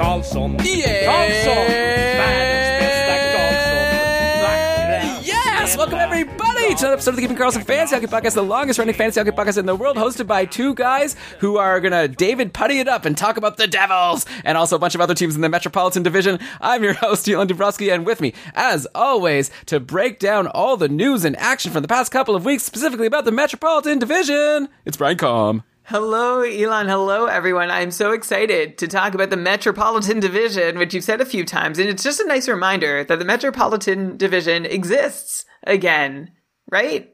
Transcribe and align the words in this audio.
Karlsson, 0.00 0.58
Yeah! 0.64 1.04
Karlsson, 1.04 1.66
världens 2.16 2.80
bästa 2.80 3.14
Karlsson. 3.36 3.76
Vackra 4.42 5.20
Yes! 5.22 5.76
Welcome 5.76 5.98
everybody 5.98 6.74
to 6.74 6.86
another 6.86 6.94
episode 6.94 7.10
of 7.10 7.16
the 7.16 7.22
Keeping 7.22 7.36
Karlsson 7.36 7.64
Fantasy 7.66 7.94
Hockey 7.96 8.06
Podcast, 8.06 8.32
the 8.32 8.42
longest 8.42 8.78
running 8.78 8.94
fantasy 8.94 9.20
hockey 9.20 9.30
podcast 9.30 9.58
in 9.58 9.66
the 9.66 9.76
world, 9.76 9.98
hosted 9.98 10.26
by 10.26 10.46
two 10.46 10.74
guys 10.74 11.16
who 11.40 11.58
are 11.58 11.80
gonna 11.80 12.08
David 12.08 12.54
Puddy 12.54 12.78
it 12.78 12.88
up 12.88 13.04
and 13.04 13.14
talk 13.14 13.36
about 13.36 13.58
the 13.58 13.66
Devils 13.66 14.24
and 14.42 14.56
also 14.56 14.76
a 14.76 14.78
bunch 14.78 14.94
of 14.94 15.02
other 15.02 15.14
teams 15.14 15.34
in 15.34 15.42
the 15.42 15.50
Metropolitan 15.50 16.02
Division. 16.02 16.38
I'm 16.62 16.82
your 16.82 16.94
host, 16.94 17.28
Elon 17.28 17.46
Dubrowski, 17.48 17.92
and 17.92 18.06
with 18.06 18.22
me, 18.22 18.32
as 18.54 18.86
always, 18.94 19.50
to 19.66 19.80
break 19.80 20.18
down 20.18 20.46
all 20.46 20.78
the 20.78 20.88
news 20.88 21.26
and 21.26 21.36
action 21.36 21.72
from 21.72 21.82
the 21.82 21.88
past 21.88 22.10
couple 22.10 22.34
of 22.34 22.46
weeks, 22.46 22.62
specifically 22.62 23.06
about 23.06 23.26
the 23.26 23.32
Metropolitan 23.32 23.98
Division, 23.98 24.70
it's 24.86 24.96
Brian 24.96 25.18
Com. 25.18 25.62
Hello, 25.84 26.42
Elon. 26.42 26.88
Hello, 26.88 27.26
everyone. 27.26 27.70
I'm 27.70 27.90
so 27.90 28.12
excited 28.12 28.78
to 28.78 28.86
talk 28.86 29.14
about 29.14 29.30
the 29.30 29.36
Metropolitan 29.36 30.20
Division, 30.20 30.78
which 30.78 30.94
you've 30.94 31.02
said 31.02 31.20
a 31.20 31.26
few 31.26 31.44
times. 31.44 31.78
And 31.78 31.88
it's 31.88 32.04
just 32.04 32.20
a 32.20 32.26
nice 32.26 32.48
reminder 32.48 33.02
that 33.02 33.18
the 33.18 33.24
Metropolitan 33.24 34.16
Division 34.16 34.66
exists 34.66 35.44
again, 35.66 36.30
right? 36.70 37.10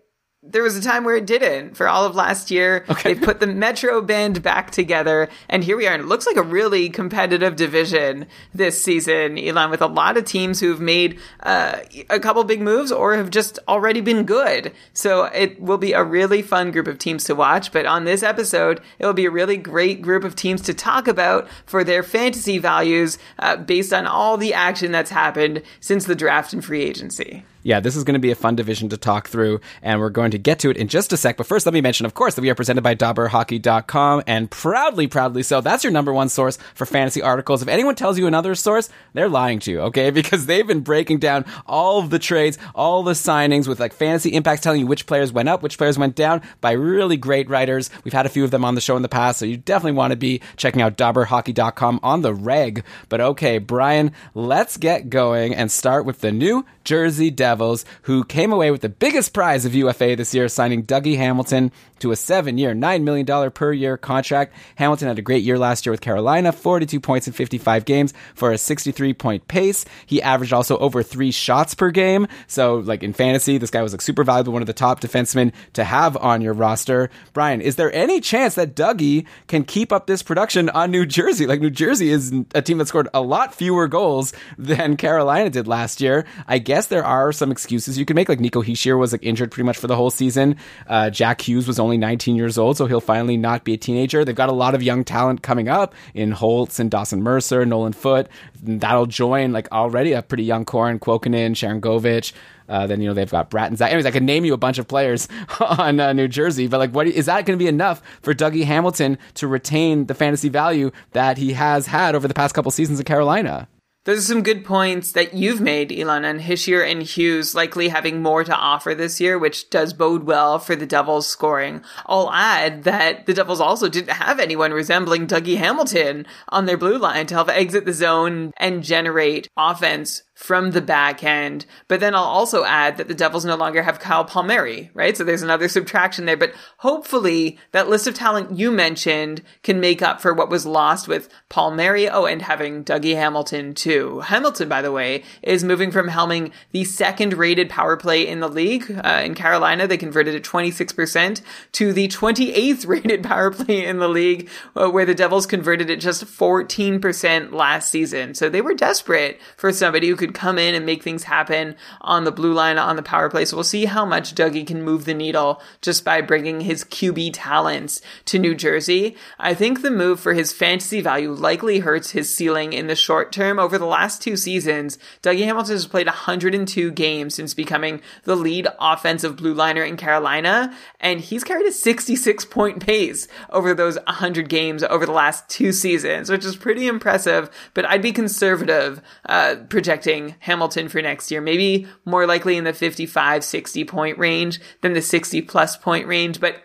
There 0.48 0.62
was 0.62 0.76
a 0.76 0.82
time 0.82 1.04
where 1.04 1.16
it 1.16 1.26
didn't 1.26 1.76
for 1.76 1.88
all 1.88 2.04
of 2.04 2.14
last 2.14 2.50
year. 2.50 2.84
Okay. 2.88 3.14
They 3.14 3.20
put 3.20 3.40
the 3.40 3.46
Metro 3.46 4.00
band 4.00 4.42
back 4.42 4.70
together, 4.70 5.28
and 5.48 5.64
here 5.64 5.76
we 5.76 5.86
are. 5.86 5.92
And 5.92 6.02
it 6.02 6.06
looks 6.06 6.26
like 6.26 6.36
a 6.36 6.42
really 6.42 6.88
competitive 6.88 7.56
division 7.56 8.26
this 8.54 8.80
season, 8.82 9.38
Elon, 9.38 9.70
with 9.70 9.82
a 9.82 9.86
lot 9.86 10.16
of 10.16 10.24
teams 10.24 10.60
who've 10.60 10.80
made 10.80 11.18
uh, 11.42 11.80
a 12.10 12.20
couple 12.20 12.44
big 12.44 12.60
moves 12.60 12.92
or 12.92 13.16
have 13.16 13.30
just 13.30 13.58
already 13.66 14.00
been 14.00 14.24
good. 14.24 14.72
So 14.92 15.24
it 15.24 15.60
will 15.60 15.78
be 15.78 15.92
a 15.92 16.04
really 16.04 16.42
fun 16.42 16.70
group 16.70 16.86
of 16.86 16.98
teams 16.98 17.24
to 17.24 17.34
watch. 17.34 17.72
But 17.72 17.86
on 17.86 18.04
this 18.04 18.22
episode, 18.22 18.80
it 18.98 19.06
will 19.06 19.12
be 19.12 19.26
a 19.26 19.30
really 19.30 19.56
great 19.56 20.00
group 20.00 20.24
of 20.24 20.36
teams 20.36 20.62
to 20.62 20.74
talk 20.74 21.08
about 21.08 21.48
for 21.66 21.84
their 21.84 22.02
fantasy 22.02 22.58
values 22.58 23.18
uh, 23.38 23.56
based 23.56 23.92
on 23.92 24.06
all 24.06 24.36
the 24.36 24.54
action 24.54 24.92
that's 24.92 25.10
happened 25.10 25.62
since 25.80 26.04
the 26.04 26.14
draft 26.14 26.52
and 26.52 26.64
free 26.64 26.82
agency. 26.82 27.44
Yeah, 27.66 27.80
this 27.80 27.96
is 27.96 28.04
going 28.04 28.14
to 28.14 28.20
be 28.20 28.30
a 28.30 28.36
fun 28.36 28.54
division 28.54 28.90
to 28.90 28.96
talk 28.96 29.26
through, 29.26 29.60
and 29.82 29.98
we're 29.98 30.08
going 30.08 30.30
to 30.30 30.38
get 30.38 30.60
to 30.60 30.70
it 30.70 30.76
in 30.76 30.86
just 30.86 31.12
a 31.12 31.16
sec. 31.16 31.36
But 31.36 31.48
first, 31.48 31.66
let 31.66 31.72
me 31.72 31.80
mention, 31.80 32.06
of 32.06 32.14
course, 32.14 32.36
that 32.36 32.42
we 32.42 32.48
are 32.48 32.54
presented 32.54 32.82
by 32.82 32.94
DobberHockey.com, 32.94 34.22
and 34.24 34.48
proudly, 34.48 35.08
proudly 35.08 35.42
so. 35.42 35.60
That's 35.60 35.82
your 35.82 35.92
number 35.92 36.12
one 36.12 36.28
source 36.28 36.58
for 36.76 36.86
fantasy 36.86 37.22
articles. 37.22 37.62
If 37.62 37.68
anyone 37.68 37.96
tells 37.96 38.20
you 38.20 38.28
another 38.28 38.54
source, 38.54 38.88
they're 39.14 39.28
lying 39.28 39.58
to 39.60 39.72
you, 39.72 39.80
okay? 39.80 40.10
Because 40.26 40.46
they've 40.46 40.66
been 40.66 40.80
breaking 40.80 41.18
down 41.18 41.44
all 41.66 41.98
of 41.98 42.10
the 42.10 42.20
trades, 42.20 42.56
all 42.72 43.02
the 43.02 43.12
signings 43.12 43.66
with 43.66 43.80
like 43.80 43.92
fantasy 43.92 44.30
impacts, 44.30 44.62
telling 44.62 44.80
you 44.80 44.86
which 44.86 45.06
players 45.06 45.32
went 45.32 45.48
up, 45.48 45.62
which 45.62 45.76
players 45.76 45.98
went 45.98 46.14
down 46.14 46.42
by 46.60 46.70
really 46.70 47.16
great 47.16 47.50
writers. 47.50 47.90
We've 48.04 48.14
had 48.14 48.26
a 48.26 48.30
few 48.30 48.44
of 48.44 48.52
them 48.52 48.64
on 48.64 48.76
the 48.76 48.80
show 48.80 48.94
in 48.94 49.02
the 49.02 49.08
past, 49.08 49.40
so 49.40 49.44
you 49.44 49.56
definitely 49.56 49.98
want 49.98 50.12
to 50.12 50.16
be 50.16 50.40
checking 50.56 50.82
out 50.82 50.96
DobberHockey.com 50.96 51.98
on 52.04 52.22
the 52.22 52.32
reg. 52.32 52.84
But 53.08 53.20
okay, 53.20 53.58
Brian, 53.58 54.12
let's 54.34 54.76
get 54.76 55.10
going 55.10 55.52
and 55.52 55.70
start 55.72 56.06
with 56.06 56.20
the 56.20 56.30
new 56.30 56.64
Jersey 56.86 57.32
Devils, 57.32 57.55
who 58.02 58.24
came 58.24 58.52
away 58.52 58.70
with 58.70 58.80
the 58.80 58.88
biggest 58.88 59.32
prize 59.32 59.64
of 59.64 59.74
UFA 59.74 60.16
this 60.16 60.34
year, 60.34 60.48
signing 60.48 60.84
Dougie 60.84 61.16
Hamilton 61.16 61.72
to 62.00 62.12
a 62.12 62.16
seven 62.16 62.58
year, 62.58 62.74
$9 62.74 63.02
million 63.02 63.50
per 63.50 63.72
year 63.72 63.96
contract. 63.96 64.54
Hamilton 64.76 65.08
had 65.08 65.18
a 65.18 65.22
great 65.22 65.42
year 65.42 65.58
last 65.58 65.86
year 65.86 65.90
with 65.90 66.00
Carolina, 66.00 66.52
42 66.52 67.00
points 67.00 67.26
in 67.26 67.32
55 67.32 67.84
games 67.84 68.12
for 68.34 68.52
a 68.52 68.58
63 68.58 69.14
point 69.14 69.48
pace. 69.48 69.84
He 70.06 70.20
averaged 70.20 70.52
also 70.52 70.76
over 70.78 71.02
three 71.02 71.30
shots 71.30 71.74
per 71.74 71.90
game. 71.90 72.26
So, 72.46 72.76
like 72.76 73.02
in 73.02 73.12
fantasy, 73.12 73.58
this 73.58 73.70
guy 73.70 73.82
was 73.82 73.92
like 73.92 74.02
super 74.02 74.24
valuable, 74.24 74.52
one 74.52 74.62
of 74.62 74.66
the 74.66 74.72
top 74.72 75.00
defensemen 75.00 75.52
to 75.74 75.84
have 75.84 76.16
on 76.16 76.42
your 76.42 76.52
roster. 76.52 77.10
Brian, 77.32 77.60
is 77.60 77.76
there 77.76 77.92
any 77.92 78.20
chance 78.20 78.56
that 78.56 78.74
Dougie 78.74 79.26
can 79.46 79.64
keep 79.64 79.92
up 79.92 80.06
this 80.06 80.22
production 80.22 80.68
on 80.70 80.90
New 80.90 81.06
Jersey? 81.06 81.46
Like, 81.46 81.60
New 81.60 81.70
Jersey 81.70 82.10
is 82.10 82.32
a 82.54 82.62
team 82.62 82.78
that 82.78 82.88
scored 82.88 83.08
a 83.14 83.20
lot 83.20 83.54
fewer 83.54 83.88
goals 83.88 84.32
than 84.58 84.96
Carolina 84.96 85.50
did 85.50 85.68
last 85.68 86.00
year. 86.00 86.26
I 86.46 86.58
guess 86.58 86.88
there 86.88 87.04
are 87.04 87.32
some 87.32 87.50
excuses 87.50 87.98
you 87.98 88.04
can 88.04 88.14
make. 88.14 88.28
Like, 88.28 88.40
Nico 88.40 88.62
Hischier 88.62 88.98
was 88.98 89.12
like 89.12 89.22
injured 89.22 89.50
pretty 89.50 89.66
much 89.66 89.78
for 89.78 89.86
the 89.86 89.96
whole 89.96 90.10
season. 90.10 90.56
Uh, 90.86 91.10
Jack 91.10 91.40
Hughes 91.46 91.66
was 91.66 91.78
only 91.78 91.85
19 91.94 92.34
years 92.34 92.58
old, 92.58 92.76
so 92.76 92.86
he'll 92.86 93.00
finally 93.00 93.36
not 93.36 93.62
be 93.62 93.74
a 93.74 93.76
teenager. 93.76 94.24
They've 94.24 94.34
got 94.34 94.48
a 94.48 94.52
lot 94.52 94.74
of 94.74 94.82
young 94.82 95.04
talent 95.04 95.42
coming 95.42 95.68
up 95.68 95.94
in 96.14 96.32
Holtz 96.32 96.80
and 96.80 96.90
Dawson 96.90 97.22
Mercer, 97.22 97.64
Nolan 97.64 97.92
Foote. 97.92 98.28
That'll 98.60 99.06
join 99.06 99.52
like 99.52 99.70
already 99.70 100.12
a 100.12 100.22
pretty 100.22 100.44
young 100.44 100.64
core 100.64 100.90
in 100.90 100.98
Kuokkanen, 100.98 101.56
Sharon 101.56 101.80
Govich. 101.80 102.32
Uh, 102.68 102.86
then 102.86 103.00
you 103.00 103.06
know 103.06 103.14
they've 103.14 103.30
got 103.30 103.48
Bratton. 103.48 103.76
Zach. 103.76 103.90
Anyways, 103.90 104.06
I 104.06 104.10
could 104.10 104.24
name 104.24 104.44
you 104.44 104.52
a 104.52 104.58
bunch 104.58 104.78
of 104.78 104.88
players 104.88 105.28
on 105.60 106.00
uh, 106.00 106.12
New 106.12 106.26
Jersey, 106.26 106.66
but 106.66 106.78
like, 106.78 106.90
what 106.90 107.06
is 107.06 107.26
that 107.26 107.46
going 107.46 107.56
to 107.56 107.62
be 107.62 107.68
enough 107.68 108.02
for 108.22 108.34
Dougie 108.34 108.64
Hamilton 108.64 109.18
to 109.34 109.46
retain 109.46 110.06
the 110.06 110.14
fantasy 110.14 110.48
value 110.48 110.90
that 111.12 111.38
he 111.38 111.52
has 111.52 111.86
had 111.86 112.16
over 112.16 112.26
the 112.26 112.34
past 112.34 112.54
couple 112.54 112.72
seasons 112.72 112.98
in 112.98 113.04
Carolina? 113.04 113.68
Those 114.06 114.18
are 114.18 114.34
some 114.34 114.44
good 114.44 114.64
points 114.64 115.10
that 115.12 115.34
you've 115.34 115.60
made, 115.60 115.90
Elon, 115.90 116.24
and 116.24 116.40
Hischier 116.40 116.88
and 116.88 117.02
Hughes 117.02 117.56
likely 117.56 117.88
having 117.88 118.22
more 118.22 118.44
to 118.44 118.54
offer 118.54 118.94
this 118.94 119.20
year, 119.20 119.36
which 119.36 119.68
does 119.68 119.92
bode 119.92 120.22
well 120.22 120.60
for 120.60 120.76
the 120.76 120.86
Devils 120.86 121.26
scoring. 121.26 121.82
I'll 122.06 122.30
add 122.32 122.84
that 122.84 123.26
the 123.26 123.34
Devils 123.34 123.60
also 123.60 123.88
didn't 123.88 124.12
have 124.12 124.38
anyone 124.38 124.70
resembling 124.70 125.26
Dougie 125.26 125.56
Hamilton 125.56 126.24
on 126.50 126.66
their 126.66 126.76
blue 126.76 126.98
line 126.98 127.26
to 127.26 127.34
help 127.34 127.48
exit 127.48 127.84
the 127.84 127.92
zone 127.92 128.52
and 128.58 128.84
generate 128.84 129.48
offense 129.56 130.22
from 130.36 130.72
the 130.72 130.82
back 130.82 131.24
end. 131.24 131.64
But 131.88 132.00
then 132.00 132.14
I'll 132.14 132.22
also 132.22 132.62
add 132.62 132.98
that 132.98 133.08
the 133.08 133.14
Devils 133.14 133.46
no 133.46 133.56
longer 133.56 133.82
have 133.82 133.98
Kyle 133.98 134.24
Palmieri, 134.24 134.90
right? 134.92 135.16
So 135.16 135.24
there's 135.24 135.40
another 135.40 135.66
subtraction 135.76 136.26
there. 136.26 136.36
But 136.36 136.52
hopefully 136.76 137.58
that 137.72 137.88
list 137.88 138.06
of 138.06 138.14
talent 138.14 138.56
you 138.56 138.70
mentioned 138.70 139.42
can 139.62 139.80
make 139.80 140.02
up 140.02 140.20
for 140.20 140.34
what 140.34 140.50
was 140.50 140.66
lost 140.66 141.08
with 141.08 141.30
Palmieri. 141.48 142.08
Oh, 142.10 142.26
and 142.26 142.42
having 142.42 142.84
Dougie 142.84 143.16
Hamilton 143.16 143.72
too. 143.72 144.20
Hamilton, 144.20 144.68
by 144.68 144.82
the 144.82 144.92
way, 144.92 145.24
is 145.42 145.64
moving 145.64 145.90
from 145.90 146.08
helming 146.08 146.52
the 146.70 146.84
second 146.84 147.32
rated 147.32 147.70
power 147.70 147.96
play 147.96 148.26
in 148.26 148.40
the 148.40 148.48
league. 148.48 148.90
Uh, 149.02 149.22
in 149.24 149.34
Carolina, 149.34 149.86
they 149.86 149.96
converted 149.96 150.34
at 150.34 150.42
26% 150.42 151.40
to 151.72 151.94
the 151.94 152.08
28th 152.08 152.86
rated 152.86 153.22
power 153.22 153.50
play 153.50 153.86
in 153.86 154.00
the 154.00 154.08
league, 154.08 154.50
uh, 154.76 154.90
where 154.90 155.06
the 155.06 155.14
Devils 155.14 155.46
converted 155.46 155.90
at 155.90 155.98
just 155.98 156.26
14% 156.26 157.52
last 157.52 157.90
season. 157.90 158.34
So 158.34 158.50
they 158.50 158.60
were 158.60 158.74
desperate 158.74 159.40
for 159.56 159.72
somebody 159.72 160.08
who 160.08 160.16
could 160.16 160.25
come 160.34 160.58
in 160.58 160.74
and 160.74 160.86
make 160.86 161.02
things 161.02 161.24
happen 161.24 161.76
on 162.00 162.24
the 162.24 162.32
blue 162.32 162.52
line 162.52 162.78
on 162.78 162.96
the 162.96 163.02
power 163.02 163.28
play. 163.28 163.44
So 163.44 163.56
we'll 163.56 163.64
see 163.64 163.84
how 163.84 164.04
much 164.04 164.34
Dougie 164.34 164.66
can 164.66 164.82
move 164.82 165.04
the 165.04 165.14
needle 165.14 165.60
just 165.82 166.04
by 166.04 166.20
bringing 166.20 166.60
his 166.60 166.84
QB 166.84 167.30
talents 167.34 168.00
to 168.26 168.38
New 168.38 168.54
Jersey. 168.54 169.16
I 169.38 169.54
think 169.54 169.82
the 169.82 169.90
move 169.90 170.20
for 170.20 170.34
his 170.34 170.52
fantasy 170.52 171.00
value 171.00 171.32
likely 171.32 171.80
hurts 171.80 172.10
his 172.10 172.34
ceiling 172.34 172.72
in 172.72 172.86
the 172.86 172.96
short 172.96 173.32
term. 173.32 173.58
Over 173.58 173.78
the 173.78 173.86
last 173.86 174.22
two 174.22 174.36
seasons, 174.36 174.98
Dougie 175.22 175.44
Hamilton 175.44 175.74
has 175.74 175.86
played 175.86 176.06
102 176.06 176.90
games 176.92 177.34
since 177.34 177.54
becoming 177.54 178.00
the 178.24 178.36
lead 178.36 178.68
offensive 178.80 179.36
blue 179.36 179.54
liner 179.54 179.82
in 179.82 179.96
Carolina, 179.96 180.74
and 181.00 181.20
he's 181.20 181.44
carried 181.44 181.66
a 181.66 181.72
66 181.72 182.44
point 182.46 182.84
pace 182.84 183.28
over 183.50 183.74
those 183.74 183.96
100 183.96 184.48
games 184.48 184.82
over 184.82 185.06
the 185.06 185.12
last 185.12 185.48
two 185.48 185.72
seasons, 185.72 186.30
which 186.30 186.44
is 186.44 186.56
pretty 186.56 186.86
impressive. 186.86 187.50
But 187.74 187.84
I'd 187.84 188.02
be 188.02 188.12
conservative 188.12 189.00
uh, 189.28 189.56
projecting 189.68 190.15
Hamilton 190.40 190.88
for 190.88 191.02
next 191.02 191.30
year, 191.30 191.40
maybe 191.40 191.86
more 192.04 192.26
likely 192.26 192.56
in 192.56 192.64
the 192.64 192.72
55, 192.72 193.44
60 193.44 193.84
point 193.84 194.18
range 194.18 194.60
than 194.82 194.92
the 194.92 195.02
60 195.02 195.42
plus 195.42 195.76
point 195.76 196.06
range, 196.06 196.40
but 196.40 196.62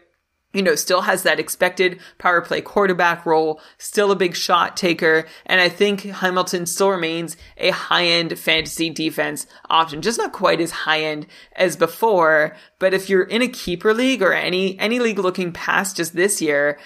you 0.54 0.62
know, 0.62 0.76
still 0.76 1.02
has 1.02 1.24
that 1.24 1.40
expected 1.40 2.00
power 2.18 2.42
play 2.42 2.62
quarterback 2.62 3.26
role, 3.26 3.62
still 3.78 4.12
a 4.12 4.16
big 4.16 4.36
shot 4.36 4.76
taker, 4.76 5.26
and 5.46 5.62
I 5.62 5.70
think 5.70 6.02
Hamilton 6.02 6.66
still 6.66 6.90
remains 6.90 7.38
a 7.58 7.70
high 7.70 8.06
end 8.06 8.38
fantasy 8.38 8.90
defense 8.90 9.48
option. 9.70 10.02
Just 10.02 10.18
not 10.18 10.34
quite 10.34 10.60
as 10.60 10.72
high 10.72 11.04
end 11.04 11.28
as 11.56 11.78
before, 11.78 12.56
but 12.80 12.94
if 12.94 13.10
you're 13.10 13.24
in 13.24 13.42
a 13.42 13.48
keeper 13.48 13.94
league 13.94 14.22
or 14.22 14.34
any, 14.34 14.78
any 14.78 15.00
league 15.00 15.20
looking 15.20 15.54
past 15.54 15.98
just 15.98 16.16
this 16.16 16.42
year, 16.42 16.78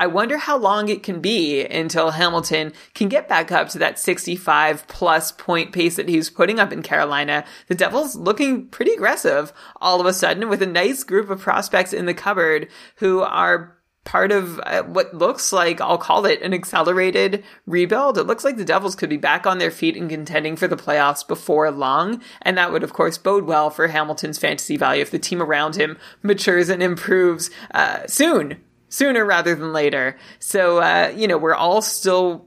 I 0.00 0.08
wonder 0.08 0.38
how 0.38 0.58
long 0.58 0.88
it 0.88 1.04
can 1.04 1.20
be 1.20 1.64
until 1.64 2.10
Hamilton 2.10 2.72
can 2.94 3.08
get 3.08 3.28
back 3.28 3.52
up 3.52 3.68
to 3.70 3.78
that 3.78 3.98
65 3.98 4.88
plus 4.88 5.30
point 5.30 5.72
pace 5.72 5.94
that 5.96 6.08
he 6.08 6.16
was 6.16 6.30
putting 6.30 6.58
up 6.58 6.72
in 6.72 6.82
Carolina. 6.82 7.44
The 7.68 7.76
Devils 7.76 8.16
looking 8.16 8.66
pretty 8.68 8.92
aggressive 8.92 9.52
all 9.80 10.00
of 10.00 10.06
a 10.06 10.12
sudden 10.12 10.48
with 10.48 10.62
a 10.62 10.66
nice 10.66 11.04
group 11.04 11.30
of 11.30 11.40
prospects 11.40 11.92
in 11.92 12.06
the 12.06 12.14
cupboard 12.14 12.68
who 12.96 13.20
are 13.20 13.78
part 14.02 14.32
of 14.32 14.60
uh, 14.60 14.82
what 14.82 15.14
looks 15.14 15.52
like, 15.52 15.80
I'll 15.80 15.96
call 15.96 16.26
it 16.26 16.42
an 16.42 16.52
accelerated 16.52 17.44
rebuild. 17.64 18.18
It 18.18 18.24
looks 18.24 18.44
like 18.44 18.56
the 18.56 18.64
Devils 18.64 18.96
could 18.96 19.08
be 19.08 19.16
back 19.16 19.46
on 19.46 19.58
their 19.58 19.70
feet 19.70 19.96
and 19.96 20.10
contending 20.10 20.56
for 20.56 20.68
the 20.68 20.76
playoffs 20.76 21.26
before 21.26 21.70
long. 21.70 22.20
And 22.42 22.58
that 22.58 22.70
would, 22.70 22.82
of 22.82 22.92
course, 22.92 23.16
bode 23.16 23.44
well 23.44 23.70
for 23.70 23.88
Hamilton's 23.88 24.38
fantasy 24.38 24.76
value 24.76 25.02
if 25.02 25.10
the 25.10 25.18
team 25.18 25.40
around 25.40 25.76
him 25.76 25.98
matures 26.22 26.68
and 26.68 26.82
improves 26.82 27.50
uh, 27.72 28.06
soon, 28.06 28.60
sooner 28.94 29.24
rather 29.24 29.54
than 29.54 29.72
later. 29.72 30.16
So, 30.38 30.78
uh, 30.78 31.12
you 31.16 31.26
know, 31.26 31.36
we're 31.36 31.54
all 31.54 31.82
still 31.82 32.46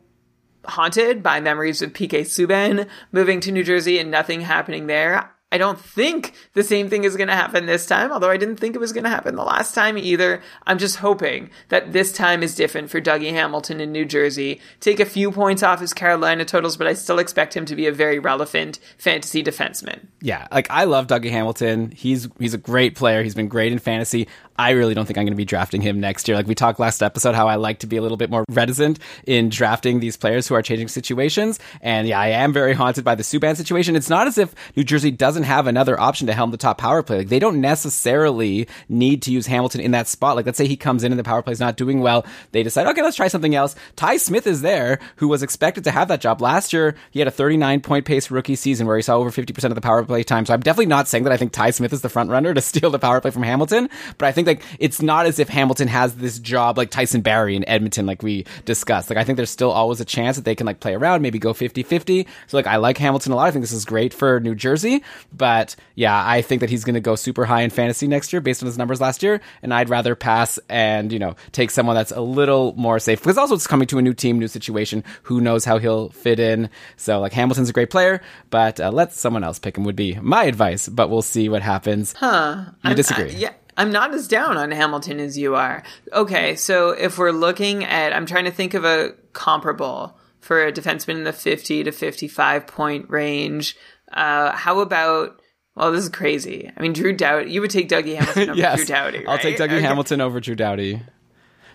haunted 0.65 1.21
by 1.21 1.39
memories 1.39 1.81
of 1.81 1.93
PK 1.93 2.21
Subban 2.21 2.87
moving 3.11 3.39
to 3.41 3.51
New 3.51 3.63
Jersey 3.63 3.99
and 3.99 4.09
nothing 4.09 4.41
happening 4.41 4.87
there. 4.87 5.31
I 5.49 5.57
don't 5.57 5.79
think 5.79 6.33
the 6.53 6.63
same 6.63 6.89
thing 6.89 7.05
is 7.05 7.15
going 7.15 7.29
to 7.29 7.35
happen 7.35 7.67
this 7.67 7.85
time, 7.85 8.11
although 8.11 8.29
I 8.29 8.35
didn't 8.35 8.57
think 8.57 8.75
it 8.75 8.79
was 8.79 8.91
going 8.91 9.05
to 9.05 9.09
happen 9.09 9.35
the 9.35 9.45
last 9.45 9.73
time 9.73 9.97
either. 9.97 10.41
I'm 10.65 10.77
just 10.77 10.97
hoping 10.97 11.51
that 11.69 11.93
this 11.93 12.11
time 12.11 12.43
is 12.43 12.53
different 12.53 12.89
for 12.89 12.99
Dougie 12.99 13.31
Hamilton 13.31 13.79
in 13.79 13.93
New 13.93 14.03
Jersey. 14.03 14.59
Take 14.81 14.99
a 14.99 15.05
few 15.05 15.31
points 15.31 15.63
off 15.63 15.79
his 15.79 15.93
Carolina 15.93 16.43
totals, 16.43 16.75
but 16.75 16.85
I 16.85 16.93
still 16.93 17.17
expect 17.17 17.55
him 17.55 17.63
to 17.65 17.77
be 17.77 17.87
a 17.87 17.93
very 17.93 18.19
relevant 18.19 18.79
fantasy 18.97 19.41
defenseman. 19.41 20.07
Yeah, 20.19 20.47
like 20.51 20.69
I 20.69 20.83
love 20.83 21.07
Dougie 21.07 21.31
Hamilton. 21.31 21.91
He's 21.91 22.27
he's 22.39 22.53
a 22.53 22.57
great 22.57 22.95
player. 22.95 23.23
He's 23.23 23.35
been 23.35 23.47
great 23.47 23.71
in 23.71 23.79
fantasy. 23.79 24.27
I 24.59 24.71
really 24.71 24.93
don't 24.93 25.05
think 25.05 25.17
I'm 25.17 25.25
going 25.25 25.33
to 25.33 25.37
be 25.37 25.45
drafting 25.45 25.81
him 25.81 25.99
next 25.99 26.27
year. 26.27 26.35
Like 26.35 26.47
we 26.47 26.55
talked 26.55 26.79
last 26.79 27.03
episode, 27.03 27.35
how 27.35 27.47
I 27.47 27.55
like 27.55 27.79
to 27.79 27.87
be 27.87 27.97
a 27.97 28.01
little 28.01 28.17
bit 28.17 28.31
more 28.31 28.43
reticent 28.49 28.99
in 29.25 29.49
drafting 29.49 29.99
these 29.99 30.17
players 30.17 30.47
who 30.47 30.55
are 30.55 30.63
changing 30.63 30.87
situations. 30.87 31.59
And 31.81 32.07
yeah, 32.07 32.19
I 32.19 32.29
am 32.29 32.53
very 32.53 32.73
haunted 32.73 33.03
by 33.03 33.13
the 33.13 33.23
Subban 33.23 33.55
situation. 33.55 33.95
It's 33.95 34.09
not 34.09 34.25
as 34.25 34.37
if 34.37 34.55
New 34.75 34.83
Jersey 34.83 35.11
doesn't 35.11 35.43
have 35.43 35.67
another 35.67 35.99
option 35.99 36.25
to 36.27 36.33
helm 36.33 36.49
the 36.49 36.57
top 36.57 36.79
power 36.79 37.03
play. 37.03 37.19
Like 37.19 37.29
they 37.29 37.39
don't 37.39 37.61
necessarily 37.61 38.67
need 38.89 39.21
to 39.23 39.31
use 39.31 39.45
Hamilton 39.45 39.81
in 39.81 39.91
that 39.91 40.07
spot. 40.07 40.35
Like 40.35 40.47
let's 40.47 40.57
say 40.57 40.67
he 40.67 40.75
comes 40.77 41.03
in 41.03 41.11
and 41.11 41.19
the 41.19 41.23
power 41.23 41.43
play 41.43 41.53
is 41.53 41.59
not 41.59 41.77
doing 41.77 41.99
well. 41.99 42.25
They 42.51 42.63
decide, 42.63 42.87
okay, 42.87 43.03
let's 43.03 43.15
try 43.15 43.27
something 43.27 43.53
else. 43.53 43.75
Ty 43.95 44.17
Smith 44.17 44.47
is 44.47 44.61
there, 44.61 44.99
who 45.17 45.27
was 45.27 45.43
expected 45.43 45.83
to 45.83 45.91
have 45.91 46.07
that 46.07 46.21
job 46.21 46.41
last 46.41 46.73
year. 46.73 46.95
He 47.11 47.19
had 47.19 47.27
a 47.27 47.31
39 47.31 47.81
point 47.81 48.05
pace 48.05 48.31
rookie 48.31 48.55
season 48.55 48.87
where 48.87 48.95
he 48.95 49.03
saw 49.03 49.17
over 49.17 49.29
50% 49.29 49.65
of 49.65 49.75
the 49.75 49.81
power 49.81 50.03
play 50.03 50.23
time. 50.23 50.47
So 50.47 50.53
I'm 50.55 50.61
definitely 50.61 50.87
not 50.87 51.07
saying 51.07 51.25
that 51.25 51.33
I 51.33 51.37
think 51.37 51.51
Ty 51.51 51.69
Smith 51.69 51.93
is 51.93 52.01
the 52.01 52.09
front 52.09 52.31
runner 52.31 52.55
to 52.55 52.61
steal 52.67 52.89
the 52.89 52.97
power 52.97 53.21
play 53.21 53.29
from 53.29 53.43
Hamilton, 53.43 53.89
but 54.17 54.25
I 54.25 54.31
think 54.31 54.46
like 54.47 54.63
it's 54.79 55.01
not 55.01 55.25
as 55.25 55.39
if 55.39 55.49
Hamilton 55.49 55.87
has 55.87 56.15
this 56.15 56.39
job 56.39 56.77
like 56.77 56.89
Tyson 56.89 57.21
Barrie 57.21 57.55
in 57.55 57.67
Edmonton, 57.67 58.05
like 58.05 58.23
we 58.23 58.45
discussed. 58.65 59.09
Like 59.09 59.17
I 59.17 59.23
think 59.23 59.35
there's 59.37 59.49
still 59.49 59.71
always 59.71 59.99
a 59.99 60.05
chance 60.05 60.35
that 60.37 60.45
they 60.45 60.55
can 60.55 60.65
like 60.65 60.79
play 60.79 60.95
around, 60.95 61.21
maybe 61.21 61.37
go 61.39 61.53
50-50. 61.53 62.25
So 62.47 62.57
like 62.57 62.67
I 62.67 62.77
like 62.77 62.97
Hamilton 62.97 63.31
a 63.33 63.35
lot. 63.35 63.45
I 63.47 63.51
think 63.51 63.63
this 63.63 63.71
is 63.71 63.85
great 63.85 64.13
for 64.13 64.39
New 64.39 64.55
Jersey, 64.55 65.03
but 65.31 65.75
yeah, 65.95 66.21
I 66.25 66.41
think 66.41 66.61
that 66.61 66.69
he's 66.69 66.83
going 66.83 66.93
to 66.95 66.99
go 67.01 67.15
super 67.15 67.45
high 67.45 67.61
in 67.61 67.69
fantasy 67.69 68.07
next 68.07 68.31
year 68.33 68.41
based 68.41 68.61
on 68.63 68.67
his 68.67 68.77
numbers 68.77 69.01
last 69.01 69.21
year, 69.23 69.41
and 69.61 69.73
I'd 69.73 69.89
rather 69.89 70.15
pass 70.15 70.57
and 70.69 71.11
you 71.11 71.19
know 71.19 71.35
take 71.51 71.71
someone 71.71 71.95
that's 71.95 72.11
a 72.11 72.21
little 72.21 72.73
more 72.77 72.99
safe 72.99 73.19
because 73.19 73.37
also 73.37 73.55
it's 73.55 73.67
coming 73.67 73.87
to 73.87 73.97
a 73.97 74.01
new 74.01 74.13
team, 74.13 74.39
new 74.39 74.47
situation. 74.47 75.03
Who 75.23 75.41
knows 75.41 75.65
how 75.65 75.77
he'll 75.77 76.09
fit 76.09 76.39
in? 76.39 76.69
So 76.95 77.19
like 77.19 77.33
Hamilton's 77.33 77.69
a 77.69 77.73
great 77.73 77.89
player, 77.89 78.21
but 78.49 78.79
uh, 78.79 78.91
let 78.91 79.13
someone 79.13 79.43
else 79.43 79.59
pick 79.59 79.77
him 79.77 79.83
would 79.83 79.95
be 79.95 80.15
my 80.21 80.45
advice. 80.45 80.87
But 80.89 81.09
we'll 81.09 81.21
see 81.21 81.49
what 81.49 81.61
happens. 81.61 82.13
Huh? 82.13 82.55
You 82.83 82.89
I'm- 82.89 82.95
disagree? 82.95 83.31
uh, 83.35 83.37
yeah. 83.37 83.53
I'm 83.77 83.91
not 83.91 84.13
as 84.13 84.27
down 84.27 84.57
on 84.57 84.71
Hamilton 84.71 85.19
as 85.19 85.37
you 85.37 85.55
are. 85.55 85.83
Okay, 86.11 86.55
so 86.55 86.89
if 86.89 87.17
we're 87.17 87.31
looking 87.31 87.83
at, 87.85 88.11
I'm 88.11 88.25
trying 88.25 88.45
to 88.45 88.51
think 88.51 88.73
of 88.73 88.83
a 88.83 89.13
comparable 89.33 90.17
for 90.39 90.65
a 90.65 90.71
defenseman 90.71 91.17
in 91.17 91.23
the 91.23 91.33
50 91.33 91.83
to 91.83 91.91
55 91.91 92.67
point 92.67 93.09
range. 93.09 93.77
Uh, 94.11 94.51
how 94.53 94.79
about, 94.79 95.41
well, 95.75 95.91
this 95.91 96.03
is 96.03 96.09
crazy. 96.09 96.71
I 96.75 96.81
mean, 96.81 96.93
Drew 96.93 97.13
Doughty, 97.13 97.51
you 97.51 97.61
would 97.61 97.69
take 97.69 97.87
Dougie 97.89 98.15
Hamilton 98.15 98.49
over 98.49 98.57
yes, 98.59 98.77
Drew 98.77 98.85
Doughty, 98.87 99.17
right? 99.19 99.27
I'll 99.27 99.37
take 99.37 99.57
Dougie 99.57 99.65
Okay. 99.73 99.81
Hamilton 99.81 100.21
over 100.21 100.39
Drew 100.39 100.55
Doughty. 100.55 101.01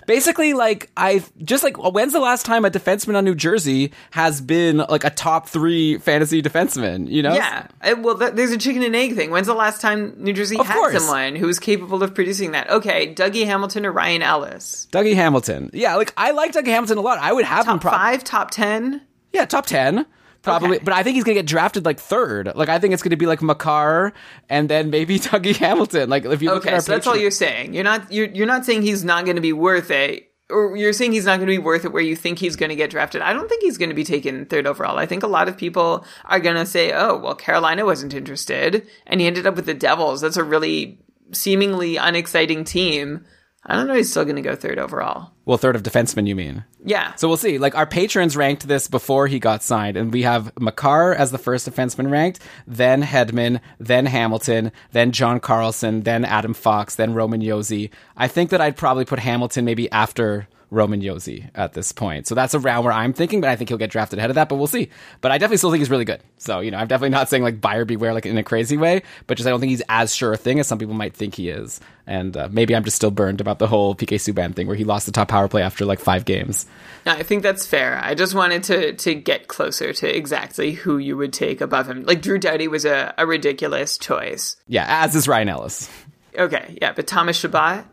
Basically, 0.06 0.52
like 0.52 0.90
I 0.96 1.22
just 1.42 1.62
like 1.64 1.76
when's 1.78 2.12
the 2.12 2.20
last 2.20 2.44
time 2.46 2.64
a 2.64 2.70
defenseman 2.70 3.16
on 3.16 3.24
New 3.24 3.34
Jersey 3.34 3.92
has 4.12 4.40
been 4.40 4.78
like 4.78 5.04
a 5.04 5.10
top 5.10 5.48
three 5.48 5.98
fantasy 5.98 6.42
defenseman? 6.42 7.10
You 7.10 7.22
know? 7.22 7.34
Yeah. 7.34 7.66
Well, 7.98 8.18
th- 8.18 8.32
there's 8.34 8.52
a 8.52 8.58
chicken 8.58 8.82
and 8.82 8.94
egg 8.96 9.14
thing. 9.14 9.30
When's 9.30 9.46
the 9.46 9.54
last 9.54 9.80
time 9.80 10.14
New 10.18 10.32
Jersey 10.32 10.58
Of 10.58 10.66
had 10.66 10.74
course. 10.76 10.94
someone 11.04 11.36
who 11.36 11.46
was 11.46 11.58
capable 11.58 12.02
of 12.02 12.14
producing 12.14 12.52
that? 12.52 12.68
Okay, 12.70 13.14
Dougie 13.14 13.44
Hamilton 13.46 13.86
or 13.86 13.92
Ryan 13.92 14.22
Ellis? 14.22 14.88
Dougie 14.92 15.14
Hamilton. 15.14 15.70
Yeah, 15.72 15.96
like 15.96 16.12
I 16.16 16.32
like 16.32 16.52
Dougie 16.52 16.66
Hamilton 16.66 16.98
a 16.98 17.02
lot. 17.02 17.18
I 17.18 17.32
would 17.32 17.44
have 17.44 17.66
him. 17.66 17.78
Pro- 17.78 17.90
five, 17.90 18.24
top 18.24 18.50
ten? 18.50 19.02
Yeah, 19.32 19.44
top 19.46 19.66
ten. 19.66 20.06
Probably, 20.42 20.76
Okay. 20.76 20.84
but 20.84 20.92
I 20.94 21.02
think 21.02 21.14
he's 21.14 21.24
gonna 21.24 21.34
get 21.34 21.46
drafted 21.46 21.84
like 21.84 22.00
third. 22.00 22.52
Like 22.54 22.68
I 22.68 22.78
think 22.78 22.92
it's 22.94 23.02
gonna 23.02 23.16
be 23.16 23.26
like 23.26 23.42
Makar 23.42 24.12
and 24.48 24.68
then 24.68 24.90
maybe 24.90 25.18
Dougie 25.20 25.56
Hamilton. 25.56 26.10
Like 26.10 26.24
if 26.24 26.42
you 26.42 26.50
look 26.50 26.66
at 26.66 26.72
Okay, 26.74 26.80
so 26.80 26.92
that's 26.92 27.06
all 27.06 27.16
you're 27.16 27.30
saying. 27.30 27.74
You're 27.74 27.84
not 27.84 28.10
you're 28.12 28.26
you're 28.28 28.46
not 28.46 28.64
saying 28.64 28.82
he's 28.82 29.04
not 29.04 29.24
going 29.24 29.36
to 29.36 29.42
be 29.42 29.52
worth 29.52 29.90
it, 29.90 30.30
or 30.50 30.76
you're 30.76 30.92
saying 30.92 31.12
he's 31.12 31.24
not 31.26 31.36
going 31.36 31.46
to 31.46 31.52
be 31.52 31.58
worth 31.58 31.84
it 31.84 31.92
where 31.92 32.02
you 32.02 32.16
think 32.16 32.38
he's 32.38 32.56
going 32.56 32.70
to 32.70 32.76
get 32.76 32.90
drafted. 32.90 33.22
I 33.22 33.32
don't 33.32 33.48
think 33.48 33.62
he's 33.62 33.78
going 33.78 33.88
to 33.90 33.94
be 33.94 34.04
taken 34.04 34.44
third 34.46 34.66
overall. 34.66 34.98
I 34.98 35.06
think 35.06 35.22
a 35.22 35.26
lot 35.28 35.48
of 35.48 35.56
people 35.56 36.04
are 36.24 36.40
going 36.40 36.56
to 36.56 36.66
say, 36.66 36.92
"Oh, 36.92 37.16
well, 37.18 37.34
Carolina 37.36 37.84
wasn't 37.84 38.12
interested, 38.12 38.86
and 39.06 39.20
he 39.20 39.26
ended 39.28 39.46
up 39.46 39.54
with 39.56 39.66
the 39.66 39.74
Devils. 39.74 40.20
That's 40.20 40.36
a 40.36 40.44
really 40.44 40.98
seemingly 41.32 41.96
unexciting 41.96 42.64
team." 42.64 43.24
I 43.64 43.76
don't 43.76 43.86
know. 43.86 43.94
He's 43.94 44.10
still 44.10 44.24
going 44.24 44.36
to 44.36 44.42
go 44.42 44.56
third 44.56 44.80
overall. 44.80 45.30
Well, 45.44 45.56
third 45.56 45.76
of 45.76 45.84
defenseman, 45.84 46.26
you 46.26 46.34
mean? 46.34 46.64
Yeah. 46.84 47.14
So 47.14 47.28
we'll 47.28 47.36
see. 47.36 47.58
Like 47.58 47.76
our 47.76 47.86
patrons 47.86 48.36
ranked 48.36 48.66
this 48.66 48.88
before 48.88 49.28
he 49.28 49.38
got 49.38 49.62
signed, 49.62 49.96
and 49.96 50.12
we 50.12 50.22
have 50.22 50.52
Makar 50.58 51.14
as 51.14 51.30
the 51.30 51.38
first 51.38 51.70
defenseman 51.70 52.10
ranked, 52.10 52.40
then 52.66 53.02
Hedman, 53.02 53.60
then 53.78 54.06
Hamilton, 54.06 54.72
then 54.90 55.12
John 55.12 55.38
Carlson, 55.38 56.02
then 56.02 56.24
Adam 56.24 56.54
Fox, 56.54 56.96
then 56.96 57.14
Roman 57.14 57.40
Josi. 57.40 57.90
I 58.16 58.26
think 58.26 58.50
that 58.50 58.60
I'd 58.60 58.76
probably 58.76 59.04
put 59.04 59.20
Hamilton 59.20 59.64
maybe 59.64 59.90
after 59.92 60.48
Roman 60.72 61.02
Josi 61.02 61.50
at 61.54 61.74
this 61.74 61.92
point. 61.92 62.26
So 62.26 62.34
that's 62.34 62.54
around 62.54 62.84
where 62.84 62.94
I'm 62.94 63.12
thinking, 63.12 63.42
but 63.42 63.50
I 63.50 63.56
think 63.56 63.68
he'll 63.68 63.78
get 63.78 63.90
drafted 63.90 64.18
ahead 64.18 64.30
of 64.30 64.36
that, 64.36 64.48
but 64.48 64.56
we'll 64.56 64.66
see. 64.66 64.88
But 65.20 65.30
I 65.30 65.36
definitely 65.36 65.58
still 65.58 65.70
think 65.70 65.80
he's 65.80 65.90
really 65.90 66.06
good. 66.06 66.22
So, 66.38 66.60
you 66.60 66.70
know, 66.70 66.78
I'm 66.78 66.88
definitely 66.88 67.10
not 67.10 67.28
saying 67.28 67.42
like 67.42 67.60
buyer 67.60 67.84
beware 67.84 68.14
like 68.14 68.24
in 68.24 68.38
a 68.38 68.42
crazy 68.42 68.78
way, 68.78 69.02
but 69.26 69.36
just 69.36 69.46
I 69.46 69.50
don't 69.50 69.60
think 69.60 69.70
he's 69.70 69.82
as 69.90 70.14
sure 70.14 70.32
a 70.32 70.36
thing 70.38 70.58
as 70.58 70.66
some 70.66 70.78
people 70.78 70.94
might 70.94 71.14
think 71.14 71.34
he 71.34 71.50
is. 71.50 71.78
And 72.06 72.34
uh, 72.36 72.48
maybe 72.50 72.74
I'm 72.74 72.84
just 72.84 72.96
still 72.96 73.10
burned 73.10 73.42
about 73.42 73.58
the 73.58 73.66
whole 73.66 73.94
PK 73.94 74.16
Subban 74.16 74.54
thing 74.54 74.66
where 74.66 74.74
he 74.74 74.84
lost 74.84 75.04
the 75.04 75.12
top 75.12 75.28
power 75.28 75.46
play 75.46 75.62
after 75.62 75.84
like 75.84 76.00
five 76.00 76.24
games. 76.24 76.64
No, 77.04 77.12
I 77.12 77.22
think 77.22 77.42
that's 77.42 77.66
fair. 77.66 78.00
I 78.02 78.14
just 78.14 78.34
wanted 78.34 78.64
to 78.64 78.94
to 78.94 79.14
get 79.14 79.48
closer 79.48 79.92
to 79.92 80.16
exactly 80.16 80.72
who 80.72 80.96
you 80.96 81.18
would 81.18 81.34
take 81.34 81.60
above 81.60 81.88
him. 81.88 82.04
Like 82.04 82.22
Drew 82.22 82.38
Doughty 82.38 82.66
was 82.66 82.86
a, 82.86 83.12
a 83.18 83.26
ridiculous 83.26 83.98
choice. 83.98 84.56
Yeah, 84.68 84.86
as 84.88 85.14
is 85.14 85.28
Ryan 85.28 85.50
Ellis. 85.50 85.90
Okay, 86.36 86.78
yeah, 86.80 86.92
but 86.92 87.06
Thomas 87.06 87.36
Chabot. 87.36 87.84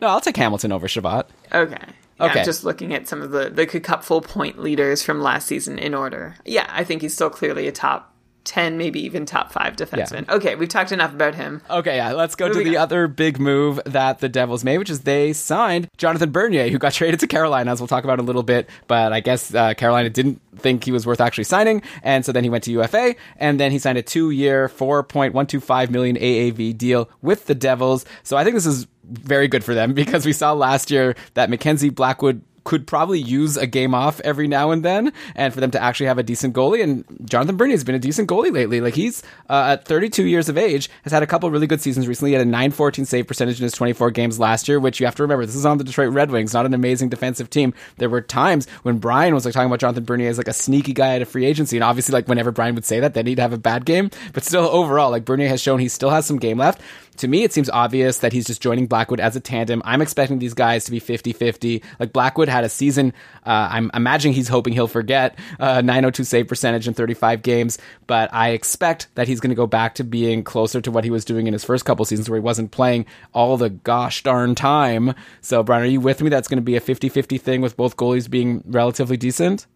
No, 0.00 0.08
I'll 0.08 0.20
take 0.20 0.36
Hamilton 0.36 0.72
over 0.72 0.88
Chabot. 0.88 1.28
Okay. 1.52 1.86
Yeah, 2.18 2.26
Okay. 2.26 2.40
I'm 2.40 2.44
just 2.44 2.64
looking 2.64 2.94
at 2.94 3.08
some 3.08 3.22
of 3.22 3.30
the 3.30 3.50
the 3.50 3.66
cupful 3.66 4.20
point 4.20 4.58
leaders 4.60 5.02
from 5.02 5.20
last 5.20 5.46
season 5.46 5.78
in 5.78 5.94
order. 5.94 6.36
Yeah, 6.44 6.66
I 6.68 6.84
think 6.84 7.02
he's 7.02 7.14
still 7.14 7.30
clearly 7.30 7.66
a 7.66 7.72
top 7.72 8.14
ten, 8.44 8.76
maybe 8.76 9.00
even 9.00 9.24
top 9.24 9.50
five 9.50 9.74
defenseman. 9.74 10.28
Okay, 10.28 10.54
we've 10.54 10.68
talked 10.68 10.92
enough 10.92 11.12
about 11.12 11.34
him. 11.34 11.62
Okay, 11.68 11.96
yeah, 11.96 12.12
let's 12.12 12.34
go 12.34 12.46
to 12.46 12.54
the 12.54 12.72
got? 12.72 12.82
other 12.82 13.08
big 13.08 13.40
move 13.40 13.80
that 13.86 14.18
the 14.18 14.28
Devils 14.28 14.62
made, 14.64 14.78
which 14.78 14.90
is 14.90 15.00
they 15.00 15.32
signed 15.32 15.88
Jonathan 15.96 16.30
Bernier, 16.30 16.68
who 16.68 16.78
got 16.78 16.92
traded 17.00 17.20
to 17.20 17.26
Carolina, 17.26 17.72
as 17.72 17.80
we'll 17.80 17.88
talk 17.88 18.04
about 18.04 18.18
in 18.18 18.24
a 18.24 18.26
little 18.26 18.42
bit. 18.42 18.68
But 18.86 19.12
I 19.12 19.20
guess 19.20 19.54
uh, 19.54 19.74
Carolina 19.74 20.10
didn't 20.10 20.40
think 20.56 20.84
he 20.84 20.92
was 20.92 21.06
worth 21.06 21.20
actually 21.20 21.44
signing, 21.44 21.82
and 22.02 22.24
so 22.24 22.32
then 22.32 22.44
he 22.44 22.50
went 22.50 22.64
to 22.64 22.70
UFA, 22.72 23.16
and 23.38 23.58
then 23.58 23.72
he 23.72 23.78
signed 23.78 23.98
a 23.98 24.02
two-year, 24.02 24.68
four 24.68 25.02
point 25.02 25.34
one 25.34 25.46
two 25.46 25.60
five 25.60 25.90
million 25.90 26.16
AAV 26.16 26.76
deal 26.76 27.08
with 27.22 27.46
the 27.46 27.54
Devils. 27.54 28.04
So 28.22 28.36
I 28.36 28.44
think 28.44 28.54
this 28.54 28.66
is 28.66 28.86
very 29.08 29.48
good 29.48 29.64
for 29.64 29.74
them 29.74 29.94
because 29.94 30.26
we 30.26 30.32
saw 30.32 30.52
last 30.52 30.90
year 30.90 31.14
that 31.34 31.50
Mackenzie 31.50 31.90
Blackwood 31.90 32.42
could 32.64 32.86
probably 32.86 33.20
use 33.20 33.56
a 33.56 33.66
game 33.66 33.94
off 33.94 34.20
every 34.20 34.48
now 34.48 34.70
and 34.70 34.84
then, 34.84 35.12
and 35.34 35.52
for 35.52 35.60
them 35.60 35.70
to 35.70 35.80
actually 35.80 36.06
have 36.06 36.18
a 36.18 36.22
decent 36.22 36.54
goalie. 36.54 36.82
And 36.82 37.04
Jonathan 37.24 37.56
Bernier 37.56 37.74
has 37.74 37.84
been 37.84 37.94
a 37.94 38.00
decent 38.00 38.28
goalie 38.28 38.52
lately. 38.52 38.80
Like 38.80 38.94
he's 38.94 39.22
uh, 39.48 39.76
at 39.78 39.84
32 39.84 40.24
years 40.24 40.48
of 40.48 40.58
age, 40.58 40.90
has 41.02 41.12
had 41.12 41.22
a 41.22 41.26
couple 41.26 41.50
really 41.50 41.66
good 41.66 41.80
seasons 41.80 42.08
recently. 42.08 42.30
He 42.30 42.34
had 42.34 42.46
a 42.46 42.50
914 42.50 43.04
save 43.04 43.26
percentage 43.26 43.58
in 43.58 43.64
his 43.64 43.74
24 43.74 44.10
games 44.10 44.40
last 44.40 44.66
year, 44.66 44.80
which 44.80 44.98
you 44.98 45.06
have 45.06 45.14
to 45.16 45.22
remember 45.22 45.46
this 45.46 45.54
is 45.54 45.66
on 45.66 45.78
the 45.78 45.84
Detroit 45.84 46.12
Red 46.12 46.30
Wings, 46.30 46.54
not 46.54 46.66
an 46.66 46.74
amazing 46.74 47.10
defensive 47.10 47.50
team. 47.50 47.74
There 47.98 48.08
were 48.08 48.22
times 48.22 48.68
when 48.82 48.98
Brian 48.98 49.34
was 49.34 49.44
like 49.44 49.54
talking 49.54 49.66
about 49.66 49.80
Jonathan 49.80 50.04
Bernier 50.04 50.30
as 50.30 50.38
like 50.38 50.48
a 50.48 50.54
sneaky 50.54 50.94
guy 50.94 51.16
at 51.16 51.22
a 51.22 51.26
free 51.26 51.44
agency, 51.44 51.76
and 51.76 51.84
obviously 51.84 52.14
like 52.14 52.28
whenever 52.28 52.50
Brian 52.50 52.74
would 52.74 52.86
say 52.86 53.00
that, 53.00 53.14
then 53.14 53.26
he'd 53.26 53.38
have 53.38 53.52
a 53.52 53.58
bad 53.58 53.84
game. 53.84 54.10
But 54.32 54.44
still, 54.44 54.64
overall, 54.64 55.10
like 55.10 55.24
Bernier 55.24 55.48
has 55.48 55.60
shown 55.60 55.80
he 55.80 55.88
still 55.88 56.10
has 56.10 56.24
some 56.24 56.38
game 56.38 56.58
left. 56.58 56.80
To 57.18 57.28
me, 57.28 57.44
it 57.44 57.52
seems 57.52 57.70
obvious 57.70 58.18
that 58.18 58.32
he's 58.32 58.46
just 58.46 58.60
joining 58.60 58.86
Blackwood 58.86 59.20
as 59.20 59.36
a 59.36 59.40
tandem. 59.40 59.82
I'm 59.84 60.02
expecting 60.02 60.38
these 60.38 60.54
guys 60.54 60.84
to 60.84 60.90
be 60.90 60.98
50 60.98 61.32
50. 61.32 61.82
Like, 62.00 62.12
Blackwood 62.12 62.48
had 62.48 62.64
a 62.64 62.68
season, 62.68 63.12
uh, 63.46 63.68
I'm 63.70 63.90
imagining 63.94 64.34
he's 64.34 64.48
hoping 64.48 64.72
he'll 64.72 64.88
forget, 64.88 65.38
uh, 65.60 65.80
902 65.80 66.24
save 66.24 66.48
percentage 66.48 66.88
in 66.88 66.94
35 66.94 67.42
games, 67.42 67.78
but 68.06 68.32
I 68.32 68.50
expect 68.50 69.08
that 69.14 69.28
he's 69.28 69.40
going 69.40 69.50
to 69.50 69.56
go 69.56 69.66
back 69.66 69.94
to 69.96 70.04
being 70.04 70.42
closer 70.42 70.80
to 70.80 70.90
what 70.90 71.04
he 71.04 71.10
was 71.10 71.24
doing 71.24 71.46
in 71.46 71.52
his 71.52 71.64
first 71.64 71.84
couple 71.84 72.04
seasons 72.04 72.28
where 72.28 72.38
he 72.38 72.44
wasn't 72.44 72.70
playing 72.70 73.06
all 73.32 73.56
the 73.56 73.70
gosh 73.70 74.22
darn 74.22 74.54
time. 74.54 75.14
So, 75.40 75.62
Brian, 75.62 75.84
are 75.84 75.86
you 75.86 76.00
with 76.00 76.22
me? 76.22 76.30
That's 76.30 76.48
going 76.48 76.58
to 76.58 76.62
be 76.62 76.76
a 76.76 76.80
50 76.80 77.08
50 77.08 77.38
thing 77.38 77.60
with 77.60 77.76
both 77.76 77.96
goalies 77.96 78.28
being 78.28 78.62
relatively 78.66 79.16
decent? 79.16 79.66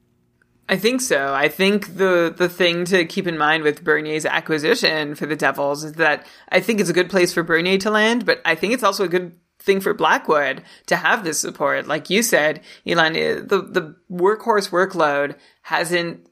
I 0.68 0.76
think 0.76 1.00
so. 1.00 1.32
I 1.32 1.48
think 1.48 1.96
the 1.96 2.32
the 2.36 2.48
thing 2.48 2.84
to 2.86 3.06
keep 3.06 3.26
in 3.26 3.38
mind 3.38 3.62
with 3.62 3.82
Bernier's 3.82 4.26
acquisition 4.26 5.14
for 5.14 5.24
the 5.24 5.36
Devils 5.36 5.82
is 5.82 5.92
that 5.94 6.26
I 6.50 6.60
think 6.60 6.80
it's 6.80 6.90
a 6.90 6.94
good 6.94 7.08
place 7.08 7.32
for 7.32 7.42
Bernier 7.42 7.78
to 7.78 7.90
land, 7.90 8.26
but 8.26 8.42
I 8.44 8.54
think 8.54 8.74
it's 8.74 8.82
also 8.82 9.04
a 9.04 9.08
good 9.08 9.32
thing 9.58 9.80
for 9.80 9.94
Blackwood 9.94 10.62
to 10.86 10.96
have 10.96 11.24
this 11.24 11.40
support. 11.40 11.86
Like 11.86 12.10
you 12.10 12.22
said, 12.22 12.62
Elon, 12.86 13.14
the, 13.14 13.62
the 13.62 13.96
workhorse 14.10 14.70
workload 14.70 15.36
hasn't 15.62 16.28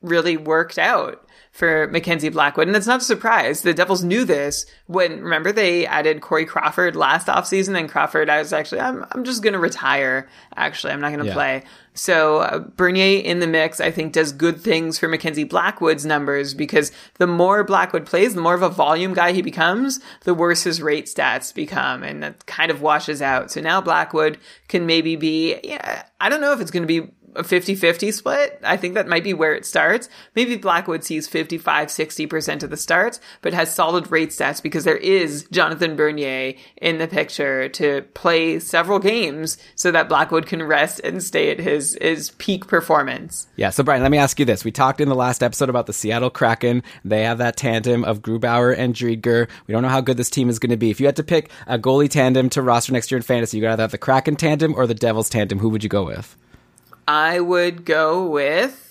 really 0.00 0.36
worked 0.36 0.78
out 0.78 1.26
for 1.50 1.88
Mackenzie 1.88 2.28
Blackwood. 2.28 2.68
And 2.68 2.76
it's 2.76 2.86
not 2.86 3.00
a 3.00 3.04
surprise. 3.04 3.62
The 3.62 3.74
Devils 3.74 4.04
knew 4.04 4.24
this 4.24 4.66
when, 4.86 5.22
remember, 5.22 5.50
they 5.52 5.84
added 5.86 6.20
Corey 6.20 6.44
Crawford 6.46 6.94
last 6.94 7.26
offseason 7.26 7.76
and 7.78 7.88
Crawford, 7.88 8.30
I 8.30 8.38
was 8.38 8.52
actually, 8.52 8.80
I'm, 8.80 9.04
I'm 9.12 9.24
just 9.24 9.42
going 9.42 9.52
to 9.54 9.58
retire. 9.58 10.28
Actually, 10.56 10.92
I'm 10.92 11.00
not 11.00 11.08
going 11.08 11.20
to 11.20 11.26
Yeah. 11.26 11.34
play. 11.34 11.62
So 11.92 12.38
uh, 12.38 12.60
Bernier 12.60 13.20
in 13.20 13.40
the 13.40 13.48
mix, 13.48 13.80
I 13.80 13.90
think, 13.90 14.12
does 14.12 14.30
good 14.32 14.60
things 14.60 14.96
for 14.98 15.08
Mackenzie 15.08 15.42
Blackwood's 15.44 16.06
numbers 16.06 16.54
because 16.54 16.92
the 17.18 17.26
more 17.26 17.64
Blackwood 17.64 18.06
plays, 18.06 18.34
the 18.34 18.40
more 18.40 18.54
of 18.54 18.62
a 18.62 18.68
volume 18.68 19.12
guy 19.12 19.32
he 19.32 19.42
becomes, 19.42 19.98
the 20.22 20.32
worse 20.32 20.62
his 20.62 20.80
rate 20.80 21.06
stats 21.06 21.52
become. 21.52 22.04
And 22.04 22.22
that 22.22 22.46
kind 22.46 22.70
of 22.70 22.80
washes 22.80 23.20
out. 23.20 23.50
So 23.50 23.60
now 23.60 23.80
Blackwood 23.80 24.38
can 24.68 24.86
maybe 24.86 25.16
be, 25.16 25.58
yeah, 25.64 26.04
I 26.20 26.28
don't 26.28 26.40
know 26.40 26.52
if 26.52 26.60
it's 26.60 26.70
going 26.70 26.84
to 26.84 26.86
be 26.86 27.10
a 27.36 27.42
50-50 27.42 28.12
split. 28.12 28.58
I 28.64 28.76
think 28.76 28.94
that 28.94 29.08
might 29.08 29.24
be 29.24 29.34
where 29.34 29.54
it 29.54 29.66
starts. 29.66 30.08
Maybe 30.34 30.56
Blackwood 30.56 31.04
sees 31.04 31.28
55, 31.28 31.88
60% 31.88 32.62
of 32.62 32.70
the 32.70 32.76
starts, 32.76 33.20
but 33.42 33.54
has 33.54 33.74
solid 33.74 34.10
rate 34.10 34.30
stats 34.30 34.62
because 34.62 34.84
there 34.84 34.96
is 34.96 35.46
Jonathan 35.50 35.96
Bernier 35.96 36.54
in 36.76 36.98
the 36.98 37.08
picture 37.08 37.68
to 37.70 38.02
play 38.14 38.58
several 38.58 38.98
games 38.98 39.58
so 39.74 39.90
that 39.90 40.08
Blackwood 40.08 40.46
can 40.46 40.62
rest 40.62 41.00
and 41.00 41.22
stay 41.22 41.50
at 41.50 41.58
his, 41.58 41.96
his 42.00 42.30
peak 42.32 42.66
performance. 42.66 43.48
Yeah, 43.56 43.70
so 43.70 43.82
Brian, 43.82 44.02
let 44.02 44.10
me 44.10 44.18
ask 44.18 44.38
you 44.38 44.44
this. 44.44 44.64
We 44.64 44.72
talked 44.72 45.00
in 45.00 45.08
the 45.08 45.14
last 45.14 45.42
episode 45.42 45.68
about 45.68 45.86
the 45.86 45.92
Seattle 45.92 46.30
Kraken. 46.30 46.82
They 47.04 47.22
have 47.22 47.38
that 47.38 47.56
tandem 47.56 48.04
of 48.04 48.22
Grubauer 48.22 48.76
and 48.76 48.94
Driedger. 48.94 49.48
We 49.66 49.72
don't 49.72 49.82
know 49.82 49.88
how 49.88 50.00
good 50.00 50.16
this 50.16 50.30
team 50.30 50.48
is 50.48 50.58
going 50.58 50.70
to 50.70 50.76
be. 50.76 50.90
If 50.90 51.00
you 51.00 51.06
had 51.06 51.16
to 51.16 51.24
pick 51.24 51.50
a 51.66 51.78
goalie 51.78 52.10
tandem 52.10 52.50
to 52.50 52.62
roster 52.62 52.92
next 52.92 53.10
year 53.10 53.16
in 53.16 53.22
fantasy, 53.22 53.56
you 53.56 53.62
got 53.62 53.76
to 53.76 53.82
have 53.82 53.90
the 53.90 53.98
Kraken 53.98 54.36
tandem 54.36 54.74
or 54.74 54.86
the 54.86 54.94
Devils 54.94 55.28
tandem. 55.28 55.58
Who 55.58 55.68
would 55.68 55.82
you 55.82 55.88
go 55.88 56.04
with? 56.04 56.36
I 57.06 57.40
would 57.40 57.84
go 57.84 58.26
with 58.26 58.90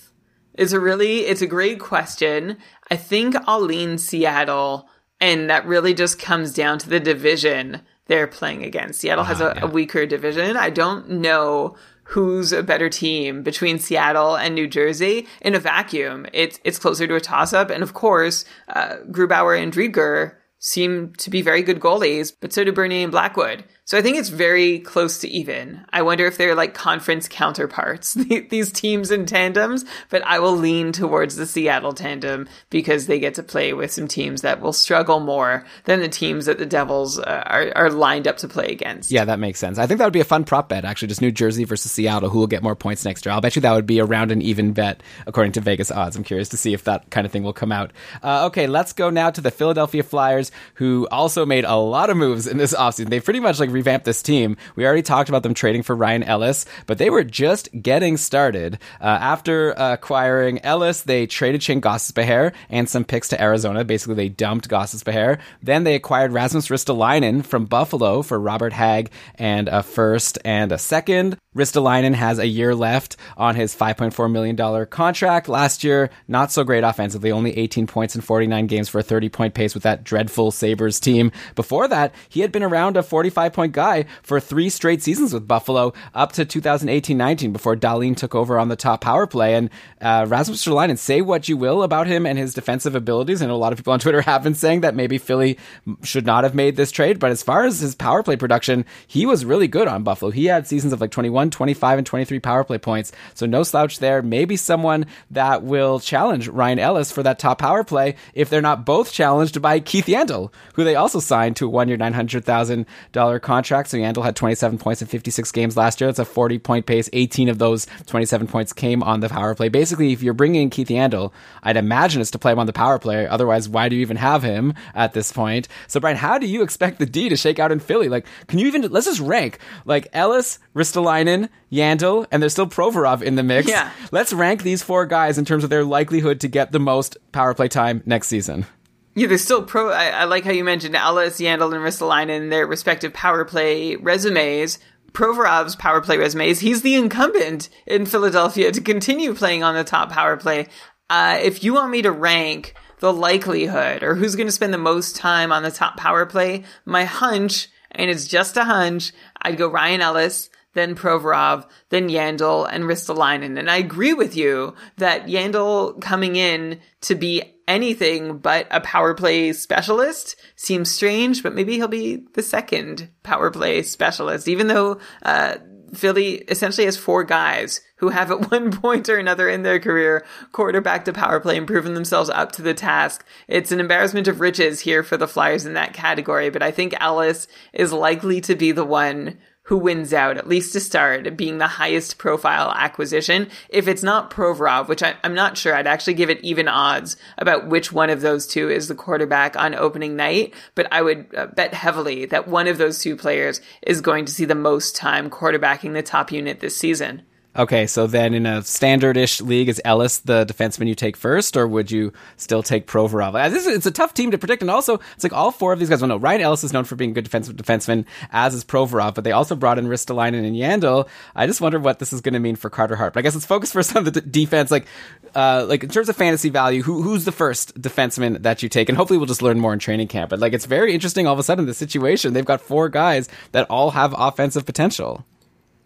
it's 0.54 0.72
a 0.72 0.80
really 0.80 1.20
it's 1.20 1.42
a 1.42 1.46
great 1.46 1.80
question. 1.80 2.58
I 2.90 2.96
think 2.96 3.34
I'll 3.46 3.60
lean 3.60 3.98
Seattle, 3.98 4.88
and 5.20 5.48
that 5.48 5.66
really 5.66 5.94
just 5.94 6.18
comes 6.18 6.52
down 6.52 6.78
to 6.80 6.88
the 6.88 7.00
division 7.00 7.80
they're 8.06 8.26
playing 8.26 8.64
against. 8.64 9.00
Seattle 9.00 9.24
has 9.24 9.40
a, 9.40 9.54
yeah. 9.56 9.64
a 9.64 9.66
weaker 9.66 10.04
division. 10.04 10.56
I 10.56 10.68
don't 10.70 11.08
know 11.08 11.76
who's 12.02 12.52
a 12.52 12.62
better 12.62 12.88
team 12.88 13.42
between 13.42 13.78
Seattle 13.78 14.36
and 14.36 14.54
New 14.54 14.66
Jersey 14.66 15.28
in 15.40 15.54
a 15.54 15.60
vacuum. 15.60 16.26
It's 16.32 16.58
it's 16.64 16.78
closer 16.78 17.06
to 17.06 17.14
a 17.14 17.20
toss 17.20 17.52
up, 17.52 17.70
and 17.70 17.82
of 17.82 17.94
course, 17.94 18.44
uh, 18.68 18.96
Grubauer 19.10 19.60
and 19.60 19.72
Driedger 19.72 20.34
seem 20.58 21.14
to 21.14 21.30
be 21.30 21.40
very 21.40 21.62
good 21.62 21.80
goalies, 21.80 22.34
but 22.38 22.52
so 22.52 22.64
do 22.64 22.72
Bernier 22.72 23.04
and 23.04 23.12
Blackwood. 23.12 23.64
So 23.90 23.98
I 23.98 24.02
think 24.02 24.18
it's 24.18 24.28
very 24.28 24.78
close 24.78 25.18
to 25.18 25.28
even. 25.28 25.84
I 25.92 26.02
wonder 26.02 26.24
if 26.24 26.36
they're 26.38 26.54
like 26.54 26.74
conference 26.74 27.26
counterparts, 27.26 28.14
these 28.48 28.70
teams 28.70 29.10
in 29.10 29.26
tandems, 29.26 29.84
but 30.10 30.22
I 30.24 30.38
will 30.38 30.54
lean 30.56 30.92
towards 30.92 31.34
the 31.34 31.44
Seattle 31.44 31.92
tandem 31.92 32.48
because 32.70 33.08
they 33.08 33.18
get 33.18 33.34
to 33.34 33.42
play 33.42 33.72
with 33.72 33.90
some 33.90 34.06
teams 34.06 34.42
that 34.42 34.60
will 34.60 34.72
struggle 34.72 35.18
more 35.18 35.64
than 35.86 35.98
the 35.98 36.08
teams 36.08 36.46
that 36.46 36.58
the 36.58 36.66
Devils 36.66 37.18
uh, 37.18 37.42
are, 37.44 37.72
are 37.74 37.90
lined 37.90 38.28
up 38.28 38.36
to 38.36 38.48
play 38.48 38.66
against. 38.66 39.10
Yeah, 39.10 39.24
that 39.24 39.40
makes 39.40 39.58
sense. 39.58 39.76
I 39.76 39.88
think 39.88 39.98
that 39.98 40.04
would 40.04 40.12
be 40.12 40.20
a 40.20 40.24
fun 40.24 40.44
prop 40.44 40.68
bet, 40.68 40.84
actually. 40.84 41.08
Just 41.08 41.20
New 41.20 41.32
Jersey 41.32 41.64
versus 41.64 41.90
Seattle. 41.90 42.30
Who 42.30 42.38
will 42.38 42.46
get 42.46 42.62
more 42.62 42.76
points 42.76 43.04
next 43.04 43.26
year? 43.26 43.32
I'll 43.32 43.40
bet 43.40 43.56
you 43.56 43.62
that 43.62 43.72
would 43.72 43.86
be 43.86 43.98
around 43.98 44.30
an 44.30 44.40
even 44.40 44.72
bet, 44.72 45.02
according 45.26 45.50
to 45.54 45.60
Vegas 45.60 45.90
odds. 45.90 46.14
I'm 46.14 46.22
curious 46.22 46.50
to 46.50 46.56
see 46.56 46.74
if 46.74 46.84
that 46.84 47.10
kind 47.10 47.26
of 47.26 47.32
thing 47.32 47.42
will 47.42 47.52
come 47.52 47.72
out. 47.72 47.90
Uh, 48.22 48.46
okay, 48.46 48.68
let's 48.68 48.92
go 48.92 49.10
now 49.10 49.30
to 49.30 49.40
the 49.40 49.50
Philadelphia 49.50 50.04
Flyers, 50.04 50.52
who 50.74 51.08
also 51.10 51.44
made 51.44 51.64
a 51.64 51.74
lot 51.74 52.08
of 52.08 52.16
moves 52.16 52.46
in 52.46 52.56
this 52.56 52.72
offseason. 52.72 53.08
They 53.08 53.18
pretty 53.18 53.40
much 53.40 53.58
like 53.58 53.70
revamped 53.80 54.04
this 54.04 54.22
team. 54.22 54.58
We 54.76 54.84
already 54.84 55.02
talked 55.02 55.30
about 55.30 55.42
them 55.42 55.54
trading 55.54 55.82
for 55.82 55.96
Ryan 55.96 56.22
Ellis, 56.22 56.66
but 56.86 56.98
they 56.98 57.08
were 57.08 57.24
just 57.24 57.70
getting 57.80 58.18
started. 58.18 58.78
Uh, 59.00 59.04
after 59.06 59.70
acquiring 59.70 60.60
Ellis, 60.60 61.02
they 61.02 61.26
traded 61.26 61.62
Shayne 61.62 61.80
Gostisbehere 61.80 62.52
and 62.68 62.88
some 62.88 63.04
picks 63.04 63.28
to 63.28 63.40
Arizona. 63.40 63.84
Basically, 63.84 64.14
they 64.14 64.28
dumped 64.28 64.68
Gostisbehere. 64.68 65.40
Then 65.62 65.84
they 65.84 65.94
acquired 65.94 66.32
Rasmus 66.32 66.68
Ristolainen 66.68 67.42
from 67.44 67.64
Buffalo 67.64 68.20
for 68.20 68.38
Robert 68.38 68.74
Hagg 68.74 69.10
and 69.36 69.68
a 69.68 69.82
first 69.82 70.38
and 70.44 70.72
a 70.72 70.78
second. 70.78 71.38
Ristolainen 71.56 72.14
has 72.14 72.38
a 72.38 72.46
year 72.46 72.76
left 72.76 73.16
on 73.36 73.56
his 73.56 73.74
$5.4 73.74 74.30
million 74.30 74.86
contract. 74.86 75.48
Last 75.48 75.82
year, 75.82 76.10
not 76.28 76.52
so 76.52 76.62
great 76.62 76.84
offensively, 76.84 77.32
only 77.32 77.56
18 77.58 77.88
points 77.88 78.14
in 78.14 78.20
49 78.20 78.66
games 78.68 78.88
for 78.88 79.00
a 79.00 79.02
30 79.02 79.28
point 79.30 79.54
pace 79.54 79.74
with 79.74 79.82
that 79.82 80.04
dreadful 80.04 80.52
Sabres 80.52 81.00
team. 81.00 81.32
Before 81.56 81.88
that, 81.88 82.14
he 82.28 82.40
had 82.40 82.52
been 82.52 82.62
around 82.62 82.96
a 82.96 83.02
45 83.02 83.52
point 83.52 83.69
guy 83.72 84.04
for 84.22 84.40
three 84.40 84.68
straight 84.68 85.02
seasons 85.02 85.32
with 85.32 85.48
Buffalo 85.48 85.92
up 86.14 86.32
to 86.32 86.44
2018 86.44 87.16
19 87.16 87.52
before 87.52 87.76
Dahlin 87.76 88.16
took 88.16 88.34
over 88.34 88.58
on 88.58 88.68
the 88.68 88.76
top 88.76 89.00
power 89.00 89.26
play. 89.26 89.54
And 89.54 89.70
uh, 90.00 90.26
Rasmus 90.28 90.66
and 90.66 90.98
say 90.98 91.20
what 91.20 91.48
you 91.48 91.56
will 91.56 91.82
about 91.82 92.06
him 92.06 92.26
and 92.26 92.38
his 92.38 92.54
defensive 92.54 92.94
abilities. 92.94 93.42
I 93.42 93.46
know 93.46 93.54
a 93.54 93.56
lot 93.56 93.72
of 93.72 93.78
people 93.78 93.92
on 93.92 94.00
Twitter 94.00 94.20
have 94.22 94.42
been 94.42 94.54
saying 94.54 94.80
that 94.80 94.94
maybe 94.94 95.18
Philly 95.18 95.58
should 96.02 96.26
not 96.26 96.44
have 96.44 96.54
made 96.54 96.76
this 96.76 96.90
trade, 96.90 97.18
but 97.18 97.30
as 97.30 97.42
far 97.42 97.64
as 97.64 97.80
his 97.80 97.94
power 97.94 98.22
play 98.22 98.36
production, 98.36 98.84
he 99.06 99.26
was 99.26 99.44
really 99.44 99.68
good 99.68 99.88
on 99.88 100.02
Buffalo. 100.02 100.30
He 100.30 100.46
had 100.46 100.66
seasons 100.66 100.92
of 100.92 101.00
like 101.00 101.10
21, 101.10 101.50
25, 101.50 101.98
and 101.98 102.06
23 102.06 102.40
power 102.40 102.64
play 102.64 102.78
points. 102.78 103.12
So 103.34 103.46
no 103.46 103.62
slouch 103.62 103.98
there. 103.98 104.22
Maybe 104.22 104.56
someone 104.56 105.06
that 105.30 105.62
will 105.62 106.00
challenge 106.00 106.48
Ryan 106.48 106.78
Ellis 106.78 107.12
for 107.12 107.22
that 107.22 107.38
top 107.38 107.58
power 107.58 107.84
play 107.84 108.16
if 108.34 108.48
they're 108.48 108.60
not 108.60 108.86
both 108.86 109.12
challenged 109.12 109.60
by 109.60 109.80
Keith 109.80 110.06
Yandle, 110.06 110.52
who 110.74 110.84
they 110.84 110.94
also 110.94 111.20
signed 111.20 111.56
to 111.56 111.66
a 111.66 111.68
one 111.68 111.88
year, 111.88 111.98
$900,000 111.98 113.42
contract. 113.42 113.59
So 113.62 113.98
Yandle 113.98 114.24
had 114.24 114.36
27 114.36 114.78
points 114.78 115.02
in 115.02 115.08
56 115.08 115.52
games 115.52 115.76
last 115.76 116.00
year. 116.00 116.08
That's 116.08 116.18
a 116.18 116.24
40 116.24 116.58
point 116.58 116.86
pace. 116.86 117.08
18 117.12 117.48
of 117.48 117.58
those 117.58 117.86
27 118.06 118.46
points 118.46 118.72
came 118.72 119.02
on 119.02 119.20
the 119.20 119.28
power 119.28 119.54
play. 119.54 119.68
Basically, 119.68 120.12
if 120.12 120.22
you're 120.22 120.34
bringing 120.34 120.62
in 120.62 120.70
Keith 120.70 120.88
Yandle, 120.88 121.32
I'd 121.62 121.76
imagine 121.76 122.20
it's 122.20 122.30
to 122.32 122.38
play 122.38 122.52
him 122.52 122.58
on 122.58 122.66
the 122.66 122.72
power 122.72 122.98
play. 122.98 123.26
Otherwise, 123.26 123.68
why 123.68 123.88
do 123.88 123.96
you 123.96 124.02
even 124.02 124.16
have 124.16 124.42
him 124.42 124.74
at 124.94 125.12
this 125.12 125.32
point? 125.32 125.68
So, 125.86 126.00
Brian, 126.00 126.16
how 126.16 126.38
do 126.38 126.46
you 126.46 126.62
expect 126.62 126.98
the 126.98 127.06
D 127.06 127.28
to 127.28 127.36
shake 127.36 127.58
out 127.58 127.72
in 127.72 127.80
Philly? 127.80 128.08
Like, 128.08 128.26
can 128.48 128.58
you 128.58 128.66
even, 128.66 128.82
let's 128.90 129.06
just 129.06 129.20
rank 129.20 129.58
like 129.84 130.08
Ellis, 130.12 130.58
Ristolainen, 130.74 131.48
Yandle, 131.70 132.26
and 132.30 132.42
there's 132.42 132.52
still 132.52 132.66
Provorov 132.66 133.22
in 133.22 133.36
the 133.36 133.42
mix. 133.42 133.68
Yeah. 133.68 133.90
Let's 134.10 134.32
rank 134.32 134.62
these 134.62 134.82
four 134.82 135.06
guys 135.06 135.38
in 135.38 135.44
terms 135.44 135.64
of 135.64 135.70
their 135.70 135.84
likelihood 135.84 136.40
to 136.40 136.48
get 136.48 136.72
the 136.72 136.80
most 136.80 137.16
power 137.32 137.54
play 137.54 137.68
time 137.68 138.02
next 138.06 138.28
season. 138.28 138.66
Yeah, 139.14 139.26
there's 139.26 139.44
still 139.44 139.62
pro. 139.62 139.90
I, 139.90 140.06
I 140.08 140.24
like 140.24 140.44
how 140.44 140.52
you 140.52 140.64
mentioned 140.64 140.94
Ellis, 140.94 141.40
Yandle, 141.40 141.74
and 141.74 141.84
Ristolainen, 141.84 142.50
their 142.50 142.66
respective 142.66 143.12
power 143.12 143.44
play 143.44 143.96
resumes. 143.96 144.78
Provorov's 145.12 145.74
power 145.74 146.00
play 146.00 146.16
resumes. 146.16 146.60
He's 146.60 146.82
the 146.82 146.94
incumbent 146.94 147.68
in 147.86 148.06
Philadelphia 148.06 148.70
to 148.70 148.80
continue 148.80 149.34
playing 149.34 149.64
on 149.64 149.74
the 149.74 149.82
top 149.82 150.10
power 150.10 150.36
play. 150.36 150.68
Uh, 151.08 151.38
if 151.42 151.64
you 151.64 151.74
want 151.74 151.90
me 151.90 152.02
to 152.02 152.12
rank 152.12 152.74
the 153.00 153.12
likelihood 153.12 154.04
or 154.04 154.14
who's 154.14 154.36
going 154.36 154.46
to 154.46 154.52
spend 154.52 154.72
the 154.72 154.78
most 154.78 155.16
time 155.16 155.50
on 155.50 155.64
the 155.64 155.70
top 155.72 155.96
power 155.96 156.24
play, 156.24 156.62
my 156.84 157.04
hunch, 157.04 157.68
and 157.90 158.08
it's 158.08 158.28
just 158.28 158.56
a 158.56 158.64
hunch, 158.64 159.12
I'd 159.42 159.58
go 159.58 159.68
Ryan 159.68 160.02
Ellis, 160.02 160.50
then 160.74 160.94
Provorov, 160.94 161.68
then 161.88 162.08
Yandle, 162.08 162.68
and 162.70 162.84
Ristolainen. 162.84 163.58
And 163.58 163.70
I 163.70 163.76
agree 163.76 164.14
with 164.14 164.36
you 164.36 164.74
that 164.98 165.26
Yandle 165.26 166.00
coming 166.00 166.36
in 166.36 166.80
to 167.02 167.14
be 167.14 167.42
anything 167.66 168.38
but 168.38 168.66
a 168.70 168.80
power 168.80 169.14
play 169.14 169.52
specialist 169.52 170.36
seems 170.56 170.90
strange, 170.90 171.42
but 171.42 171.54
maybe 171.54 171.76
he'll 171.76 171.88
be 171.88 172.24
the 172.34 172.42
second 172.42 173.08
power 173.22 173.50
play 173.50 173.82
specialist, 173.82 174.48
even 174.48 174.66
though 174.66 174.98
uh, 175.22 175.56
Philly 175.94 176.36
essentially 176.48 176.84
has 176.84 176.96
four 176.96 177.24
guys 177.24 177.80
who 177.96 178.08
have 178.08 178.30
at 178.30 178.50
one 178.50 178.72
point 178.72 179.08
or 179.08 179.18
another 179.18 179.48
in 179.48 179.62
their 179.62 179.78
career 179.78 180.24
quarterbacked 180.52 181.08
a 181.08 181.12
power 181.12 181.40
play 181.40 181.56
and 181.56 181.66
proven 181.66 181.94
themselves 181.94 182.30
up 182.30 182.52
to 182.52 182.62
the 182.62 182.74
task. 182.74 183.24
It's 183.48 183.72
an 183.72 183.80
embarrassment 183.80 184.28
of 184.28 184.40
riches 184.40 184.80
here 184.80 185.02
for 185.02 185.16
the 185.16 185.28
Flyers 185.28 185.66
in 185.66 185.74
that 185.74 185.94
category, 185.94 186.50
but 186.50 186.62
I 186.62 186.70
think 186.70 186.94
Ellis 186.98 187.46
is 187.72 187.92
likely 187.92 188.40
to 188.42 188.54
be 188.54 188.72
the 188.72 188.84
one 188.84 189.38
who 189.70 189.76
wins 189.76 190.12
out, 190.12 190.36
at 190.36 190.48
least 190.48 190.72
to 190.72 190.80
start, 190.80 191.36
being 191.36 191.58
the 191.58 191.68
highest 191.68 192.18
profile 192.18 192.72
acquisition. 192.72 193.48
If 193.68 193.86
it's 193.86 194.02
not 194.02 194.28
Provorov, 194.28 194.88
which 194.88 195.00
I, 195.00 195.14
am 195.22 195.32
not 195.32 195.56
sure, 195.56 195.76
I'd 195.76 195.86
actually 195.86 196.14
give 196.14 196.28
it 196.28 196.42
even 196.42 196.66
odds 196.66 197.16
about 197.38 197.68
which 197.68 197.92
one 197.92 198.10
of 198.10 198.20
those 198.20 198.48
two 198.48 198.68
is 198.68 198.88
the 198.88 198.96
quarterback 198.96 199.54
on 199.54 199.76
opening 199.76 200.16
night, 200.16 200.54
but 200.74 200.88
I 200.90 201.02
would 201.02 201.32
uh, 201.36 201.46
bet 201.54 201.72
heavily 201.72 202.24
that 202.26 202.48
one 202.48 202.66
of 202.66 202.78
those 202.78 202.98
two 202.98 203.14
players 203.14 203.60
is 203.80 204.00
going 204.00 204.24
to 204.24 204.32
see 204.32 204.44
the 204.44 204.56
most 204.56 204.96
time 204.96 205.30
quarterbacking 205.30 205.92
the 205.92 206.02
top 206.02 206.32
unit 206.32 206.58
this 206.58 206.76
season. 206.76 207.22
Okay, 207.56 207.88
so 207.88 208.06
then 208.06 208.32
in 208.32 208.46
a 208.46 208.62
standard-ish 208.62 209.40
league, 209.40 209.68
is 209.68 209.82
Ellis 209.84 210.18
the 210.18 210.46
defenseman 210.46 210.86
you 210.86 210.94
take 210.94 211.16
first, 211.16 211.56
or 211.56 211.66
would 211.66 211.90
you 211.90 212.12
still 212.36 212.62
take 212.62 212.86
Provorov? 212.86 213.34
Uh, 213.34 213.52
it's 213.52 213.86
a 213.86 213.90
tough 213.90 214.14
team 214.14 214.30
to 214.30 214.38
predict, 214.38 214.62
and 214.62 214.70
also 214.70 215.00
it's 215.16 215.24
like 215.24 215.32
all 215.32 215.50
four 215.50 215.72
of 215.72 215.80
these 215.80 215.88
guys. 215.88 216.00
Well, 216.00 216.08
no, 216.08 216.16
Ryan 216.16 216.42
Ellis 216.42 216.62
is 216.62 216.72
known 216.72 216.84
for 216.84 216.94
being 216.94 217.10
a 217.10 217.14
good 217.14 217.24
defensive 217.24 217.56
defenseman, 217.56 218.04
as 218.30 218.54
is 218.54 218.64
Provorov, 218.64 219.16
but 219.16 219.24
they 219.24 219.32
also 219.32 219.56
brought 219.56 219.80
in 219.80 219.88
Ristolainen 219.88 220.46
and 220.46 220.54
Yandle. 220.54 221.08
I 221.34 221.48
just 221.48 221.60
wonder 221.60 221.80
what 221.80 221.98
this 221.98 222.12
is 222.12 222.20
going 222.20 222.34
to 222.34 222.40
mean 222.40 222.54
for 222.54 222.70
Carter 222.70 222.94
Hart. 222.94 223.14
But 223.14 223.20
I 223.20 223.22
guess 223.22 223.34
let's 223.34 223.46
focus 223.46 223.72
first 223.72 223.96
on 223.96 224.04
the 224.04 224.12
d- 224.12 224.20
defense. 224.30 224.70
Like, 224.70 224.86
uh, 225.34 225.66
like 225.68 225.82
in 225.82 225.90
terms 225.90 226.08
of 226.08 226.14
fantasy 226.14 226.50
value, 226.50 226.82
who, 226.82 227.02
who's 227.02 227.24
the 227.24 227.32
first 227.32 227.80
defenseman 227.82 228.42
that 228.42 228.62
you 228.62 228.68
take? 228.68 228.88
And 228.88 228.96
hopefully 228.96 229.18
we'll 229.18 229.26
just 229.26 229.42
learn 229.42 229.58
more 229.58 229.72
in 229.72 229.80
training 229.80 230.06
camp. 230.06 230.30
But 230.30 230.38
like, 230.38 230.52
it's 230.52 230.66
very 230.66 230.94
interesting. 230.94 231.26
All 231.26 231.32
of 231.32 231.40
a 231.40 231.42
sudden, 231.42 231.66
the 231.66 231.74
situation 231.74 232.32
they've 232.32 232.44
got 232.44 232.60
four 232.60 232.88
guys 232.88 233.28
that 233.50 233.68
all 233.68 233.90
have 233.90 234.14
offensive 234.16 234.64
potential. 234.64 235.24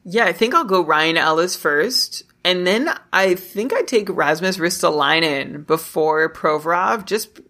Yeah, 0.05 0.27
I 0.27 0.33
think 0.33 0.55
I'll 0.55 0.65
go 0.65 0.85
Ryan 0.85 1.17
Ellis 1.17 1.57
first. 1.57 2.25
And 2.45 2.67
then 2.67 2.91
I 3.13 3.35
think 3.35 3.73
I 3.73 3.83
take 3.83 4.09
Rasmus 4.11 4.59
Ristolainen 4.59 5.67
before 5.67 6.31
Provorov. 6.33 7.07
Just 7.07 7.41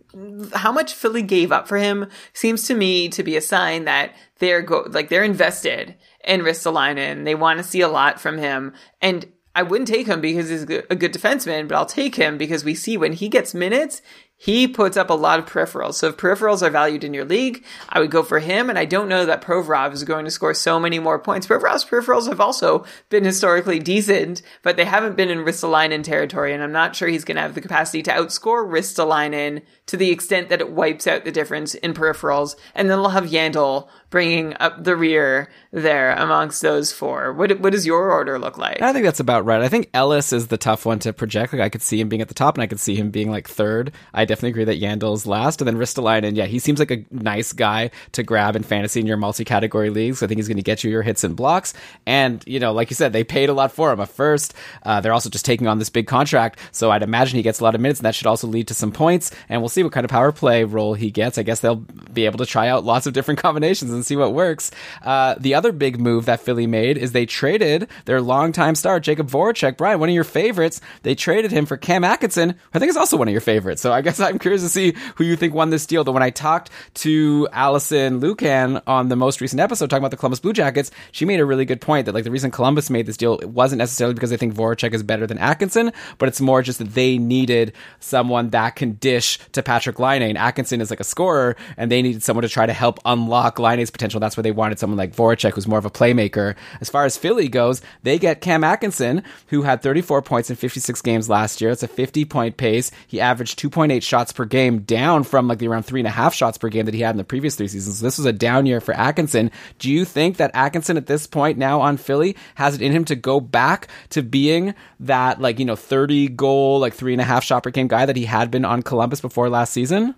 how 0.54 0.70
much 0.70 0.94
Philly 0.94 1.22
gave 1.22 1.50
up 1.50 1.66
for 1.66 1.76
him 1.76 2.08
seems 2.32 2.68
to 2.68 2.74
me 2.74 3.08
to 3.08 3.24
be 3.24 3.36
a 3.36 3.40
sign 3.40 3.84
that 3.84 4.14
they're 4.38 4.62
go 4.62 4.86
like 4.88 5.08
they're 5.08 5.24
invested 5.24 5.96
in 6.24 6.42
Ristolainen. 6.42 7.24
They 7.24 7.34
want 7.34 7.58
to 7.58 7.64
see 7.64 7.80
a 7.80 7.88
lot 7.88 8.20
from 8.20 8.38
him. 8.38 8.72
And 9.02 9.26
I 9.56 9.62
wouldn't 9.62 9.88
take 9.88 10.06
him 10.06 10.20
because 10.20 10.48
he's 10.48 10.62
a 10.62 10.66
good 10.96 11.12
defenseman, 11.12 11.68
but 11.68 11.76
I'll 11.76 11.86
take 11.86 12.16
him 12.16 12.38
because 12.38 12.64
we 12.64 12.74
see 12.74 12.96
when 12.96 13.12
he 13.12 13.28
gets 13.28 13.54
minutes, 13.54 14.02
he 14.36 14.66
puts 14.68 14.96
up 14.96 15.10
a 15.10 15.14
lot 15.14 15.38
of 15.38 15.46
peripherals. 15.46 15.94
So 15.94 16.08
if 16.08 16.16
peripherals 16.16 16.60
are 16.60 16.70
valued 16.70 17.04
in 17.04 17.14
your 17.14 17.24
league, 17.24 17.64
I 17.88 18.00
would 18.00 18.10
go 18.10 18.22
for 18.22 18.40
him. 18.40 18.68
And 18.68 18.78
I 18.78 18.84
don't 18.84 19.08
know 19.08 19.24
that 19.24 19.42
Provorov 19.42 19.92
is 19.92 20.04
going 20.04 20.24
to 20.24 20.30
score 20.30 20.54
so 20.54 20.78
many 20.80 20.98
more 20.98 21.18
points. 21.18 21.46
Provorov's 21.46 21.84
peripherals 21.84 22.28
have 22.28 22.40
also 22.40 22.84
been 23.08 23.24
historically 23.24 23.78
decent, 23.78 24.42
but 24.62 24.76
they 24.76 24.84
haven't 24.84 25.16
been 25.16 25.30
in 25.30 25.38
Ristolainen 25.38 26.02
territory. 26.02 26.52
And 26.52 26.62
I'm 26.62 26.72
not 26.72 26.96
sure 26.96 27.08
he's 27.08 27.24
going 27.24 27.36
to 27.36 27.42
have 27.42 27.54
the 27.54 27.60
capacity 27.60 28.02
to 28.02 28.10
outscore 28.10 28.68
Ristolainen 28.68 29.62
to 29.86 29.96
the 29.96 30.10
extent 30.10 30.48
that 30.48 30.60
it 30.60 30.70
wipes 30.70 31.06
out 31.06 31.24
the 31.24 31.32
difference 31.32 31.74
in 31.74 31.94
peripherals. 31.94 32.56
And 32.74 32.90
then 32.90 32.98
we'll 32.98 33.10
have 33.10 33.24
Yandle 33.24 33.88
bringing 34.10 34.54
up 34.60 34.84
the 34.84 34.96
rear 34.96 35.50
there 35.72 36.12
amongst 36.12 36.62
those 36.62 36.92
four. 36.92 37.32
What, 37.32 37.58
what 37.60 37.72
does 37.72 37.86
your 37.86 38.12
order 38.12 38.38
look 38.38 38.58
like? 38.58 38.80
I 38.80 38.92
think 38.92 39.04
that's 39.04 39.20
about 39.20 39.44
right. 39.44 39.60
I 39.60 39.68
think 39.68 39.90
Ellis 39.92 40.32
is 40.32 40.48
the 40.48 40.56
tough 40.56 40.86
one 40.86 40.98
to 41.00 41.12
project. 41.12 41.52
Like 41.52 41.62
I 41.62 41.68
could 41.68 41.82
see 41.82 42.00
him 42.00 42.08
being 42.08 42.22
at 42.22 42.28
the 42.28 42.34
top, 42.34 42.56
and 42.56 42.62
I 42.62 42.66
could 42.66 42.80
see 42.80 42.94
him 42.94 43.10
being 43.10 43.30
like 43.30 43.48
third. 43.48 43.92
I 44.12 44.23
definitely 44.24 44.50
agree 44.50 44.64
that 44.64 44.80
Yandle's 44.80 45.26
last, 45.26 45.60
and 45.60 45.68
then 45.68 45.76
Ristolainen. 45.76 46.36
Yeah, 46.36 46.46
he 46.46 46.58
seems 46.58 46.78
like 46.78 46.90
a 46.90 47.04
nice 47.10 47.52
guy 47.52 47.90
to 48.12 48.22
grab 48.22 48.56
in 48.56 48.62
fantasy 48.62 49.00
in 49.00 49.06
your 49.06 49.16
multi-category 49.16 49.90
leagues. 49.90 50.22
I 50.22 50.26
think 50.26 50.38
he's 50.38 50.48
going 50.48 50.56
to 50.56 50.62
get 50.62 50.84
you 50.84 50.90
your 50.90 51.02
hits 51.02 51.24
and 51.24 51.36
blocks. 51.36 51.74
And 52.06 52.42
you 52.46 52.60
know, 52.60 52.72
like 52.72 52.90
you 52.90 52.96
said, 52.96 53.12
they 53.12 53.24
paid 53.24 53.48
a 53.48 53.52
lot 53.52 53.72
for 53.72 53.92
him. 53.92 54.00
A 54.00 54.06
first, 54.06 54.54
uh, 54.84 55.00
they're 55.00 55.12
also 55.12 55.30
just 55.30 55.44
taking 55.44 55.66
on 55.66 55.78
this 55.78 55.90
big 55.90 56.06
contract, 56.06 56.58
so 56.72 56.90
I'd 56.90 57.02
imagine 57.02 57.36
he 57.36 57.42
gets 57.42 57.60
a 57.60 57.64
lot 57.64 57.74
of 57.74 57.80
minutes, 57.80 58.00
and 58.00 58.06
that 58.06 58.14
should 58.14 58.26
also 58.26 58.46
lead 58.46 58.68
to 58.68 58.74
some 58.74 58.92
points. 58.92 59.30
And 59.48 59.60
we'll 59.60 59.68
see 59.68 59.82
what 59.82 59.92
kind 59.92 60.04
of 60.04 60.10
power 60.10 60.32
play 60.32 60.64
role 60.64 60.94
he 60.94 61.10
gets. 61.10 61.38
I 61.38 61.42
guess 61.42 61.60
they'll 61.60 61.76
be 61.76 62.26
able 62.26 62.38
to 62.38 62.46
try 62.46 62.68
out 62.68 62.84
lots 62.84 63.06
of 63.06 63.12
different 63.12 63.40
combinations 63.44 63.90
and 63.90 64.04
see 64.04 64.16
what 64.16 64.32
works. 64.32 64.70
Uh, 65.02 65.34
the 65.38 65.54
other 65.54 65.72
big 65.72 65.98
move 65.98 66.26
that 66.26 66.40
Philly 66.40 66.66
made 66.66 66.98
is 66.98 67.12
they 67.12 67.26
traded 67.26 67.88
their 68.04 68.20
longtime 68.20 68.74
star 68.74 69.00
Jakub 69.00 69.28
Voracek. 69.30 69.76
Brian, 69.76 70.00
one 70.00 70.08
of 70.08 70.14
your 70.14 70.24
favorites, 70.24 70.80
they 71.02 71.14
traded 71.14 71.50
him 71.50 71.66
for 71.66 71.76
Cam 71.76 72.04
Atkinson, 72.04 72.50
who 72.50 72.56
I 72.74 72.78
think 72.78 72.90
is 72.90 72.96
also 72.96 73.16
one 73.16 73.28
of 73.28 73.32
your 73.32 73.40
favorites. 73.40 73.82
So 73.82 73.92
I 73.92 74.00
guess 74.00 74.13
I'm 74.20 74.38
curious 74.38 74.62
to 74.62 74.68
see 74.68 74.94
who 75.16 75.24
you 75.24 75.36
think 75.36 75.54
won 75.54 75.70
this 75.70 75.86
deal. 75.86 76.04
Though 76.04 76.12
when 76.12 76.22
I 76.22 76.30
talked 76.30 76.70
to 76.94 77.48
Allison 77.52 78.20
Lucan 78.20 78.80
on 78.86 79.08
the 79.08 79.16
most 79.16 79.40
recent 79.40 79.60
episode 79.60 79.90
talking 79.90 80.02
about 80.02 80.10
the 80.10 80.16
Columbus 80.16 80.40
Blue 80.40 80.52
Jackets, 80.52 80.90
she 81.12 81.24
made 81.24 81.40
a 81.40 81.46
really 81.46 81.64
good 81.64 81.80
point 81.80 82.06
that 82.06 82.14
like 82.14 82.24
the 82.24 82.30
reason 82.30 82.50
Columbus 82.50 82.90
made 82.90 83.06
this 83.06 83.16
deal 83.16 83.38
wasn't 83.42 83.78
necessarily 83.78 84.14
because 84.14 84.30
they 84.30 84.36
think 84.36 84.54
Voracek 84.54 84.92
is 84.94 85.02
better 85.02 85.26
than 85.26 85.38
Atkinson, 85.38 85.92
but 86.18 86.28
it's 86.28 86.40
more 86.40 86.62
just 86.62 86.78
that 86.78 86.94
they 86.94 87.18
needed 87.18 87.72
someone 88.00 88.50
that 88.50 88.76
can 88.76 88.92
dish 88.94 89.38
to 89.52 89.62
Patrick 89.62 89.98
Laine. 89.98 90.22
And 90.22 90.38
Atkinson 90.38 90.80
is 90.80 90.90
like 90.90 91.00
a 91.00 91.04
scorer, 91.04 91.56
and 91.76 91.90
they 91.90 92.02
needed 92.02 92.22
someone 92.22 92.42
to 92.42 92.48
try 92.48 92.66
to 92.66 92.72
help 92.72 93.00
unlock 93.04 93.58
Laine's 93.58 93.90
potential. 93.90 94.20
That's 94.20 94.36
why 94.36 94.42
they 94.42 94.52
wanted 94.52 94.78
someone 94.78 94.98
like 94.98 95.14
Voracek, 95.14 95.52
who's 95.52 95.66
more 95.66 95.78
of 95.78 95.84
a 95.84 95.90
playmaker. 95.90 96.54
As 96.80 96.88
far 96.88 97.04
as 97.04 97.16
Philly 97.16 97.48
goes, 97.48 97.82
they 98.02 98.18
get 98.18 98.40
Cam 98.40 98.64
Atkinson, 98.64 99.22
who 99.48 99.62
had 99.62 99.82
34 99.82 100.22
points 100.22 100.50
in 100.50 100.56
56 100.56 101.00
games 101.02 101.28
last 101.28 101.60
year. 101.60 101.70
It's 101.70 101.82
a 101.82 101.88
50 101.88 102.24
point 102.24 102.56
pace. 102.56 102.90
He 103.06 103.20
averaged 103.20 103.58
2.8 103.58 104.02
shots 104.04 104.32
per 104.32 104.44
game, 104.44 104.80
down 104.80 105.24
from 105.24 105.48
like 105.48 105.58
the 105.58 105.68
around 105.68 105.84
three 105.84 106.00
and 106.00 106.06
a 106.06 106.10
half 106.10 106.34
shots 106.34 106.58
per 106.58 106.68
game 106.68 106.86
that 106.86 106.94
he 106.94 107.00
had 107.00 107.10
in 107.10 107.16
the 107.16 107.24
previous 107.24 107.56
three 107.56 107.68
seasons. 107.68 107.98
So 107.98 108.04
this 108.04 108.18
was 108.18 108.26
a 108.26 108.32
down 108.32 108.66
year 108.66 108.80
for 108.80 108.94
Atkinson. 108.94 109.50
Do 109.78 109.90
you 109.90 110.04
think 110.04 110.36
that 110.36 110.50
Atkinson 110.54 110.96
at 110.96 111.06
this 111.06 111.26
point 111.26 111.58
now 111.58 111.80
on 111.80 111.96
Philly 111.96 112.36
has 112.54 112.74
it 112.74 112.82
in 112.82 112.92
him 112.92 113.04
to 113.06 113.16
go 113.16 113.40
back 113.40 113.88
to 114.10 114.22
being 114.22 114.74
that 115.00 115.40
like, 115.40 115.58
you 115.58 115.64
know, 115.64 115.76
30 115.76 116.28
goal, 116.28 116.78
like 116.78 116.94
three 116.94 117.12
and 117.12 117.20
a 117.20 117.24
half 117.24 117.44
shot 117.44 117.62
per 117.62 117.70
game 117.70 117.88
guy 117.88 118.06
that 118.06 118.16
he 118.16 118.24
had 118.24 118.50
been 118.50 118.64
on 118.64 118.82
Columbus 118.82 119.20
before 119.20 119.48
last 119.48 119.72
season? 119.72 120.14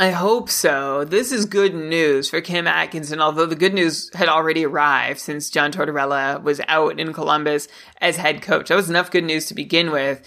I 0.00 0.10
hope 0.10 0.50
so. 0.50 1.04
This 1.04 1.30
is 1.30 1.44
good 1.44 1.76
news 1.76 2.28
for 2.28 2.40
Cam 2.40 2.66
Atkinson, 2.66 3.20
although 3.20 3.46
the 3.46 3.54
good 3.54 3.72
news 3.72 4.10
had 4.14 4.28
already 4.28 4.66
arrived 4.66 5.20
since 5.20 5.48
John 5.48 5.70
Tortorella 5.70 6.42
was 6.42 6.60
out 6.66 6.98
in 6.98 7.12
Columbus 7.12 7.68
as 8.00 8.16
head 8.16 8.42
coach. 8.42 8.68
That 8.68 8.74
was 8.74 8.90
enough 8.90 9.12
good 9.12 9.22
news 9.22 9.46
to 9.46 9.54
begin 9.54 9.92
with 9.92 10.20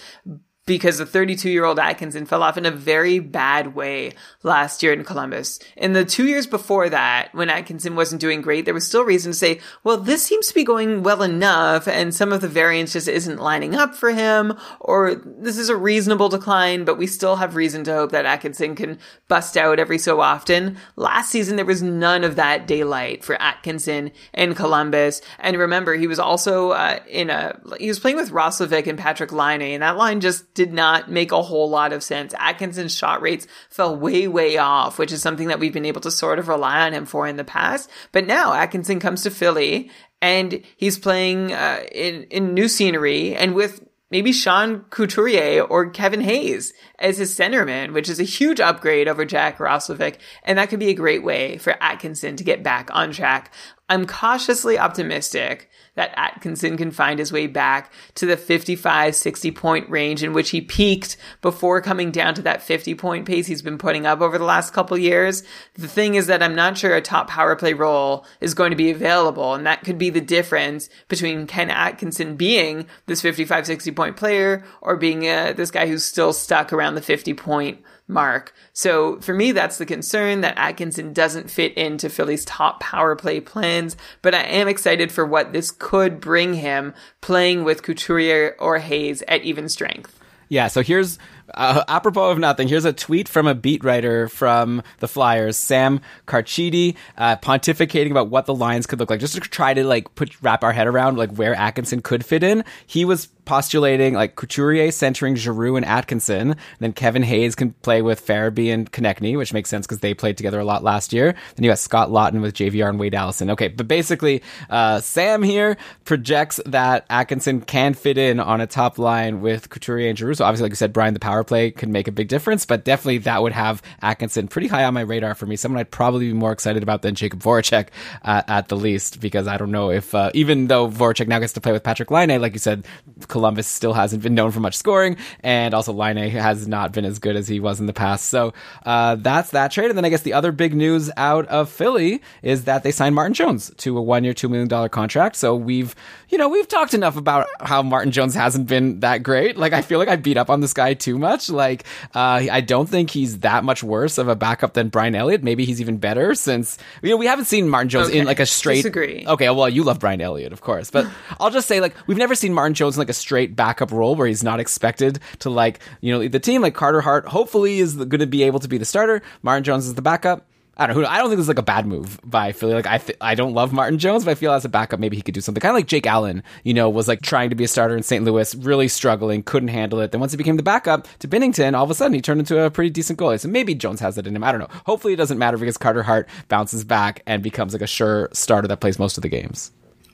because 0.65 0.97
the 0.97 1.05
32 1.05 1.49
year 1.49 1.63
old 1.63 1.77
Atkinson 1.77 2.25
fell 2.25 2.41
off 2.41 2.57
in 2.57 2.65
a 2.65 2.71
very 2.71 3.19
bad 3.19 3.75
way 3.75 4.13
last 4.41 4.81
year 4.81 4.93
in 4.93 5.03
Columbus. 5.03 5.59
In 5.77 5.93
the 5.93 6.03
two 6.03 6.25
years 6.25 6.47
before 6.47 6.89
that, 6.89 7.33
when 7.33 7.51
Atkinson 7.51 7.95
wasn't 7.95 8.21
doing 8.21 8.41
great, 8.41 8.65
there 8.65 8.73
was 8.73 8.87
still 8.87 9.03
reason 9.03 9.31
to 9.31 9.37
say, 9.37 9.59
well, 9.83 9.97
this 9.97 10.23
seems 10.23 10.47
to 10.47 10.55
be 10.55 10.63
going 10.63 11.03
well 11.03 11.21
enough, 11.21 11.87
and 11.87 12.15
some 12.15 12.33
of 12.33 12.41
the 12.41 12.47
variance 12.47 12.93
just 12.93 13.07
isn't 13.07 13.39
lining 13.39 13.75
up 13.75 13.95
for 13.95 14.11
him, 14.11 14.57
or 14.79 15.15
this 15.15 15.57
is 15.57 15.69
a 15.69 15.75
reasonable 15.75 16.29
decline, 16.29 16.83
but 16.83 16.97
we 16.97 17.05
still 17.05 17.35
have 17.35 17.55
reason 17.55 17.83
to 17.83 17.93
hope 17.93 18.11
that 18.11 18.25
Atkinson 18.25 18.75
can 18.75 18.97
bust 19.27 19.57
out 19.57 19.79
every 19.79 19.99
so 19.99 20.19
often. 20.19 20.77
Last 20.95 21.29
season, 21.29 21.57
there 21.57 21.65
was 21.65 21.83
none 21.83 22.23
of 22.23 22.37
that 22.37 22.65
daylight 22.65 23.23
for 23.23 23.39
Atkinson 23.39 24.11
in 24.33 24.55
Columbus. 24.55 25.21
And 25.39 25.57
remember, 25.57 25.93
he 25.93 26.07
was 26.07 26.19
also 26.19 26.71
uh, 26.71 26.99
in 27.07 27.29
a, 27.29 27.59
he 27.79 27.87
was 27.87 27.99
playing 27.99 28.17
with 28.17 28.31
Roslovic 28.31 28.87
and 28.87 28.97
Patrick 28.97 29.31
Laine, 29.31 29.61
and 29.61 29.83
that 29.83 29.97
line 29.97 30.21
just 30.21 30.54
did 30.55 30.73
not 30.73 31.11
make 31.11 31.31
a 31.31 31.41
whole 31.41 31.69
lot 31.69 31.93
of 31.93 32.01
sense. 32.01 32.33
Atkinson's 32.39 32.95
shot 32.95 33.21
rates 33.21 33.45
fell 33.69 33.95
way, 33.95 34.27
way 34.27 34.57
off, 34.57 34.97
which 34.97 35.11
is 35.11 35.21
something 35.21 35.49
that 35.49 35.59
we've 35.59 35.73
been 35.73 35.85
able 35.85 36.01
to 36.01 36.09
sort 36.09 36.39
of 36.39 36.47
rely 36.47 36.81
on 36.81 36.93
him 36.93 37.05
for 37.05 37.27
in 37.27 37.35
the 37.35 37.43
past. 37.43 37.89
But 38.11 38.25
now 38.25 38.53
Atkinson 38.53 38.99
comes 38.99 39.21
to 39.23 39.29
Philly 39.29 39.91
and 40.21 40.63
he's 40.77 40.97
playing 40.97 41.53
uh, 41.53 41.81
in, 41.91 42.23
in 42.23 42.53
new 42.53 42.67
scenery 42.67 43.35
and 43.35 43.53
with 43.53 43.85
maybe 44.09 44.31
Sean 44.31 44.81
Couturier 44.89 45.61
or 45.61 45.89
Kevin 45.89 46.21
Hayes 46.21 46.73
as 46.99 47.17
his 47.17 47.37
centerman, 47.37 47.91
which 47.91 48.09
is 48.09 48.19
a 48.19 48.23
huge 48.23 48.59
upgrade 48.59 49.07
over 49.07 49.25
Jack 49.25 49.57
Roslovic. 49.57 50.17
And 50.43 50.57
that 50.57 50.69
could 50.69 50.79
be 50.79 50.89
a 50.89 50.95
great 50.95 51.23
way 51.23 51.57
for 51.57 51.75
Atkinson 51.83 52.37
to 52.37 52.43
get 52.43 52.63
back 52.63 52.89
on 52.93 53.11
track. 53.11 53.53
I'm 53.89 54.05
cautiously 54.05 54.79
optimistic 54.79 55.69
that 55.95 56.13
Atkinson 56.15 56.77
can 56.77 56.91
find 56.91 57.19
his 57.19 57.31
way 57.31 57.47
back 57.47 57.91
to 58.15 58.25
the 58.25 58.37
55, 58.37 59.15
60 59.15 59.51
point 59.51 59.89
range 59.89 60.23
in 60.23 60.33
which 60.33 60.51
he 60.51 60.61
peaked 60.61 61.17
before 61.41 61.81
coming 61.81 62.11
down 62.11 62.33
to 62.35 62.41
that 62.43 62.61
50 62.61 62.95
point 62.95 63.25
pace 63.25 63.47
he's 63.47 63.61
been 63.61 63.77
putting 63.77 64.05
up 64.05 64.21
over 64.21 64.37
the 64.37 64.43
last 64.43 64.73
couple 64.73 64.97
years. 64.97 65.43
The 65.73 65.87
thing 65.87 66.15
is 66.15 66.27
that 66.27 66.43
I'm 66.43 66.55
not 66.55 66.77
sure 66.77 66.95
a 66.95 67.01
top 67.01 67.29
power 67.29 67.55
play 67.55 67.73
role 67.73 68.25
is 68.39 68.53
going 68.53 68.69
to 68.69 68.75
be 68.75 68.91
available. 68.91 69.53
And 69.53 69.65
that 69.65 69.83
could 69.83 69.97
be 69.97 70.09
the 70.09 70.21
difference 70.21 70.89
between 71.07 71.47
Cam 71.47 71.69
Atkinson 71.69 72.35
being 72.35 72.87
this 73.05 73.21
55, 73.21 73.65
60 73.65 73.91
point 73.91 74.17
player 74.17 74.63
or 74.81 74.95
being 74.95 75.27
uh, 75.27 75.53
this 75.53 75.71
guy 75.71 75.87
who's 75.87 76.05
still 76.05 76.33
stuck 76.33 76.71
around 76.71 76.95
the 76.95 77.01
50 77.01 77.33
point 77.33 77.81
mark. 78.07 78.53
So 78.73 79.19
for 79.21 79.33
me, 79.33 79.51
that's 79.51 79.77
the 79.77 79.85
concern 79.85 80.41
that 80.41 80.57
Atkinson 80.57 81.13
doesn't 81.13 81.49
fit 81.49 81.73
into 81.73 82.09
Philly's 82.09 82.45
top 82.45 82.79
power 82.79 83.15
play 83.15 83.39
plans, 83.39 83.97
but 84.21 84.35
I 84.35 84.43
am 84.43 84.67
excited 84.67 85.11
for 85.11 85.25
what 85.25 85.53
this 85.53 85.71
could 85.71 86.19
bring 86.19 86.55
him 86.55 86.93
playing 87.21 87.63
with 87.63 87.83
Couturier 87.83 88.55
or 88.59 88.79
Hayes 88.79 89.23
at 89.27 89.43
even 89.43 89.69
strength. 89.69 90.19
Yeah, 90.47 90.67
so 90.67 90.83
here's 90.83 91.17
uh, 91.53 91.83
apropos 91.87 92.31
of 92.31 92.39
nothing, 92.39 92.67
here's 92.67 92.85
a 92.85 92.93
tweet 92.93 93.29
from 93.29 93.47
a 93.47 93.55
beat 93.55 93.83
writer 93.83 94.27
from 94.27 94.81
the 94.99 95.07
Flyers, 95.07 95.57
Sam 95.57 96.01
Carchidi, 96.27 96.95
uh, 97.17 97.35
pontificating 97.37 98.11
about 98.11 98.29
what 98.29 98.45
the 98.45 98.53
lines 98.53 98.87
could 98.87 98.99
look 98.99 99.09
like, 99.09 99.19
just 99.19 99.35
to 99.35 99.39
try 99.39 99.73
to 99.73 99.83
like 99.83 100.13
put 100.15 100.41
wrap 100.41 100.63
our 100.63 100.73
head 100.73 100.87
around 100.87 101.17
like 101.17 101.31
where 101.31 101.53
Atkinson 101.55 102.01
could 102.01 102.25
fit 102.25 102.43
in. 102.43 102.63
He 102.85 103.05
was 103.05 103.27
postulating 103.45 104.15
like 104.15 104.35
Couturier 104.35 104.91
centering 104.91 105.35
Giroux 105.35 105.75
and 105.75 105.85
Atkinson. 105.85 106.55
Then 106.79 106.93
Kevin 106.93 107.23
Hayes 107.23 107.55
can 107.55 107.73
play 107.83 108.01
with 108.01 108.25
Farabee 108.25 108.73
and 108.73 108.91
Konecny, 108.91 109.37
which 109.37 109.53
makes 109.53 109.69
sense 109.69 109.85
because 109.85 109.99
they 109.99 110.13
played 110.13 110.37
together 110.37 110.59
a 110.59 110.65
lot 110.65 110.83
last 110.83 111.13
year. 111.13 111.35
Then 111.55 111.63
you 111.63 111.69
have 111.69 111.79
Scott 111.79 112.09
Laughton 112.09 112.41
with 112.41 112.55
JVR 112.55 112.89
and 112.89 112.99
Wade 112.99 113.15
Allison. 113.15 113.51
Okay, 113.51 113.67
but 113.69 113.87
basically, 113.87 114.41
uh, 114.69 114.99
Sam 114.99 115.43
here 115.43 115.77
projects 116.03 116.59
that 116.65 117.05
Atkinson 117.09 117.61
can 117.61 117.93
fit 117.93 118.17
in 118.17 118.39
on 118.39 118.61
a 118.61 118.67
top 118.67 118.97
line 118.97 119.41
with 119.41 119.69
Couturier 119.69 120.09
and 120.09 120.17
Giroux. 120.17 120.33
So 120.33 120.45
obviously, 120.45 120.65
like 120.65 120.71
you 120.71 120.77
said, 120.77 120.93
Brian, 120.93 121.13
the 121.13 121.19
power 121.19 121.34
power 121.35 121.43
play 121.43 121.69
could 121.69 121.89
make 121.89 122.07
a 122.07 122.11
big 122.13 122.29
difference, 122.29 122.65
but 122.65 122.85
definitely 122.85 123.17
that 123.17 123.41
would 123.41 123.51
have 123.51 123.81
Atkinson 124.01 124.47
pretty 124.47 124.67
high 124.67 124.85
on 124.85 124.93
my 124.93 125.01
radar 125.01 125.35
for 125.35 125.45
me. 125.45 125.57
Someone 125.57 125.79
I'd 125.81 125.91
probably 125.91 126.27
be 126.27 126.33
more 126.33 126.53
excited 126.53 126.81
about 126.81 127.01
than 127.01 127.13
Jakub 127.13 127.41
Voracek 127.41 127.89
uh, 128.23 128.43
at 128.47 128.69
the 128.69 128.77
least, 128.77 129.19
because 129.19 129.47
I 129.47 129.57
don't 129.57 129.71
know 129.71 129.91
if, 129.91 130.15
uh, 130.15 130.31
even 130.33 130.67
though 130.67 130.87
Voracek 130.87 131.27
now 131.27 131.39
gets 131.39 131.51
to 131.53 131.61
play 131.61 131.73
with 131.73 131.83
Patrick 131.83 132.09
Laine, 132.09 132.39
like 132.39 132.53
you 132.53 132.59
said, 132.59 132.85
Columbus 133.27 133.67
still 133.67 133.91
hasn't 133.91 134.23
been 134.23 134.33
known 134.33 134.51
for 134.51 134.61
much 134.61 134.75
scoring, 134.75 135.17
and 135.41 135.73
also 135.73 135.91
Laine 135.91 136.29
has 136.29 136.67
not 136.69 136.93
been 136.93 137.03
as 137.03 137.19
good 137.19 137.35
as 137.35 137.49
he 137.49 137.59
was 137.59 137.81
in 137.81 137.85
the 137.85 137.93
past. 137.93 138.29
So 138.29 138.53
uh, 138.85 139.15
that's 139.15 139.51
that 139.51 139.71
trade. 139.71 139.89
And 139.89 139.97
then 139.97 140.05
I 140.05 140.09
guess 140.09 140.21
the 140.21 140.33
other 140.33 140.53
big 140.53 140.73
news 140.73 141.11
out 141.17 141.45
of 141.47 141.69
Philly 141.69 142.21
is 142.43 142.63
that 142.63 142.83
they 142.83 142.91
signed 142.91 143.13
Martin 143.13 143.33
Jones 143.33 143.73
to 143.77 143.97
a 143.97 144.01
one 144.01 144.23
year, 144.23 144.33
$2 144.33 144.49
million 144.49 144.89
contract. 144.89 145.35
So 145.35 145.53
we've, 145.53 145.95
you 146.29 146.37
know, 146.37 146.47
we've 146.47 146.67
talked 146.67 146.93
enough 146.93 147.17
about 147.17 147.47
how 147.59 147.83
Martin 147.83 148.13
Jones 148.13 148.35
hasn't 148.35 148.67
been 148.67 149.01
that 149.01 149.21
great. 149.21 149.57
Like, 149.57 149.73
I 149.73 149.81
feel 149.81 149.99
like 149.99 150.07
I 150.07 150.15
beat 150.15 150.37
up 150.37 150.49
on 150.49 150.61
this 150.61 150.73
guy 150.73 150.93
too 150.93 151.17
much. 151.17 151.24
Like, 151.49 151.83
uh, 152.13 152.45
I 152.51 152.61
don't 152.61 152.87
think 152.87 153.09
he's 153.09 153.39
that 153.39 153.63
much 153.63 153.83
worse 153.83 154.17
of 154.17 154.27
a 154.27 154.35
backup 154.35 154.73
than 154.73 154.89
Brian 154.89 155.15
Elliott. 155.15 155.43
Maybe 155.43 155.65
he's 155.65 155.81
even 155.81 155.97
better 155.97 156.35
since, 156.35 156.77
you 157.01 157.09
know, 157.09 157.17
we 157.17 157.25
haven't 157.25 157.45
seen 157.45 157.67
Martin 157.69 157.89
Jones 157.89 158.07
Okay. 158.09 158.19
in 158.19 158.25
like 158.25 158.39
a 158.39 158.45
straight. 158.45 158.75
Disagree. 158.77 159.25
Okay, 159.27 159.49
well, 159.49 159.67
you 159.69 159.83
love 159.83 159.99
Brian 159.99 160.21
Elliott, 160.21 160.53
of 160.53 160.61
course, 160.61 160.89
but 160.91 161.07
I'll 161.39 161.51
just 161.51 161.67
say, 161.67 161.79
like, 161.81 161.95
we've 162.07 162.17
never 162.17 162.35
seen 162.35 162.53
Martin 162.53 162.73
Jones 162.73 162.95
in 162.95 162.99
like 162.99 163.09
a 163.09 163.13
straight 163.13 163.55
backup 163.55 163.91
role 163.91 164.15
where 164.15 164.27
he's 164.27 164.43
not 164.43 164.59
expected 164.59 165.19
to, 165.39 165.49
like, 165.49 165.79
you 166.01 166.11
know, 166.11 166.19
lead 166.19 166.31
the 166.31 166.39
team. 166.39 166.61
Like, 166.61 166.75
Carter 166.75 167.01
Hart 167.01 167.27
hopefully 167.27 167.79
is 167.79 167.95
going 167.95 168.19
to 168.19 168.27
be 168.27 168.43
able 168.43 168.59
to 168.59 168.67
be 168.67 168.77
the 168.77 168.85
starter. 168.85 169.21
Martin 169.41 169.63
Jones 169.63 169.87
is 169.87 169.93
the 169.95 170.01
backup. 170.01 170.45
I 170.77 170.87
don't 170.87 171.01
know. 171.01 171.07
I 171.07 171.19
don't 171.19 171.29
think 171.29 171.37
this 171.37 171.45
is 171.45 171.47
like 171.47 171.59
a 171.59 171.63
bad 171.63 171.87
move 171.87 172.19
by 172.23 172.51
Philly. 172.51 172.73
Like 172.73 172.85
I, 172.85 172.97
th- 172.97 173.17
I 173.21 173.35
don't 173.35 173.53
love 173.53 173.71
Martin 173.71 173.97
Jones, 173.97 174.25
but 174.25 174.31
I 174.31 174.35
feel 174.35 174.51
as 174.51 174.65
a 174.65 174.69
backup, 174.69 174.99
maybe 174.99 175.15
he 175.15 175.21
could 175.21 175.33
do 175.33 175.39
something. 175.39 175.61
Kind 175.61 175.71
of 175.71 175.75
like 175.75 175.87
Jake 175.87 176.05
Allen, 176.05 176.43
you 176.63 176.73
know, 176.73 176.89
was 176.89 177.07
like 177.07 177.21
trying 177.21 177.49
to 177.49 177.55
be 177.55 177.63
a 177.63 177.67
starter 177.67 177.95
in 177.95 178.03
St. 178.03 178.25
Louis, 178.25 178.53
really 178.55 178.89
struggling, 178.89 179.41
couldn't 179.41 179.69
handle 179.69 180.01
it. 180.01 180.11
Then 180.11 180.19
once 180.19 180.33
he 180.33 180.37
became 180.37 180.57
the 180.57 180.63
backup 180.63 181.07
to 181.19 181.27
Binnington, 181.29 181.75
all 181.75 181.85
of 181.85 181.91
a 181.91 181.95
sudden 181.95 182.13
he 182.13 182.21
turned 182.21 182.41
into 182.41 182.59
a 182.59 182.69
pretty 182.69 182.89
decent 182.89 183.17
goalie. 183.17 183.39
So 183.39 183.47
maybe 183.47 183.73
Jones 183.73 184.01
has 184.01 184.17
it 184.17 184.27
in 184.27 184.35
him. 184.35 184.43
I 184.43 184.51
don't 184.51 184.59
know. 184.59 184.69
Hopefully 184.85 185.13
it 185.13 185.17
doesn't 185.17 185.37
matter 185.37 185.57
because 185.57 185.77
Carter 185.77 186.03
Hart 186.03 186.27
bounces 186.49 186.83
back 186.83 187.21
and 187.25 187.41
becomes 187.41 187.71
like 187.71 187.81
a 187.81 187.87
sure 187.87 188.29
starter 188.33 188.67
that 188.67 188.81
plays 188.81 188.99
most 188.99 189.17
of 189.17 189.21
the 189.21 189.29
games. 189.29 189.71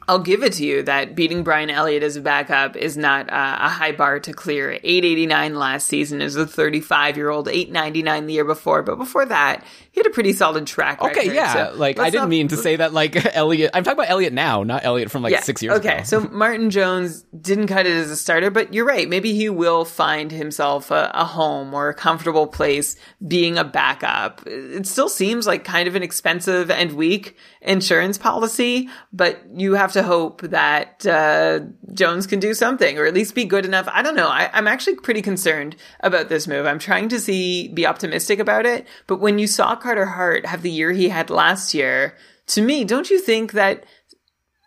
I'll 0.08 0.19
give 0.19 0.43
it 0.43 0.54
to 0.54 0.65
you 0.65 0.84
that 0.84 1.15
beating 1.15 1.43
Brian 1.43 1.69
Elliott 1.69 2.04
as 2.04 2.17
a 2.17 2.21
backup 2.21 2.76
is 2.76 2.97
not 2.97 3.32
uh, 3.32 3.58
a 3.62 3.69
high 3.69 3.91
bar 3.91 4.19
to 4.19 4.34
clear. 4.34 4.71
889 4.71 5.56
last 5.56 5.88
season 5.88 6.21
as 6.21 6.36
a 6.36 6.45
35 6.45 7.15
year 7.15 7.30
old, 7.30 7.47
899 7.47 8.26
the 8.26 8.34
year 8.34 8.43
before. 8.43 8.82
But 8.84 8.97
before 8.97 9.26
that, 9.28 9.63
he 9.91 9.99
had 9.99 10.08
a 10.08 10.12
pretty 10.12 10.32
solid 10.32 10.65
track 10.67 11.01
record. 11.01 11.17
Okay, 11.17 11.36
yeah. 11.36 11.71
so 11.71 11.73
like 11.75 11.99
I 11.99 12.06
didn't 12.10 12.23
not- 12.23 12.30
mean 12.30 12.47
to 12.47 12.58
say 12.58 12.77
that 12.77 12.93
like 12.93 13.13
Elliott. 13.36 13.71
I'm 13.73 13.84
talking 13.84 13.99
about 13.99 14.10
Elliott 14.10 14.32
now, 14.32 14.63
not 14.63 14.86
Elliott 14.86 15.12
from 15.12 15.21
like 15.21 15.43
six 15.43 15.62
years 15.62 15.77
okay, 15.80 15.88
ago. 15.89 15.97
Okay, 15.97 16.04
so 16.06 16.21
Martin 16.32 16.69
Jones 16.69 17.23
didn't 17.23 17.67
cut 17.67 17.86
it 17.86 17.91
as 17.91 18.10
a 18.10 18.15
starter, 18.15 18.49
but 18.49 18.73
you're 18.73 18.86
right. 18.86 19.10
Maybe 19.10 19.34
he 19.34 19.49
will 19.49 19.84
find 19.84 20.32
himself 20.32 20.91
a, 20.91 21.12
a 21.13 21.25
home 21.25 21.73
or 21.73 21.89
a 21.89 21.93
comfortable 21.93 22.47
place 22.47 22.95
being 23.27 23.58
a 23.58 23.65
backup. 23.65 24.47
It 24.47 24.88
still 24.88 25.10
seems 25.10 25.45
like 25.45 25.65
kind 25.65 25.89
of 25.89 25.95
an 25.95 26.04
expensive 26.04 26.71
and 26.71 26.93
weak 26.93 27.36
insurance 27.62 28.17
policy, 28.17 28.89
but 29.12 29.41
you 29.54 29.73
have 29.73 29.91
to 29.91 30.04
hope 30.04 30.41
that 30.41 31.06
uh, 31.06 31.60
Jones 31.93 32.27
can 32.27 32.39
do 32.39 32.54
something 32.54 32.97
or 32.97 33.06
at 33.06 33.13
least 33.13 33.36
be 33.36 33.43
good 33.43 33.65
enough. 33.65 33.88
I 33.91 34.01
don't 34.01 34.15
know. 34.15 34.30
I, 34.30 34.49
I'm 34.54 34.67
actually 34.67 34.95
pretty 34.95 35.21
concerned 35.21 35.75
about 35.99 36.30
this 36.30 36.47
move. 36.47 36.65
I'm 36.65 36.80
trying 36.80 37.10
to 37.10 37.19
see, 37.19 37.67
be 37.67 37.86
optimistic 37.86 38.39
about 38.39 38.65
it, 38.65 38.88
but 39.06 39.19
when 39.19 39.38
you 39.38 39.47
saw 39.47 39.75
Carter 39.82 40.06
Hart 40.06 40.46
have 40.46 40.62
the 40.62 40.72
year 40.72 40.91
he 40.91 41.10
had 41.10 41.30
last 41.30 41.74
year, 41.74 42.15
to 42.48 42.62
me, 42.62 42.84
don't 42.84 43.10
you 43.10 43.20
think 43.20 43.54
that 43.54 43.86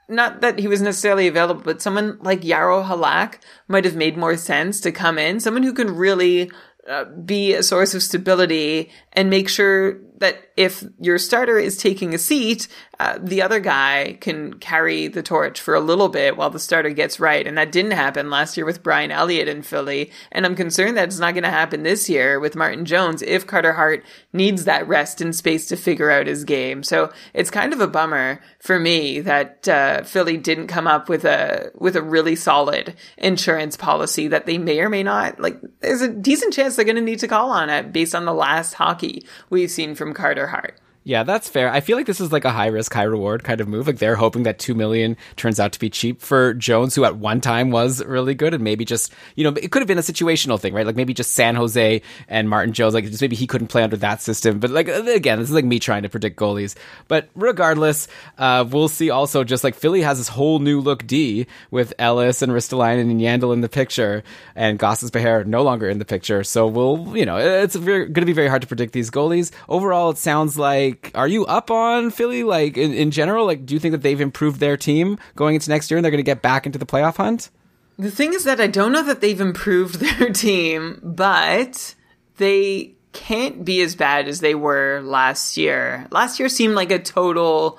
not 0.08 0.40
that 0.42 0.58
he 0.58 0.68
was 0.68 0.82
necessarily 0.82 1.26
available, 1.26 1.62
but 1.62 1.80
someone 1.80 2.18
like 2.20 2.44
Yarrow 2.44 2.82
Halak 2.82 3.36
might 3.68 3.84
have 3.84 3.96
made 3.96 4.16
more 4.16 4.36
sense 4.36 4.80
to 4.82 4.92
come 4.92 5.18
in. 5.18 5.40
Someone 5.40 5.62
who 5.62 5.72
can 5.72 5.94
really 5.94 6.50
uh, 6.88 7.04
be 7.04 7.54
a 7.54 7.62
source 7.62 7.94
of 7.94 8.02
stability 8.02 8.90
and 9.12 9.30
make 9.30 9.48
sure 9.48 9.98
that 10.24 10.50
if 10.56 10.82
your 10.98 11.18
starter 11.18 11.58
is 11.58 11.76
taking 11.76 12.14
a 12.14 12.18
seat, 12.18 12.66
uh, 12.98 13.18
the 13.20 13.42
other 13.42 13.60
guy 13.60 14.16
can 14.20 14.54
carry 14.54 15.08
the 15.08 15.22
torch 15.22 15.60
for 15.60 15.74
a 15.74 15.80
little 15.80 16.08
bit 16.08 16.36
while 16.36 16.48
the 16.48 16.58
starter 16.58 16.90
gets 16.90 17.20
right. 17.20 17.46
And 17.46 17.58
that 17.58 17.72
didn't 17.72 17.90
happen 17.90 18.30
last 18.30 18.56
year 18.56 18.64
with 18.64 18.82
Brian 18.82 19.10
Elliott 19.10 19.48
in 19.48 19.62
Philly. 19.62 20.10
And 20.32 20.46
I'm 20.46 20.54
concerned 20.54 20.96
that 20.96 21.08
it's 21.08 21.18
not 21.18 21.34
going 21.34 21.44
to 21.44 21.50
happen 21.50 21.82
this 21.82 22.08
year 22.08 22.40
with 22.40 22.56
Martin 22.56 22.86
Jones 22.86 23.20
if 23.20 23.46
Carter 23.46 23.74
Hart 23.74 24.04
needs 24.32 24.64
that 24.64 24.88
rest 24.88 25.20
and 25.20 25.34
space 25.34 25.66
to 25.66 25.76
figure 25.76 26.10
out 26.10 26.26
his 26.26 26.44
game. 26.44 26.82
So 26.82 27.12
it's 27.34 27.50
kind 27.50 27.72
of 27.72 27.80
a 27.80 27.88
bummer 27.88 28.40
for 28.60 28.78
me 28.78 29.20
that 29.20 29.68
uh, 29.68 30.04
Philly 30.04 30.38
didn't 30.38 30.68
come 30.68 30.86
up 30.86 31.08
with 31.08 31.24
a 31.24 31.72
with 31.74 31.96
a 31.96 32.02
really 32.02 32.36
solid 32.36 32.94
insurance 33.18 33.76
policy 33.76 34.28
that 34.28 34.46
they 34.46 34.56
may 34.56 34.80
or 34.80 34.88
may 34.88 35.02
not 35.02 35.38
like. 35.38 35.60
There's 35.80 36.00
a 36.00 36.08
decent 36.08 36.54
chance 36.54 36.76
they're 36.76 36.84
going 36.84 36.96
to 36.96 37.02
need 37.02 37.18
to 37.18 37.28
call 37.28 37.50
on 37.50 37.68
it 37.68 37.92
based 37.92 38.14
on 38.14 38.24
the 38.24 38.32
last 38.32 38.74
hockey 38.74 39.26
we've 39.50 39.70
seen 39.70 39.94
from 39.94 40.13
Carter 40.14 40.46
Hart. 40.46 40.80
Yeah, 41.06 41.22
that's 41.22 41.50
fair. 41.50 41.70
I 41.70 41.80
feel 41.80 41.98
like 41.98 42.06
this 42.06 42.18
is 42.18 42.32
like 42.32 42.46
a 42.46 42.50
high 42.50 42.68
risk, 42.68 42.94
high 42.94 43.02
reward 43.02 43.44
kind 43.44 43.60
of 43.60 43.68
move. 43.68 43.86
Like 43.86 43.98
they're 43.98 44.16
hoping 44.16 44.44
that 44.44 44.58
two 44.58 44.74
million 44.74 45.18
turns 45.36 45.60
out 45.60 45.72
to 45.72 45.78
be 45.78 45.90
cheap 45.90 46.22
for 46.22 46.54
Jones, 46.54 46.94
who 46.94 47.04
at 47.04 47.16
one 47.16 47.42
time 47.42 47.70
was 47.70 48.02
really 48.02 48.34
good, 48.34 48.54
and 48.54 48.64
maybe 48.64 48.86
just 48.86 49.12
you 49.36 49.44
know 49.44 49.50
it 49.50 49.70
could 49.70 49.82
have 49.82 49.86
been 49.86 49.98
a 49.98 50.00
situational 50.00 50.58
thing, 50.58 50.72
right? 50.72 50.86
Like 50.86 50.96
maybe 50.96 51.12
just 51.12 51.32
San 51.32 51.56
Jose 51.56 52.00
and 52.26 52.48
Martin 52.48 52.72
Jones, 52.72 52.94
like 52.94 53.04
just 53.04 53.20
maybe 53.20 53.36
he 53.36 53.46
couldn't 53.46 53.66
play 53.66 53.82
under 53.82 53.98
that 53.98 54.22
system. 54.22 54.60
But 54.60 54.70
like 54.70 54.88
again, 54.88 55.38
this 55.40 55.50
is 55.50 55.54
like 55.54 55.66
me 55.66 55.78
trying 55.78 56.04
to 56.04 56.08
predict 56.08 56.38
goalies. 56.38 56.74
But 57.06 57.28
regardless, 57.34 58.08
uh, 58.38 58.64
we'll 58.66 58.88
see. 58.88 59.10
Also, 59.10 59.44
just 59.44 59.62
like 59.62 59.74
Philly 59.74 60.00
has 60.00 60.16
this 60.16 60.28
whole 60.28 60.58
new 60.58 60.80
look 60.80 61.06
D 61.06 61.46
with 61.70 61.92
Ellis 61.98 62.40
and 62.40 62.50
Ristolainen 62.50 63.10
and 63.10 63.20
Yandle 63.20 63.52
in 63.52 63.60
the 63.60 63.68
picture, 63.68 64.24
and 64.56 64.78
Gostisbehere 64.78 65.44
no 65.44 65.64
longer 65.64 65.86
in 65.86 65.98
the 65.98 66.06
picture. 66.06 66.42
So 66.44 66.66
we'll 66.66 67.14
you 67.14 67.26
know 67.26 67.36
it's 67.36 67.76
going 67.76 68.14
to 68.14 68.24
be 68.24 68.32
very 68.32 68.48
hard 68.48 68.62
to 68.62 68.68
predict 68.68 68.94
these 68.94 69.10
goalies. 69.10 69.50
Overall, 69.68 70.08
it 70.08 70.16
sounds 70.16 70.56
like 70.56 70.93
are 71.14 71.28
you 71.28 71.46
up 71.46 71.70
on 71.70 72.10
Philly? 72.10 72.42
Like 72.42 72.76
in, 72.76 72.92
in 72.92 73.10
general, 73.10 73.46
like 73.46 73.66
do 73.66 73.74
you 73.74 73.80
think 73.80 73.92
that 73.92 74.02
they've 74.02 74.20
improved 74.20 74.60
their 74.60 74.76
team 74.76 75.18
going 75.36 75.54
into 75.54 75.70
next 75.70 75.90
year 75.90 75.98
and 75.98 76.04
they're 76.04 76.10
going 76.10 76.18
to 76.18 76.22
get 76.22 76.42
back 76.42 76.66
into 76.66 76.78
the 76.78 76.86
playoff 76.86 77.16
hunt? 77.16 77.50
The 77.98 78.10
thing 78.10 78.34
is 78.34 78.44
that 78.44 78.60
I 78.60 78.66
don't 78.66 78.92
know 78.92 79.04
that 79.04 79.20
they've 79.20 79.40
improved 79.40 79.94
their 80.00 80.30
team, 80.30 81.00
but 81.02 81.94
they 82.36 82.94
can't 83.12 83.64
be 83.64 83.80
as 83.80 83.94
bad 83.94 84.28
as 84.28 84.40
they 84.40 84.54
were 84.54 85.00
last 85.02 85.56
year. 85.56 86.06
Last 86.10 86.38
year 86.38 86.48
seemed 86.48 86.74
like 86.74 86.90
a 86.90 86.98
total 86.98 87.78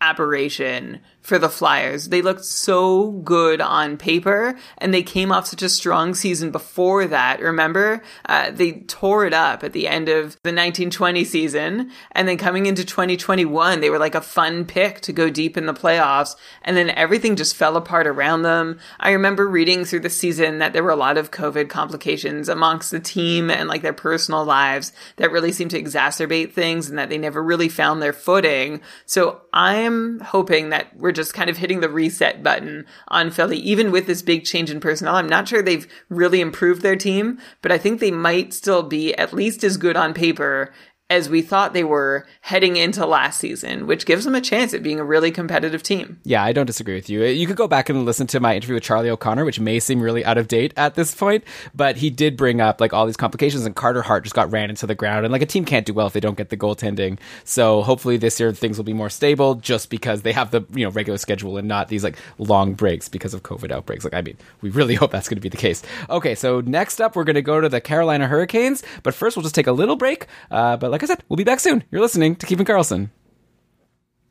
aberration 0.00 1.00
for 1.26 1.40
the 1.40 1.48
Flyers. 1.48 2.08
They 2.08 2.22
looked 2.22 2.44
so 2.44 3.10
good 3.10 3.60
on 3.60 3.96
paper, 3.96 4.56
and 4.78 4.94
they 4.94 5.02
came 5.02 5.32
off 5.32 5.48
such 5.48 5.62
a 5.62 5.68
strong 5.68 6.14
season 6.14 6.52
before 6.52 7.04
that. 7.06 7.40
Remember, 7.40 8.00
uh, 8.26 8.52
they 8.52 8.84
tore 8.86 9.26
it 9.26 9.34
up 9.34 9.64
at 9.64 9.72
the 9.72 9.88
end 9.88 10.08
of 10.08 10.34
the 10.44 10.52
1920 10.52 11.24
season, 11.24 11.90
and 12.12 12.28
then 12.28 12.38
coming 12.38 12.66
into 12.66 12.84
2021, 12.84 13.80
they 13.80 13.90
were 13.90 13.98
like 13.98 14.14
a 14.14 14.20
fun 14.20 14.64
pick 14.64 15.00
to 15.00 15.12
go 15.12 15.28
deep 15.28 15.56
in 15.56 15.66
the 15.66 15.74
playoffs, 15.74 16.36
and 16.62 16.76
then 16.76 16.90
everything 16.90 17.34
just 17.34 17.56
fell 17.56 17.76
apart 17.76 18.06
around 18.06 18.42
them. 18.42 18.78
I 19.00 19.10
remember 19.10 19.48
reading 19.48 19.84
through 19.84 20.00
the 20.00 20.10
season 20.10 20.58
that 20.58 20.72
there 20.72 20.84
were 20.84 20.90
a 20.90 20.96
lot 20.96 21.18
of 21.18 21.32
COVID 21.32 21.68
complications 21.68 22.48
amongst 22.48 22.92
the 22.92 23.00
team 23.00 23.50
and 23.50 23.68
like 23.68 23.82
their 23.82 23.92
personal 23.92 24.44
lives 24.44 24.92
that 25.16 25.32
really 25.32 25.50
seemed 25.50 25.72
to 25.72 25.82
exacerbate 25.82 26.52
things, 26.52 26.88
and 26.88 26.96
that 27.00 27.08
they 27.08 27.18
never 27.18 27.42
really 27.42 27.68
found 27.68 28.00
their 28.00 28.12
footing. 28.12 28.80
So 29.06 29.40
I'm 29.52 30.20
hoping 30.20 30.68
that 30.68 30.96
we're 30.96 31.15
just 31.16 31.34
kind 31.34 31.50
of 31.50 31.56
hitting 31.56 31.80
the 31.80 31.88
reset 31.88 32.42
button 32.42 32.86
on 33.08 33.30
Philly, 33.30 33.58
even 33.58 33.90
with 33.90 34.06
this 34.06 34.22
big 34.22 34.44
change 34.44 34.70
in 34.70 34.78
personnel. 34.78 35.16
I'm 35.16 35.28
not 35.28 35.48
sure 35.48 35.62
they've 35.62 35.88
really 36.08 36.40
improved 36.40 36.82
their 36.82 36.96
team, 36.96 37.38
but 37.62 37.72
I 37.72 37.78
think 37.78 37.98
they 37.98 38.12
might 38.12 38.54
still 38.54 38.82
be 38.82 39.14
at 39.14 39.32
least 39.32 39.64
as 39.64 39.76
good 39.76 39.96
on 39.96 40.14
paper 40.14 40.72
as 41.08 41.28
we 41.28 41.40
thought 41.40 41.72
they 41.72 41.84
were 41.84 42.26
heading 42.40 42.76
into 42.76 43.06
last 43.06 43.38
season, 43.38 43.86
which 43.86 44.06
gives 44.06 44.24
them 44.24 44.34
a 44.34 44.40
chance 44.40 44.74
at 44.74 44.82
being 44.82 44.98
a 44.98 45.04
really 45.04 45.30
competitive 45.30 45.80
team. 45.82 46.18
Yeah, 46.24 46.42
I 46.42 46.52
don't 46.52 46.66
disagree 46.66 46.96
with 46.96 47.08
you. 47.08 47.22
You 47.22 47.46
could 47.46 47.56
go 47.56 47.68
back 47.68 47.88
and 47.88 48.04
listen 48.04 48.26
to 48.28 48.40
my 48.40 48.56
interview 48.56 48.74
with 48.74 48.82
Charlie 48.82 49.10
O'Connor, 49.10 49.44
which 49.44 49.60
may 49.60 49.78
seem 49.78 50.00
really 50.00 50.24
out 50.24 50.36
of 50.36 50.48
date 50.48 50.74
at 50.76 50.96
this 50.96 51.14
point, 51.14 51.44
but 51.74 51.96
he 51.96 52.10
did 52.10 52.36
bring 52.36 52.60
up 52.60 52.80
like 52.80 52.92
all 52.92 53.06
these 53.06 53.16
complications, 53.16 53.64
and 53.64 53.76
Carter 53.76 54.02
Hart 54.02 54.24
just 54.24 54.34
got 54.34 54.50
ran 54.50 54.68
into 54.68 54.86
the 54.86 54.96
ground, 54.96 55.24
and 55.24 55.30
like 55.30 55.42
a 55.42 55.46
team 55.46 55.64
can't 55.64 55.86
do 55.86 55.94
well 55.94 56.08
if 56.08 56.12
they 56.12 56.20
don't 56.20 56.36
get 56.36 56.48
the 56.48 56.56
goaltending. 56.56 57.18
So 57.44 57.82
hopefully 57.82 58.16
this 58.16 58.40
year 58.40 58.52
things 58.52 58.76
will 58.76 58.84
be 58.84 58.92
more 58.92 59.10
stable, 59.10 59.54
just 59.54 59.90
because 59.90 60.22
they 60.22 60.32
have 60.32 60.50
the 60.50 60.64
you 60.74 60.84
know 60.84 60.90
regular 60.90 61.18
schedule 61.18 61.56
and 61.56 61.68
not 61.68 61.86
these 61.86 62.02
like 62.02 62.18
long 62.38 62.74
breaks 62.74 63.08
because 63.08 63.32
of 63.32 63.44
COVID 63.44 63.70
outbreaks. 63.70 64.02
Like 64.02 64.14
I 64.14 64.22
mean, 64.22 64.36
we 64.60 64.70
really 64.70 64.94
hope 64.96 65.12
that's 65.12 65.28
going 65.28 65.36
to 65.36 65.40
be 65.40 65.48
the 65.50 65.56
case. 65.56 65.84
Okay, 66.10 66.34
so 66.34 66.62
next 66.62 67.00
up 67.00 67.14
we're 67.14 67.24
going 67.24 67.34
to 67.34 67.42
go 67.42 67.60
to 67.60 67.68
the 67.68 67.80
Carolina 67.80 68.26
Hurricanes, 68.26 68.82
but 69.04 69.14
first 69.14 69.36
we'll 69.36 69.44
just 69.44 69.54
take 69.54 69.68
a 69.68 69.72
little 69.72 69.94
break. 69.94 70.26
Uh, 70.50 70.76
but 70.76 70.95
like 70.96 71.02
I 71.02 71.06
said, 71.06 71.22
we'll 71.28 71.36
be 71.36 71.44
back 71.44 71.60
soon. 71.60 71.84
You're 71.90 72.00
listening 72.00 72.36
to 72.36 72.46
Keeping 72.46 72.64
Karlsson. 72.64 73.10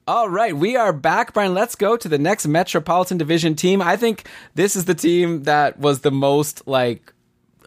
All 0.08 0.28
right, 0.28 0.56
we 0.56 0.76
are 0.76 0.92
back, 0.92 1.32
Brian. 1.32 1.54
Let's 1.54 1.76
go 1.76 1.96
to 1.96 2.10
the 2.10 2.18
next 2.18 2.48
Metropolitan 2.48 3.20
Division 3.20 3.54
team. 3.54 3.84
I 3.84 3.98
think 3.98 4.28
this 4.56 4.76
is 4.76 4.86
the 4.86 4.96
team 4.96 5.44
that 5.44 5.78
was 5.78 6.00
the 6.00 6.10
most 6.10 6.68
like 6.68 7.14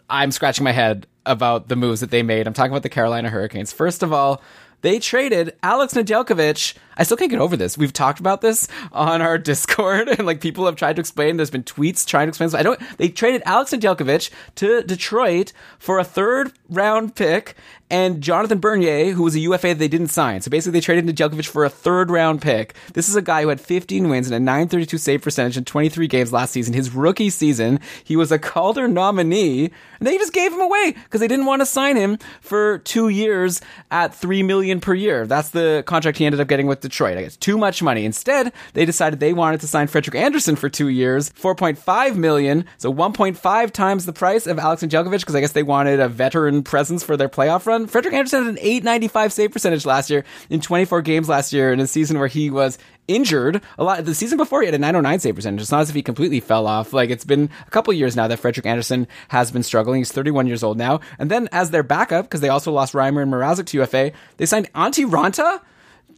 I'm 0.09 0.31
scratching 0.31 0.65
my 0.65 0.73
head 0.73 1.07
about 1.25 1.69
the 1.69 1.77
moves 1.77 2.01
that 2.01 2.11
they 2.11 2.23
made. 2.23 2.45
I'm 2.45 2.53
talking 2.53 2.73
about 2.73 2.83
the 2.83 2.89
Carolina 2.89 3.29
Hurricanes. 3.29 3.71
First 3.71 4.03
of 4.03 4.11
all, 4.11 4.41
they 4.81 4.99
traded 4.99 5.55
Alex 5.63 5.93
Nedeljkovic. 5.93 6.75
I 6.99 7.03
still 7.03 7.17
can't 7.17 7.31
get 7.31 7.39
over 7.39 7.55
this. 7.55 7.77
We've 7.77 7.93
talked 7.93 8.19
about 8.19 8.41
this 8.41 8.67
on 8.91 9.21
our 9.21 9.37
Discord, 9.49 10.09
and 10.09 10.25
like 10.25 10.41
people 10.41 10.65
have 10.65 10.75
tried 10.75 10.97
to 10.97 10.99
explain. 10.99 11.37
There's 11.37 11.49
been 11.49 11.63
tweets 11.63 12.05
trying 12.05 12.27
to 12.27 12.29
explain. 12.29 12.53
I 12.53 12.63
don't. 12.63 12.79
They 12.97 13.09
traded 13.09 13.41
Alex 13.45 13.71
Nedeljkovic 13.71 14.29
to 14.55 14.83
Detroit 14.83 15.53
for 15.79 15.97
a 15.97 16.03
third 16.03 16.51
round 16.69 17.15
pick 17.15 17.55
and 17.91 18.21
Jonathan 18.21 18.59
Bernier, 18.59 19.13
who 19.13 19.23
was 19.23 19.35
a 19.35 19.39
UFA 19.39 19.69
that 19.69 19.79
they 19.79 19.87
didn't 19.87 20.09
sign. 20.09 20.41
So 20.41 20.51
basically, 20.51 20.79
they 20.79 20.83
traded 20.83 21.05
Nedeljkovic 21.05 21.47
for 21.47 21.65
a 21.65 21.69
third 21.69 22.11
round 22.11 22.41
pick. 22.41 22.75
This 22.93 23.09
is 23.09 23.15
a 23.15 23.21
guy 23.21 23.41
who 23.41 23.49
had 23.49 23.59
15 23.59 24.09
wins 24.09 24.27
and 24.27 24.35
a 24.35 24.39
932 24.39 24.97
save 24.97 25.21
percentage 25.21 25.57
in 25.57 25.65
23 25.65 26.07
games 26.07 26.31
last 26.31 26.51
season. 26.51 26.73
His 26.73 26.93
rookie 26.93 27.29
season, 27.29 27.79
he 28.03 28.15
was 28.15 28.31
a 28.31 28.39
Calder 28.39 28.87
nominee, 28.87 29.65
and 29.99 30.07
they 30.07 30.17
just 30.17 30.33
gave 30.33 30.53
him 30.53 30.61
away 30.61 30.93
because 31.03 31.19
they 31.19 31.27
didn't 31.27 31.45
want 31.45 31.61
to 31.61 31.65
sign 31.65 31.95
him 31.95 32.17
for 32.41 32.79
two 32.79 33.09
years 33.09 33.61
at 33.89 34.13
three 34.13 34.43
million 34.43 34.79
per 34.79 34.93
year. 34.93 35.25
That's 35.25 35.49
the 35.49 35.83
contract 35.87 36.17
he 36.17 36.25
ended 36.25 36.41
up 36.41 36.47
getting 36.47 36.67
with 36.67 36.81
Detroit. 36.89 37.17
I 37.17 37.23
guess 37.23 37.37
too 37.37 37.57
much 37.57 37.81
money. 37.81 38.05
Instead, 38.05 38.51
they 38.73 38.85
decided 38.85 39.19
they 39.19 39.33
wanted 39.33 39.61
to 39.61 39.67
sign 39.67 39.87
Frederik 39.87 40.15
Andersen 40.15 40.55
for 40.55 40.69
two 40.69 40.89
years, 40.89 41.29
4.5 41.31 42.15
million, 42.15 42.65
so 42.77 42.93
1.5 42.93 43.71
times 43.71 44.05
the 44.05 44.13
price 44.13 44.47
of 44.47 44.59
Alex 44.59 44.83
Nedeljkovic 44.83 45.19
because 45.19 45.35
I 45.35 45.41
guess 45.41 45.53
they 45.53 45.63
wanted 45.63 45.99
a 45.99 46.09
veteran 46.09 46.63
presence 46.63 47.03
for 47.03 47.17
their 47.17 47.29
playoff 47.29 47.65
run. 47.65 47.87
Frederik 47.87 48.13
Andersen 48.13 48.43
had 48.43 48.49
an 48.49 48.59
895 48.59 49.33
save 49.33 49.51
percentage 49.51 49.85
last 49.85 50.09
year 50.09 50.23
in 50.49 50.61
24 50.61 51.01
games 51.01 51.29
last 51.29 51.53
year 51.53 51.71
in 51.71 51.79
a 51.79 51.87
season 51.87 52.19
where 52.19 52.27
he 52.27 52.49
was 52.49 52.77
injured 53.09 53.61
a 53.77 53.83
lot. 53.83 54.05
The 54.05 54.15
season 54.15 54.37
before 54.37 54.61
he 54.61 54.67
had 54.67 54.75
a 54.75 54.77
909 54.77 55.19
save 55.19 55.35
percentage. 55.35 55.61
It's 55.61 55.71
not 55.71 55.81
as 55.81 55.89
if 55.89 55.95
he 55.95 56.03
completely 56.03 56.39
fell 56.39 56.67
off. 56.67 56.93
Like 56.93 57.09
it's 57.09 57.25
been 57.25 57.49
a 57.67 57.71
couple 57.71 57.91
years 57.91 58.15
now 58.15 58.27
that 58.27 58.37
Frederik 58.37 58.65
Andersen 58.65 59.07
has 59.29 59.51
been 59.51 59.63
struggling. 59.63 59.99
He's 59.99 60.11
31 60.11 60.47
years 60.47 60.63
old 60.63 60.77
now. 60.77 61.01
And 61.17 61.29
then 61.29 61.49
as 61.51 61.71
their 61.71 61.83
backup, 61.83 62.25
because 62.25 62.41
they 62.41 62.49
also 62.49 62.71
lost 62.71 62.93
Reimer 62.93 63.23
and 63.23 63.33
Mrazek 63.33 63.65
to 63.67 63.77
UFA, 63.79 64.11
they 64.37 64.45
signed 64.45 64.71
Antti 64.73 65.09
Raanta 65.09 65.61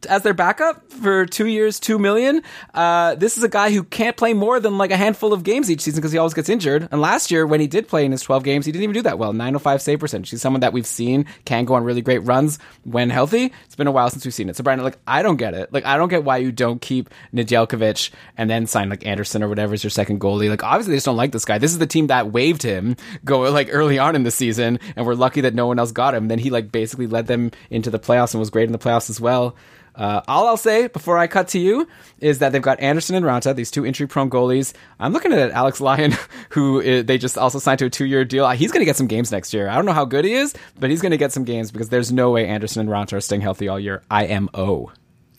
as 0.07 0.23
their 0.23 0.33
backup 0.33 0.91
for 0.91 1.25
two 1.25 1.47
years, 1.47 1.79
two 1.79 1.99
million. 1.99 2.43
Uh, 2.73 3.15
this 3.15 3.37
is 3.37 3.43
a 3.43 3.49
guy 3.49 3.71
who 3.71 3.83
can't 3.83 4.17
play 4.17 4.33
more 4.33 4.59
than 4.59 4.77
like 4.77 4.91
a 4.91 4.97
handful 4.97 5.33
of 5.33 5.43
games 5.43 5.69
each 5.69 5.81
season 5.81 5.99
because 5.99 6.11
he 6.11 6.17
always 6.17 6.33
gets 6.33 6.49
injured. 6.49 6.87
And 6.91 7.01
last 7.01 7.31
year, 7.31 7.45
when 7.45 7.59
he 7.59 7.67
did 7.67 7.87
play 7.87 8.05
in 8.05 8.11
his 8.11 8.21
12 8.21 8.43
games, 8.43 8.65
he 8.65 8.71
didn't 8.71 8.83
even 8.83 8.93
do 8.93 9.01
that 9.03 9.19
well. 9.19 9.33
905 9.33 9.81
save 9.81 9.99
percentage. 9.99 10.29
He's 10.29 10.41
someone 10.41 10.61
that 10.61 10.73
we've 10.73 10.85
seen 10.85 11.25
can 11.45 11.65
go 11.65 11.75
on 11.75 11.83
really 11.83 12.01
great 12.01 12.19
runs 12.19 12.59
when 12.83 13.09
healthy. 13.09 13.51
It's 13.65 13.75
been 13.75 13.87
a 13.87 13.91
while 13.91 14.09
since 14.09 14.25
we've 14.25 14.33
seen 14.33 14.49
it. 14.49 14.55
So, 14.55 14.63
Brian, 14.63 14.81
like, 14.81 14.97
I 15.07 15.21
don't 15.21 15.37
get 15.37 15.53
it. 15.53 15.71
Like, 15.73 15.85
I 15.85 15.97
don't 15.97 16.09
get 16.09 16.23
why 16.23 16.37
you 16.37 16.51
don't 16.51 16.81
keep 16.81 17.09
Nedeljkovic 17.33 18.11
and 18.37 18.49
then 18.49 18.67
sign 18.67 18.89
like 18.89 19.05
Andersen 19.05 19.43
or 19.43 19.49
whatever 19.49 19.73
is 19.73 19.83
your 19.83 19.91
second 19.91 20.19
goalie. 20.19 20.49
Like, 20.49 20.63
obviously, 20.63 20.91
they 20.91 20.97
just 20.97 21.05
don't 21.05 21.17
like 21.17 21.31
this 21.31 21.45
guy. 21.45 21.57
This 21.57 21.71
is 21.71 21.79
the 21.79 21.87
team 21.87 22.07
that 22.07 22.31
waived 22.31 22.63
him 22.63 22.95
go 23.25 23.41
like 23.51 23.69
early 23.71 23.99
on 23.99 24.15
in 24.15 24.23
the 24.23 24.31
season, 24.31 24.79
and 24.95 25.05
we're 25.05 25.15
lucky 25.15 25.41
that 25.41 25.53
no 25.53 25.67
one 25.67 25.79
else 25.79 25.91
got 25.91 26.15
him. 26.15 26.27
Then 26.27 26.39
he 26.39 26.49
like 26.49 26.71
basically 26.71 27.07
led 27.07 27.27
them 27.27 27.51
into 27.69 27.89
the 27.89 27.99
playoffs 27.99 28.33
and 28.33 28.39
was 28.39 28.49
great 28.49 28.65
in 28.65 28.71
the 28.71 28.79
playoffs 28.79 29.09
as 29.09 29.19
well. 29.19 29.55
Uh, 29.95 30.21
all 30.27 30.47
I'll 30.47 30.57
say 30.57 30.87
before 30.87 31.17
I 31.17 31.27
cut 31.27 31.49
to 31.49 31.59
you 31.59 31.87
is 32.19 32.39
that 32.39 32.51
they've 32.51 32.61
got 32.61 32.79
Andersen 32.79 33.15
and 33.15 33.25
Raanta, 33.25 33.55
these 33.55 33.71
two 33.71 33.85
injury 33.85 34.07
prone 34.07 34.29
goalies. 34.29 34.73
I'm 34.99 35.13
looking 35.13 35.33
at 35.33 35.51
Alex 35.51 35.81
Lyon, 35.81 36.13
who 36.49 36.79
is, 36.79 37.05
they 37.05 37.17
just 37.17 37.37
also 37.37 37.59
signed 37.59 37.79
to 37.79 37.85
a 37.85 37.89
two 37.89 38.05
year 38.05 38.23
deal. 38.23 38.49
He's 38.51 38.71
going 38.71 38.81
to 38.81 38.85
get 38.85 38.95
some 38.95 39.07
games 39.07 39.31
next 39.31 39.53
year. 39.53 39.67
I 39.67 39.75
don't 39.75 39.85
know 39.85 39.93
how 39.93 40.05
good 40.05 40.25
he 40.25 40.33
is, 40.33 40.53
but 40.79 40.89
he's 40.89 41.01
going 41.01 41.11
to 41.11 41.17
get 41.17 41.31
some 41.31 41.43
games 41.43 41.71
because 41.71 41.89
there's 41.89 42.11
no 42.11 42.31
way 42.31 42.47
Andersen 42.47 42.81
and 42.81 42.89
Raanta 42.89 43.13
are 43.13 43.21
staying 43.21 43.41
healthy 43.41 43.67
all 43.67 43.79
year. 43.79 44.03
IMO. 44.09 44.91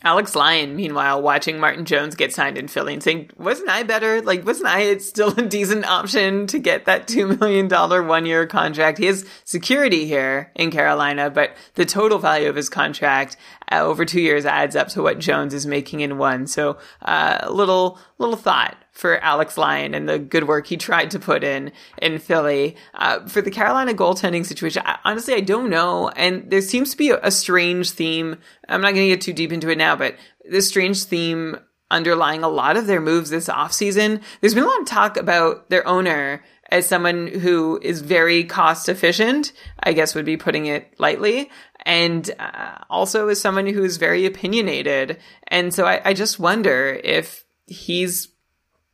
Alex 0.05 0.35
Lyon, 0.35 0.75
meanwhile, 0.75 1.21
watching 1.21 1.61
Martin 1.61 1.85
Jones 1.85 2.15
get 2.15 2.33
signed 2.33 2.57
in 2.57 2.67
Philly 2.67 2.93
and 2.93 3.01
saying, 3.01 3.29
wasn't 3.37 3.69
I 3.69 3.83
better? 3.83 4.21
Like, 4.21 4.45
wasn't 4.45 4.67
I 4.67 4.97
still 4.97 5.29
a 5.29 5.41
decent 5.47 5.85
option 5.85 6.45
to 6.47 6.59
get 6.59 6.85
that 6.85 7.07
$2 7.07 7.39
million 7.39 7.69
one 8.07 8.25
year 8.25 8.45
contract? 8.45 8.97
He 8.97 9.05
has 9.05 9.25
security 9.45 10.05
here 10.05 10.51
in 10.55 10.71
Carolina, 10.71 11.29
but 11.29 11.55
the 11.75 11.85
total 11.85 12.19
value 12.19 12.49
of 12.49 12.55
his 12.57 12.67
contract 12.67 13.37
uh, 13.71 13.81
over 13.81 14.05
two 14.05 14.21
years 14.21 14.45
adds 14.45 14.75
up 14.75 14.89
to 14.89 15.01
what 15.01 15.19
Jones 15.19 15.53
is 15.53 15.65
making 15.65 16.01
in 16.01 16.17
one. 16.17 16.47
So, 16.47 16.77
uh, 17.01 17.39
a 17.41 17.51
little, 17.51 17.99
little 18.17 18.35
thought 18.35 18.77
for 18.91 19.17
Alex 19.19 19.57
Lyon 19.57 19.93
and 19.93 20.07
the 20.07 20.19
good 20.19 20.47
work 20.47 20.67
he 20.67 20.77
tried 20.77 21.11
to 21.11 21.19
put 21.19 21.43
in 21.43 21.71
in 21.97 22.19
Philly. 22.19 22.75
Uh, 22.93 23.25
for 23.27 23.41
the 23.41 23.51
Carolina 23.51 23.93
goaltending 23.93 24.45
situation, 24.45 24.83
I, 24.85 24.99
honestly, 25.03 25.33
I 25.33 25.41
don't 25.41 25.69
know. 25.69 26.09
And 26.09 26.49
there 26.49 26.61
seems 26.61 26.91
to 26.91 26.97
be 26.97 27.09
a, 27.09 27.19
a 27.23 27.31
strange 27.31 27.91
theme. 27.91 28.37
I'm 28.69 28.81
not 28.81 28.93
going 28.93 29.07
to 29.07 29.15
get 29.15 29.21
too 29.21 29.33
deep 29.33 29.51
into 29.51 29.69
it 29.69 29.77
now, 29.77 29.95
but 29.95 30.15
this 30.45 30.67
strange 30.67 31.03
theme 31.03 31.57
underlying 31.89 32.43
a 32.43 32.49
lot 32.49 32.77
of 32.77 32.87
their 32.87 33.01
moves 33.01 33.29
this 33.29 33.47
offseason. 33.47 34.21
There's 34.41 34.53
been 34.53 34.63
a 34.63 34.67
lot 34.67 34.81
of 34.81 34.87
talk 34.87 35.17
about 35.17 35.69
their 35.69 35.87
owner 35.87 36.43
as 36.69 36.87
someone 36.87 37.27
who 37.27 37.79
is 37.83 38.01
very 38.01 38.43
cost 38.43 38.89
efficient, 38.89 39.53
I 39.81 39.93
guess 39.93 40.15
would 40.15 40.25
be 40.25 40.37
putting 40.37 40.65
it 40.65 40.91
lightly, 40.97 41.51
and 41.83 42.29
uh, 42.39 42.77
also 42.89 43.27
as 43.27 43.39
someone 43.39 43.67
who 43.67 43.83
is 43.83 43.97
very 43.97 44.25
opinionated. 44.25 45.19
And 45.47 45.73
so 45.73 45.85
I, 45.85 46.01
I 46.03 46.13
just 46.13 46.39
wonder 46.39 46.99
if 47.03 47.45
he's 47.67 48.29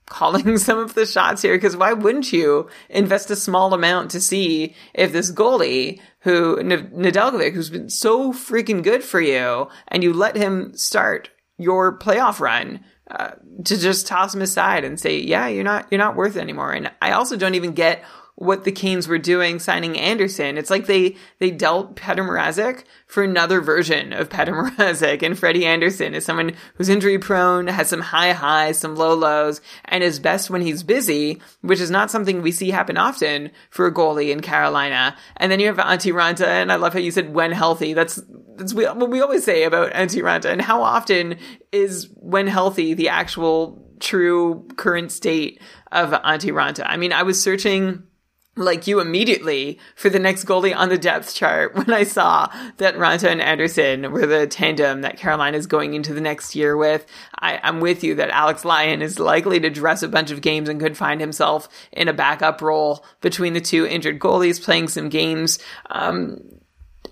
calling 0.09 0.57
some 0.57 0.79
of 0.79 0.95
the 0.95 1.05
shots 1.05 1.41
here 1.41 1.55
because 1.55 1.77
why 1.77 1.93
wouldn't 1.93 2.33
you 2.33 2.67
invest 2.89 3.29
a 3.29 3.35
small 3.35 3.73
amount 3.73 4.11
to 4.11 4.19
see 4.19 4.75
if 4.93 5.11
this 5.11 5.31
goalie 5.31 6.01
who 6.21 6.57
Nedeljkovic 6.57 7.53
who's 7.53 7.69
been 7.69 7.89
so 7.89 8.33
freaking 8.33 8.83
good 8.83 9.03
for 9.03 9.21
you 9.21 9.69
and 9.87 10.03
you 10.03 10.11
let 10.11 10.35
him 10.35 10.75
start 10.75 11.29
your 11.57 11.97
playoff 11.97 12.39
run 12.39 12.83
uh, 13.11 13.31
to 13.65 13.77
just 13.77 14.07
toss 14.07 14.33
him 14.33 14.41
aside 14.41 14.83
and 14.83 14.99
say 14.99 15.19
yeah 15.19 15.47
you're 15.47 15.63
not 15.63 15.87
you're 15.91 15.99
not 15.99 16.15
worth 16.15 16.35
it 16.35 16.41
anymore 16.41 16.71
and 16.71 16.91
I 17.01 17.11
also 17.11 17.37
don't 17.37 17.55
even 17.55 17.73
get 17.73 18.03
what 18.39 18.63
the 18.63 18.71
Canes 18.71 19.05
were 19.05 19.17
doing 19.17 19.59
signing 19.59 19.99
Andersen. 19.99 20.57
It's 20.57 20.69
like 20.69 20.85
they 20.85 21.17
they 21.39 21.51
dealt 21.51 21.97
Petr 21.97 22.19
Mrazek 22.19 22.85
for 23.05 23.21
another 23.21 23.59
version 23.59 24.13
of 24.13 24.29
Petr 24.29 24.53
Mrazek, 24.77 25.21
and 25.21 25.37
Freddie 25.37 25.65
Andersen 25.65 26.13
is 26.13 26.23
someone 26.23 26.53
who's 26.75 26.87
injury 26.87 27.19
prone, 27.19 27.67
has 27.67 27.89
some 27.89 27.99
high 27.99 28.31
highs, 28.31 28.79
some 28.79 28.95
low 28.95 29.13
lows, 29.13 29.59
and 29.85 30.05
is 30.05 30.19
best 30.19 30.49
when 30.49 30.61
he's 30.61 30.83
busy, 30.83 31.41
which 31.61 31.81
is 31.81 31.91
not 31.91 32.09
something 32.09 32.41
we 32.41 32.53
see 32.53 32.71
happen 32.71 32.95
often 32.95 33.51
for 33.69 33.87
a 33.87 33.93
goalie 33.93 34.31
in 34.31 34.39
Carolina. 34.39 35.17
And 35.35 35.51
then 35.51 35.59
you 35.59 35.67
have 35.67 35.75
Antti 35.75 36.13
Raanta, 36.13 36.47
and 36.47 36.71
I 36.71 36.77
love 36.77 36.93
how 36.93 36.99
you 36.99 37.11
said 37.11 37.33
when 37.33 37.51
healthy. 37.51 37.93
That's 37.93 38.21
that's 38.55 38.73
what 38.73 39.09
we 39.09 39.19
always 39.19 39.43
say 39.43 39.63
about 39.63 39.91
Antti 39.91 40.21
Raanta, 40.21 40.49
and 40.49 40.61
how 40.61 40.81
often 40.81 41.37
is 41.73 42.09
when 42.15 42.47
healthy 42.47 42.93
the 42.93 43.09
actual 43.09 43.85
true 43.99 44.65
current 44.77 45.11
state 45.11 45.61
of 45.91 46.11
Antti 46.11 46.53
Raanta. 46.53 46.85
I 46.87 46.95
mean, 46.95 47.11
I 47.11 47.23
was 47.23 47.41
searching 47.41 48.03
like 48.55 48.87
you 48.87 48.99
immediately 48.99 49.79
for 49.95 50.09
the 50.09 50.19
next 50.19 50.45
goalie 50.45 50.75
on 50.75 50.89
the 50.89 50.97
depth 50.97 51.33
chart 51.33 51.75
when 51.75 51.91
I 51.91 52.03
saw 52.03 52.51
that 52.77 52.95
Raanta 52.95 53.29
and 53.29 53.41
Andersen 53.41 54.11
were 54.11 54.25
the 54.25 54.47
tandem 54.47 55.01
that 55.01 55.17
Carolina 55.17 55.57
is 55.57 55.67
going 55.67 55.93
into 55.93 56.13
the 56.13 56.21
next 56.21 56.55
year 56.55 56.75
with. 56.75 57.05
I, 57.39 57.59
am 57.63 57.79
with 57.79 58.03
you 58.03 58.15
that 58.15 58.29
Alex 58.29 58.65
Lyon 58.65 59.01
is 59.01 59.19
likely 59.19 59.59
to 59.61 59.69
dress 59.69 60.03
a 60.03 60.07
bunch 60.07 60.31
of 60.31 60.41
games 60.41 60.69
and 60.69 60.79
could 60.79 60.97
find 60.97 61.21
himself 61.21 61.69
in 61.91 62.07
a 62.07 62.13
backup 62.13 62.61
role 62.61 63.05
between 63.21 63.53
the 63.53 63.61
two 63.61 63.85
injured 63.85 64.19
goalies 64.19 64.61
playing 64.61 64.89
some 64.89 65.09
games. 65.09 65.59
Um, 65.89 66.59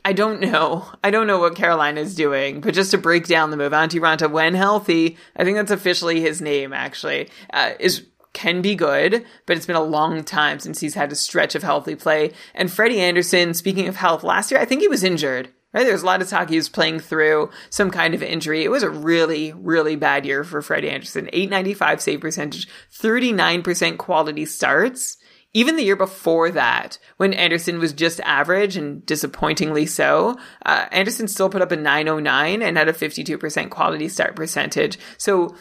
I 0.04 0.14
don't 0.14 0.40
know. 0.40 0.86
I 1.04 1.12
don't 1.12 1.28
know 1.28 1.40
what 1.40 1.56
Carolina 1.56 2.00
is 2.00 2.16
doing, 2.16 2.62
but 2.62 2.74
just 2.74 2.92
to 2.92 2.98
break 2.98 3.28
down 3.28 3.52
the 3.52 3.58
move, 3.58 3.74
Antti 3.74 4.00
Raanta, 4.00 4.32
when 4.32 4.54
healthy, 4.54 5.18
I 5.36 5.44
think 5.44 5.58
that's 5.58 5.72
officially 5.72 6.22
his 6.22 6.42
name, 6.42 6.72
actually, 6.72 7.30
uh, 7.52 7.72
is 7.80 8.06
can 8.38 8.62
be 8.62 8.76
good, 8.76 9.26
but 9.48 9.58
it's 9.58 9.66
been 9.66 9.76
a 9.76 9.82
long 9.82 10.24
time 10.24 10.60
since 10.60 10.80
he's 10.80 10.94
had 10.94 11.12
a 11.12 11.16
stretch 11.16 11.56
of 11.56 11.64
healthy 11.64 11.96
play. 11.96 12.34
And 12.54 12.72
Freddie 12.72 13.02
Andersen, 13.02 13.56
speaking 13.56 13.88
of 13.88 13.96
health, 13.96 14.24
last 14.24 14.52
year 14.52 14.60
I 14.62 14.66
think 14.66 14.82
he 14.82 14.88
was 14.88 15.04
injured. 15.04 15.50
Right? 15.74 15.84
There 15.84 15.94
was 15.94 16.04
a 16.04 16.06
lot 16.06 16.22
of 16.22 16.30
talk 16.30 16.50
he 16.50 16.56
was 16.56 16.70
playing 16.70 17.00
through 17.00 17.50
some 17.72 17.90
kind 17.90 18.14
of 18.14 18.22
injury. 18.22 18.64
It 18.64 18.70
was 18.70 18.84
a 18.84 18.90
really, 18.90 19.54
really 19.54 19.96
bad 19.96 20.24
year 20.24 20.44
for 20.44 20.62
Freddie 20.62 20.92
Andersen. 20.92 21.30
895 21.34 22.00
save 22.00 22.22
percentage, 22.22 22.68
39% 22.94 23.98
quality 23.98 24.46
starts. 24.46 25.18
Even 25.54 25.76
the 25.76 25.84
year 25.84 25.96
before 25.96 26.52
that, 26.52 27.00
when 27.18 27.34
Andersen 27.34 27.80
was 27.80 27.92
just 27.92 28.20
average 28.20 28.78
and 28.78 29.04
disappointingly 29.06 29.88
so, 29.88 30.38
uh, 30.64 30.86
Andersen 30.92 31.28
still 31.28 31.50
put 31.50 31.64
up 31.64 31.72
a 31.72 31.76
909 31.76 32.62
and 32.62 32.78
had 32.78 32.88
a 32.88 32.94
52% 32.94 33.72
quality 33.72 34.08
start 34.08 34.36
percentage. 34.36 35.00
So 35.18 35.56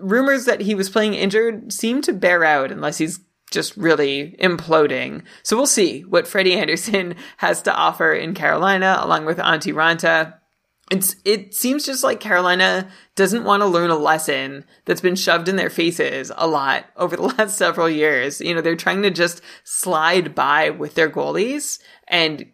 rumors 0.00 0.44
that 0.44 0.60
he 0.60 0.74
was 0.74 0.90
playing 0.90 1.14
injured 1.14 1.72
seem 1.72 2.02
to 2.02 2.12
bear 2.12 2.44
out 2.44 2.70
unless 2.70 2.98
he's 2.98 3.20
just 3.50 3.76
really 3.76 4.36
imploding. 4.40 5.22
So 5.42 5.56
we'll 5.56 5.66
see 5.66 6.02
what 6.02 6.26
Freddie 6.26 6.54
Andersen 6.58 7.14
has 7.38 7.62
to 7.62 7.74
offer 7.74 8.12
in 8.12 8.34
Carolina 8.34 8.98
along 9.00 9.24
with 9.24 9.38
Antti 9.38 9.72
Raanta. 9.72 10.34
It's, 10.90 11.16
it 11.24 11.54
seems 11.54 11.86
just 11.86 12.04
like 12.04 12.20
Carolina 12.20 12.90
doesn't 13.14 13.44
want 13.44 13.62
to 13.62 13.66
learn 13.66 13.88
a 13.88 13.96
lesson 13.96 14.66
that's 14.84 15.00
been 15.00 15.16
shoved 15.16 15.48
in 15.48 15.56
their 15.56 15.70
faces 15.70 16.30
a 16.36 16.46
lot 16.46 16.84
over 16.96 17.16
the 17.16 17.22
last 17.22 17.56
several 17.56 17.88
years. 17.88 18.40
You 18.40 18.54
know, 18.54 18.60
they're 18.60 18.76
trying 18.76 19.02
to 19.02 19.10
just 19.10 19.40
slide 19.62 20.34
by 20.34 20.70
with 20.70 20.94
their 20.94 21.08
goalies 21.08 21.78
and, 22.06 22.44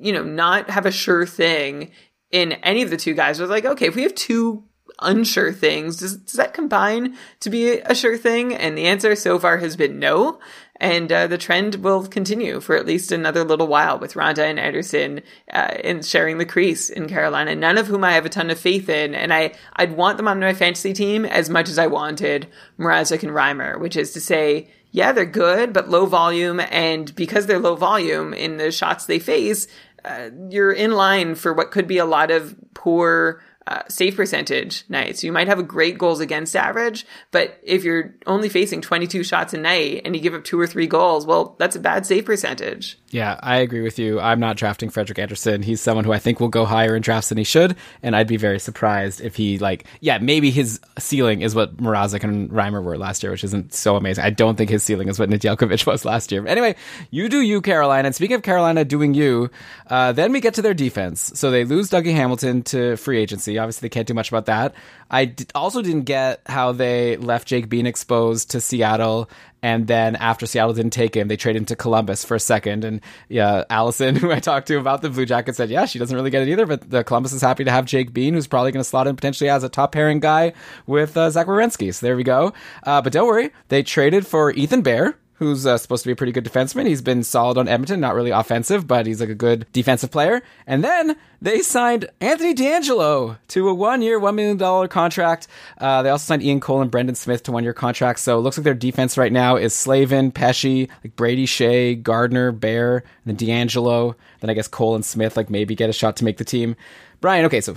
you 0.00 0.12
know, 0.12 0.22
not 0.22 0.68
have 0.68 0.84
a 0.84 0.92
sure 0.92 1.24
thing 1.24 1.92
in 2.30 2.52
any 2.52 2.82
of 2.82 2.90
the 2.90 2.98
two 2.98 3.14
guys. 3.14 3.40
Was 3.40 3.48
like, 3.48 3.64
okay, 3.64 3.86
if 3.86 3.96
we 3.96 4.02
have 4.02 4.14
two 4.14 4.67
unsure 5.00 5.52
things. 5.52 5.98
Does, 5.98 6.16
does 6.16 6.34
that 6.34 6.54
combine 6.54 7.16
to 7.40 7.50
be 7.50 7.78
a 7.78 7.94
sure 7.94 8.16
thing? 8.16 8.54
And 8.54 8.76
the 8.76 8.86
answer 8.86 9.14
so 9.14 9.38
far 9.38 9.58
has 9.58 9.76
been 9.76 9.98
no. 9.98 10.38
And 10.80 11.10
uh, 11.10 11.26
the 11.26 11.38
trend 11.38 11.76
will 11.76 12.06
continue 12.06 12.60
for 12.60 12.76
at 12.76 12.86
least 12.86 13.10
another 13.10 13.42
little 13.42 13.66
while 13.66 13.98
with 13.98 14.14
Raanta 14.14 14.48
and 14.48 14.60
Andersen 14.60 15.22
uh, 15.52 15.74
in 15.82 16.02
sharing 16.02 16.38
the 16.38 16.46
crease 16.46 16.88
in 16.88 17.08
Carolina, 17.08 17.56
none 17.56 17.78
of 17.78 17.88
whom 17.88 18.04
I 18.04 18.12
have 18.12 18.24
a 18.24 18.28
ton 18.28 18.48
of 18.48 18.60
faith 18.60 18.88
in. 18.88 19.14
And 19.14 19.32
I, 19.32 19.54
I'd 19.74 19.96
want 19.96 20.18
them 20.18 20.28
on 20.28 20.38
my 20.38 20.54
fantasy 20.54 20.92
team 20.92 21.24
as 21.24 21.50
much 21.50 21.68
as 21.68 21.78
I 21.78 21.88
wanted 21.88 22.46
Mrazek 22.78 23.24
and 23.24 23.32
Reimer, 23.32 23.80
which 23.80 23.96
is 23.96 24.12
to 24.12 24.20
say, 24.20 24.70
yeah, 24.92 25.12
they're 25.12 25.26
good, 25.26 25.72
but 25.72 25.90
low 25.90 26.06
volume. 26.06 26.60
And 26.60 27.14
because 27.16 27.46
they're 27.46 27.58
low 27.58 27.74
volume 27.74 28.32
in 28.32 28.56
the 28.56 28.70
shots 28.70 29.06
they 29.06 29.18
face, 29.18 29.66
uh, 30.04 30.30
you're 30.48 30.72
in 30.72 30.92
line 30.92 31.34
for 31.34 31.52
what 31.52 31.72
could 31.72 31.86
be 31.86 31.98
a 31.98 32.06
lot 32.06 32.30
of 32.30 32.54
poor 32.74 33.42
uh, 33.68 33.82
save 33.88 34.16
percentage 34.16 34.84
nights. 34.88 35.22
You 35.22 35.30
might 35.30 35.46
have 35.46 35.58
a 35.58 35.62
great 35.62 35.98
goals 35.98 36.20
against 36.20 36.56
average, 36.56 37.04
but 37.30 37.60
if 37.62 37.84
you're 37.84 38.14
only 38.26 38.48
facing 38.48 38.80
22 38.80 39.22
shots 39.22 39.52
a 39.52 39.58
night 39.58 40.02
and 40.06 40.16
you 40.16 40.22
give 40.22 40.32
up 40.32 40.42
two 40.42 40.58
or 40.58 40.66
three 40.66 40.86
goals, 40.86 41.26
well, 41.26 41.54
that's 41.58 41.76
a 41.76 41.80
bad 41.80 42.06
save 42.06 42.24
percentage. 42.24 42.98
Yeah, 43.10 43.38
I 43.42 43.58
agree 43.58 43.82
with 43.82 43.98
you. 43.98 44.20
I'm 44.20 44.40
not 44.40 44.56
drafting 44.56 44.88
Frederik 44.88 45.18
Andersen. 45.18 45.62
He's 45.62 45.80
someone 45.80 46.04
who 46.04 46.12
I 46.12 46.18
think 46.18 46.40
will 46.40 46.48
go 46.48 46.64
higher 46.64 46.96
in 46.96 47.02
drafts 47.02 47.28
than 47.28 47.38
he 47.38 47.44
should, 47.44 47.76
and 48.02 48.16
I'd 48.16 48.26
be 48.26 48.36
very 48.36 48.58
surprised 48.58 49.20
if 49.20 49.36
he 49.36 49.58
like, 49.58 49.84
yeah, 50.00 50.18
maybe 50.18 50.50
his 50.50 50.80
ceiling 50.98 51.42
is 51.42 51.54
what 51.54 51.76
Mrazek 51.76 52.24
and 52.24 52.50
Reimer 52.50 52.82
were 52.82 52.96
last 52.96 53.22
year, 53.22 53.32
which 53.32 53.44
isn't 53.44 53.74
so 53.74 53.96
amazing. 53.96 54.24
I 54.24 54.30
don't 54.30 54.56
think 54.56 54.70
his 54.70 54.82
ceiling 54.82 55.08
is 55.08 55.18
what 55.18 55.28
Nedeljkovic 55.28 55.86
was 55.86 56.04
last 56.04 56.32
year. 56.32 56.46
Anyway, 56.46 56.74
you 57.10 57.28
do 57.28 57.40
you, 57.40 57.60
Carolina. 57.60 58.06
And 58.06 58.14
speaking 58.14 58.36
of 58.36 58.42
Carolina 58.42 58.84
doing 58.84 59.12
you, 59.12 59.50
uh, 59.88 60.12
then 60.12 60.32
we 60.32 60.40
get 60.40 60.54
to 60.54 60.62
their 60.62 60.74
defense. 60.74 61.32
So 61.34 61.50
they 61.50 61.64
lose 61.64 61.90
Dougie 61.90 62.14
Hamilton 62.14 62.62
to 62.64 62.96
free 62.96 63.18
agency. 63.18 63.57
Obviously, 63.58 63.86
they 63.86 63.92
can't 63.92 64.06
do 64.06 64.14
much 64.14 64.28
about 64.28 64.46
that. 64.46 64.74
I 65.10 65.26
d- 65.26 65.46
also 65.54 65.82
didn't 65.82 66.02
get 66.02 66.40
how 66.46 66.72
they 66.72 67.16
left 67.16 67.48
Jake 67.48 67.68
Bean 67.68 67.86
exposed 67.86 68.50
to 68.52 68.60
Seattle 68.60 69.28
and 69.62 69.86
then 69.86 70.16
after 70.16 70.46
Seattle 70.46 70.74
didn't 70.74 70.92
take 70.92 71.16
him, 71.16 71.28
they 71.28 71.36
traded 71.36 71.62
him 71.62 71.66
to 71.66 71.76
Columbus 71.76 72.24
for 72.24 72.34
a 72.34 72.40
second. 72.40 72.84
And 72.84 73.00
yeah, 73.28 73.64
Allison, 73.68 74.16
who 74.16 74.30
I 74.30 74.40
talked 74.40 74.68
to 74.68 74.78
about 74.78 75.02
the 75.02 75.10
Blue 75.10 75.26
Jackets, 75.26 75.56
said, 75.56 75.70
yeah, 75.70 75.86
she 75.86 75.98
doesn't 75.98 76.14
really 76.14 76.30
get 76.30 76.42
it 76.42 76.48
either. 76.48 76.66
But 76.66 76.88
the 76.88 77.04
Columbus 77.04 77.32
is 77.32 77.42
happy 77.42 77.64
to 77.64 77.70
have 77.70 77.84
Jake 77.84 78.12
Bean, 78.12 78.34
who's 78.34 78.46
probably 78.46 78.72
going 78.72 78.82
to 78.82 78.88
slot 78.88 79.06
in 79.06 79.16
potentially 79.16 79.50
as 79.50 79.64
a 79.64 79.68
top 79.68 79.92
pairing 79.92 80.20
guy 80.20 80.52
with 80.86 81.16
uh, 81.16 81.30
Zach 81.30 81.46
Werenski. 81.46 81.92
So 81.92 82.06
there 82.06 82.16
we 82.16 82.24
go. 82.24 82.52
Uh, 82.82 83.02
but 83.02 83.12
don't 83.12 83.26
worry, 83.26 83.50
they 83.68 83.82
traded 83.82 84.26
for 84.26 84.52
Ethan 84.52 84.82
Bear, 84.82 85.16
who's 85.38 85.64
uh, 85.66 85.78
supposed 85.78 86.02
to 86.02 86.08
be 86.08 86.12
a 86.12 86.16
pretty 86.16 86.32
good 86.32 86.44
defenseman. 86.44 86.86
He's 86.86 87.00
been 87.00 87.22
solid 87.22 87.58
on 87.58 87.68
Edmonton, 87.68 88.00
not 88.00 88.14
really 88.14 88.30
offensive, 88.30 88.86
but 88.86 89.06
he's 89.06 89.20
like 89.20 89.28
a 89.28 89.34
good 89.34 89.66
defensive 89.72 90.10
player. 90.10 90.42
And 90.66 90.82
then 90.82 91.16
they 91.40 91.62
signed 91.62 92.08
Anthony 92.20 92.54
DeAngelo 92.54 93.38
to 93.48 93.68
a 93.68 93.74
one-year, 93.74 94.18
one 94.18 94.34
million 94.34 94.56
dollar 94.56 94.88
contract. 94.88 95.46
Uh, 95.78 96.02
they 96.02 96.10
also 96.10 96.24
signed 96.24 96.42
Ian 96.42 96.58
Cole 96.58 96.82
and 96.82 96.90
Brendan 96.90 97.14
Smith 97.14 97.44
to 97.44 97.52
one-year 97.52 97.72
contracts. 97.72 98.22
So 98.22 98.36
it 98.36 98.40
looks 98.40 98.58
like 98.58 98.64
their 98.64 98.74
defense 98.74 99.16
right 99.16 99.32
now 99.32 99.56
is 99.56 99.74
Slavin, 99.74 100.32
Pesce, 100.32 100.88
like 101.04 101.14
Brady 101.14 101.46
Skjei, 101.46 102.02
Gardiner, 102.02 102.50
Bear, 102.50 103.04
and 103.24 103.38
then 103.38 103.48
DeAngelo. 103.48 104.16
Then 104.40 104.50
I 104.50 104.54
guess 104.54 104.68
Cole 104.68 104.96
and 104.96 105.04
Smith 105.04 105.36
like 105.36 105.50
maybe 105.50 105.76
get 105.76 105.88
a 105.88 105.92
shot 105.92 106.16
to 106.16 106.24
make 106.24 106.38
the 106.38 106.44
team. 106.44 106.74
Brian, 107.20 107.44
okay, 107.44 107.60
so 107.60 107.76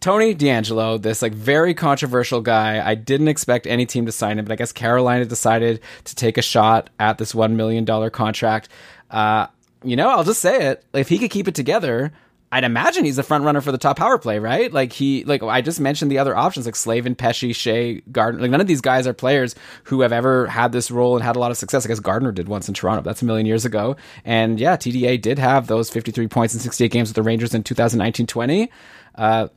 Tony 0.00 0.34
DeAngelo, 0.34 1.00
this 1.00 1.20
like 1.20 1.34
very 1.34 1.74
controversial 1.74 2.40
guy. 2.40 2.84
I 2.84 2.94
didn't 2.94 3.28
expect 3.28 3.66
any 3.66 3.84
team 3.84 4.06
to 4.06 4.12
sign 4.12 4.38
him, 4.38 4.46
but 4.46 4.52
I 4.52 4.56
guess 4.56 4.72
Carolina 4.72 5.26
decided 5.26 5.80
to 6.04 6.14
take 6.14 6.38
a 6.38 6.42
shot 6.42 6.88
at 6.98 7.18
this 7.18 7.34
one 7.34 7.56
million 7.56 7.84
dollar 7.84 8.08
contract. 8.08 8.70
Uh, 9.10 9.46
you 9.84 9.96
know, 9.96 10.08
I'll 10.08 10.24
just 10.24 10.40
say 10.40 10.68
it. 10.68 10.84
If 10.94 11.08
he 11.08 11.18
could 11.18 11.30
keep 11.30 11.48
it 11.48 11.54
together, 11.54 12.12
I'd 12.52 12.64
imagine 12.64 13.04
he's 13.04 13.16
the 13.16 13.22
front 13.22 13.44
runner 13.44 13.60
for 13.60 13.72
the 13.72 13.78
top 13.78 13.98
power 13.98 14.18
play, 14.18 14.38
right? 14.38 14.72
Like 14.72 14.92
he, 14.92 15.22
like 15.24 15.42
I 15.42 15.60
just 15.60 15.78
mentioned 15.80 16.10
the 16.10 16.18
other 16.18 16.36
options 16.36 16.66
like 16.66 16.76
Slavin, 16.76 17.14
Pesce, 17.14 17.52
Skjei, 17.52 18.02
Gardiner. 18.10 18.42
Like 18.42 18.50
none 18.50 18.60
of 18.60 18.66
these 18.66 18.80
guys 18.80 19.06
are 19.06 19.12
players 19.12 19.54
who 19.84 20.00
have 20.00 20.12
ever 20.12 20.46
had 20.46 20.72
this 20.72 20.90
role 20.90 21.14
and 21.14 21.22
had 21.22 21.36
a 21.36 21.38
lot 21.38 21.50
of 21.50 21.58
success. 21.58 21.84
I 21.84 21.88
guess 21.88 22.00
Gardiner 22.00 22.32
did 22.32 22.48
once 22.48 22.68
in 22.68 22.74
Toronto. 22.74 23.02
That's 23.02 23.20
a 23.22 23.26
million 23.26 23.46
years 23.46 23.66
ago. 23.66 23.96
And 24.24 24.58
yeah, 24.58 24.76
TDA 24.76 25.20
did 25.20 25.38
have 25.38 25.66
those 25.66 25.90
53 25.90 26.26
points 26.28 26.54
in 26.54 26.60
68 26.60 26.90
games 26.90 27.10
with 27.10 27.16
the 27.16 27.22
Rangers 27.22 27.54
in 27.54 27.62
2019-20. 27.62 28.68
Uh, 29.14 29.48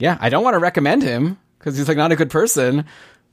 yeah, 0.00 0.18
I 0.20 0.28
don't 0.30 0.42
want 0.42 0.54
to 0.54 0.58
recommend 0.58 1.02
him 1.02 1.38
because 1.58 1.76
he's 1.76 1.86
like 1.86 1.96
not 1.96 2.10
a 2.10 2.16
good 2.16 2.30
person, 2.30 2.86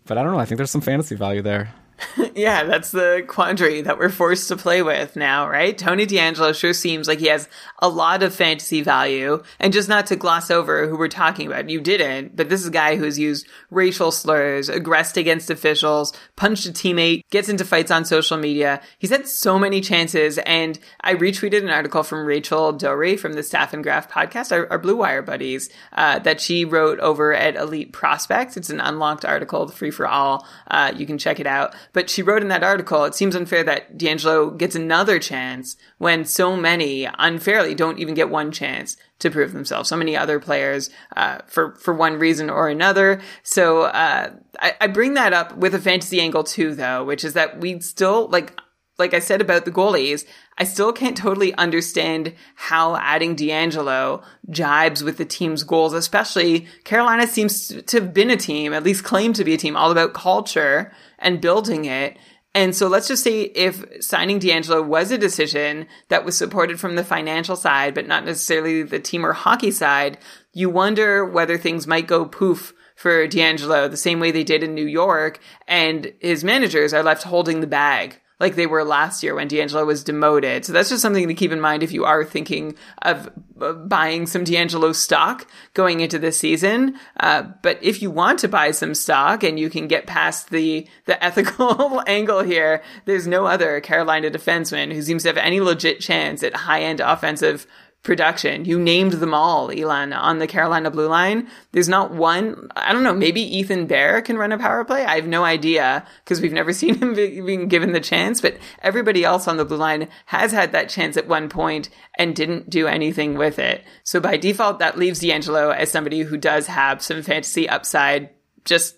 but 0.05 0.17
I 0.17 0.23
don't 0.23 0.33
know. 0.33 0.39
I 0.39 0.45
think 0.45 0.57
there's 0.57 0.69
some 0.69 0.81
fantasy 0.81 1.15
value 1.15 1.41
there. 1.41 1.73
yeah, 2.35 2.63
that's 2.63 2.91
the 2.91 3.23
quandary 3.27 3.81
that 3.81 3.97
we're 3.97 4.09
forced 4.09 4.47
to 4.49 4.55
play 4.55 4.81
with 4.81 5.15
now, 5.15 5.49
right? 5.49 5.77
Tony 5.77 6.05
DeAngelo 6.05 6.53
sure 6.53 6.73
seems 6.73 7.07
like 7.07 7.19
he 7.19 7.27
has 7.27 7.49
a 7.79 7.89
lot 7.89 8.23
of 8.23 8.35
fantasy 8.35 8.81
value. 8.81 9.41
And 9.59 9.73
just 9.73 9.89
not 9.89 10.05
to 10.07 10.15
gloss 10.15 10.51
over 10.51 10.87
who 10.87 10.97
we're 10.97 11.07
talking 11.07 11.47
about, 11.47 11.69
you 11.69 11.81
didn't, 11.81 12.35
but 12.35 12.49
this 12.49 12.61
is 12.61 12.67
a 12.67 12.71
guy 12.71 12.95
who's 12.95 13.17
used 13.17 13.47
racial 13.71 14.11
slurs, 14.11 14.69
aggressed 14.69 15.17
against 15.17 15.49
officials, 15.49 16.13
punched 16.35 16.65
a 16.67 16.71
teammate, 16.71 17.23
gets 17.31 17.49
into 17.49 17.65
fights 17.65 17.91
on 17.91 18.05
social 18.05 18.37
media. 18.37 18.81
He's 18.99 19.09
had 19.09 19.27
so 19.27 19.57
many 19.57 19.81
chances. 19.81 20.37
And 20.39 20.79
I 21.01 21.15
retweeted 21.15 21.63
an 21.63 21.69
article 21.69 22.03
from 22.03 22.25
Rachel 22.25 22.73
Doerrie 22.73 23.17
from 23.17 23.33
the 23.33 23.43
Staff 23.43 23.73
and 23.73 23.83
Graph 23.83 24.09
podcast, 24.11 24.51
our, 24.51 24.69
our 24.71 24.79
Blue 24.79 24.97
Wire 24.97 25.21
buddies, 25.21 25.69
uh, 25.93 26.19
that 26.19 26.41
she 26.41 26.65
wrote 26.65 26.99
over 26.99 27.33
at 27.33 27.55
Elite 27.55 27.91
Prospects. 27.91 28.55
It's 28.55 28.69
an 28.69 28.79
unlocked 28.79 29.25
article, 29.25 29.67
free 29.67 29.91
for 29.91 30.07
all. 30.07 30.47
Uh, 30.69 30.93
you 30.95 31.05
can 31.05 31.17
check 31.17 31.39
it 31.39 31.47
out. 31.47 31.73
But 31.97 32.11
she 32.11 32.21
wrote 32.21 32.43
in 32.43 32.49
that 32.49 32.63
article, 32.63 33.05
it 33.05 33.15
seems 33.15 33.35
unfair 33.35 33.63
that 33.63 33.97
DeAngelo 33.97 34.55
gets 34.55 34.75
another 34.75 35.17
chance 35.17 35.77
when 35.97 36.25
so 36.25 36.55
many 36.55 37.09
unfairly 37.17 37.73
don't 37.73 37.97
even 37.97 38.13
get 38.13 38.29
one 38.29 38.51
chance 38.51 38.97
to 39.17 39.31
prove 39.31 39.51
themselves. 39.51 39.89
So 39.89 39.97
many 39.97 40.15
other 40.15 40.39
players, 40.39 40.91
uh, 41.15 41.39
for, 41.47 41.73
for 41.77 41.95
one 41.95 42.19
reason 42.19 42.51
or 42.51 42.69
another. 42.69 43.19
So, 43.41 43.85
uh, 43.85 44.29
I, 44.59 44.75
I 44.79 44.85
bring 44.85 45.15
that 45.15 45.33
up 45.33 45.57
with 45.57 45.73
a 45.73 45.79
fantasy 45.79 46.21
angle 46.21 46.43
too, 46.43 46.75
though, 46.75 47.03
which 47.03 47.23
is 47.23 47.33
that 47.33 47.59
we 47.59 47.79
still, 47.79 48.27
like, 48.27 48.55
like 48.99 49.13
I 49.13 49.19
said 49.19 49.41
about 49.41 49.65
the 49.65 49.71
goalies, 49.71 50.25
I 50.57 50.63
still 50.63 50.91
can't 50.91 51.15
totally 51.15 51.53
understand 51.55 52.33
how 52.55 52.95
adding 52.95 53.35
DeAngelo 53.35 54.23
jibes 54.49 55.03
with 55.03 55.17
the 55.17 55.25
team's 55.25 55.63
goals, 55.63 55.93
especially 55.93 56.67
Carolina 56.83 57.27
seems 57.27 57.67
to 57.67 57.99
have 57.99 58.13
been 58.13 58.31
a 58.31 58.37
team, 58.37 58.73
at 58.73 58.83
least 58.83 59.03
claimed 59.03 59.35
to 59.35 59.43
be 59.43 59.53
a 59.53 59.57
team, 59.57 59.77
all 59.77 59.91
about 59.91 60.13
culture 60.13 60.91
and 61.19 61.41
building 61.41 61.85
it. 61.85 62.17
And 62.55 62.75
so 62.75 62.87
let's 62.87 63.07
just 63.07 63.23
say 63.23 63.41
if 63.41 64.03
signing 64.03 64.39
DeAngelo 64.39 64.83
was 64.83 65.11
a 65.11 65.17
decision 65.17 65.85
that 66.09 66.25
was 66.25 66.35
supported 66.35 66.79
from 66.79 66.95
the 66.95 67.03
financial 67.03 67.55
side, 67.55 67.93
but 67.93 68.07
not 68.07 68.25
necessarily 68.25 68.81
the 68.81 68.99
team 68.99 69.23
or 69.23 69.33
hockey 69.33 69.69
side, 69.69 70.17
you 70.53 70.69
wonder 70.69 71.23
whether 71.23 71.57
things 71.59 71.85
might 71.85 72.07
go 72.07 72.25
poof 72.25 72.73
for 72.95 73.27
DeAngelo 73.27 73.91
the 73.91 73.95
same 73.95 74.19
way 74.19 74.31
they 74.31 74.43
did 74.43 74.63
in 74.63 74.73
New 74.73 74.87
York 74.87 75.39
and 75.67 76.11
his 76.19 76.43
managers 76.43 76.95
are 76.95 77.03
left 77.03 77.21
holding 77.21 77.61
the 77.61 77.67
bag 77.67 78.19
like 78.39 78.55
they 78.55 78.67
were 78.67 78.83
last 78.83 79.23
year 79.23 79.35
when 79.35 79.49
DeAngelo 79.49 79.85
was 79.85 80.03
demoted. 80.03 80.65
So 80.65 80.73
that's 80.73 80.89
just 80.89 81.01
something 81.01 81.27
to 81.27 81.33
keep 81.33 81.51
in 81.51 81.59
mind 81.59 81.81
if 81.81 81.91
you 81.91 82.05
are 82.05 82.23
thinking 82.23 82.75
of 83.01 83.29
uh, 83.59 83.73
buying 83.73 84.27
some 84.27 84.45
DeAngelo 84.45 84.93
stock 84.93 85.47
going 85.73 86.01
into 86.01 86.19
this 86.19 86.37
season. 86.37 86.95
Uh, 87.19 87.43
but 87.63 87.79
if 87.81 88.01
you 88.01 88.11
want 88.11 88.39
to 88.39 88.47
buy 88.47 88.71
some 88.71 88.93
stock 88.93 89.43
and 89.43 89.59
you 89.59 89.69
can 89.69 89.87
get 89.87 90.05
past 90.05 90.49
the 90.49 90.87
the 91.05 91.23
ethical 91.23 92.03
angle 92.07 92.43
here, 92.43 92.83
there's 93.05 93.27
no 93.27 93.47
other 93.47 93.81
Carolina 93.81 94.29
defenseman 94.29 94.93
who 94.93 95.01
seems 95.01 95.23
to 95.23 95.29
have 95.29 95.37
any 95.37 95.59
legit 95.59 95.99
chance 95.99 96.43
at 96.43 96.53
high 96.53 96.81
end 96.81 96.99
offensive 96.99 97.65
production. 98.03 98.63
You 98.63 98.79
named 98.79 99.13
them 99.13 99.33
all, 99.33 99.69
Elon, 99.69 100.13
on 100.13 100.39
the 100.39 100.47
Carolina 100.47 100.89
blue 100.89 101.07
line. 101.07 101.47
There's 101.73 101.89
not 101.89 102.11
one, 102.11 102.69
I 102.75 102.93
don't 102.93 103.03
know, 103.03 103.13
maybe 103.13 103.41
Ethan 103.41 103.85
Bear 103.85 104.21
can 104.21 104.37
run 104.37 104.53
a 104.53 104.57
power 104.57 104.85
play. 104.85 105.03
I 105.05 105.15
have 105.15 105.27
no 105.27 105.43
idea 105.43 106.05
because 106.23 106.41
we've 106.41 106.53
never 106.53 106.71
seen 106.73 106.95
him 106.95 107.13
being 107.13 107.67
given 107.67 107.91
the 107.91 107.99
chance, 107.99 108.39
but 108.39 108.57
everybody 108.81 109.23
else 109.23 109.47
on 109.47 109.57
the 109.57 109.65
blue 109.65 109.77
line 109.77 110.07
has 110.25 110.51
had 110.51 110.71
that 110.71 110.89
chance 110.89 111.17
at 111.17 111.27
one 111.27 111.49
point 111.49 111.89
and 112.17 112.35
didn't 112.35 112.69
do 112.69 112.87
anything 112.87 113.37
with 113.37 113.59
it. 113.59 113.83
So 114.03 114.19
by 114.19 114.37
default, 114.37 114.79
that 114.79 114.97
leaves 114.97 115.19
DeAngelo 115.19 115.75
as 115.75 115.91
somebody 115.91 116.21
who 116.21 116.37
does 116.37 116.67
have 116.67 117.01
some 117.01 117.21
fantasy 117.21 117.67
upside 117.67 118.29
just, 118.63 118.95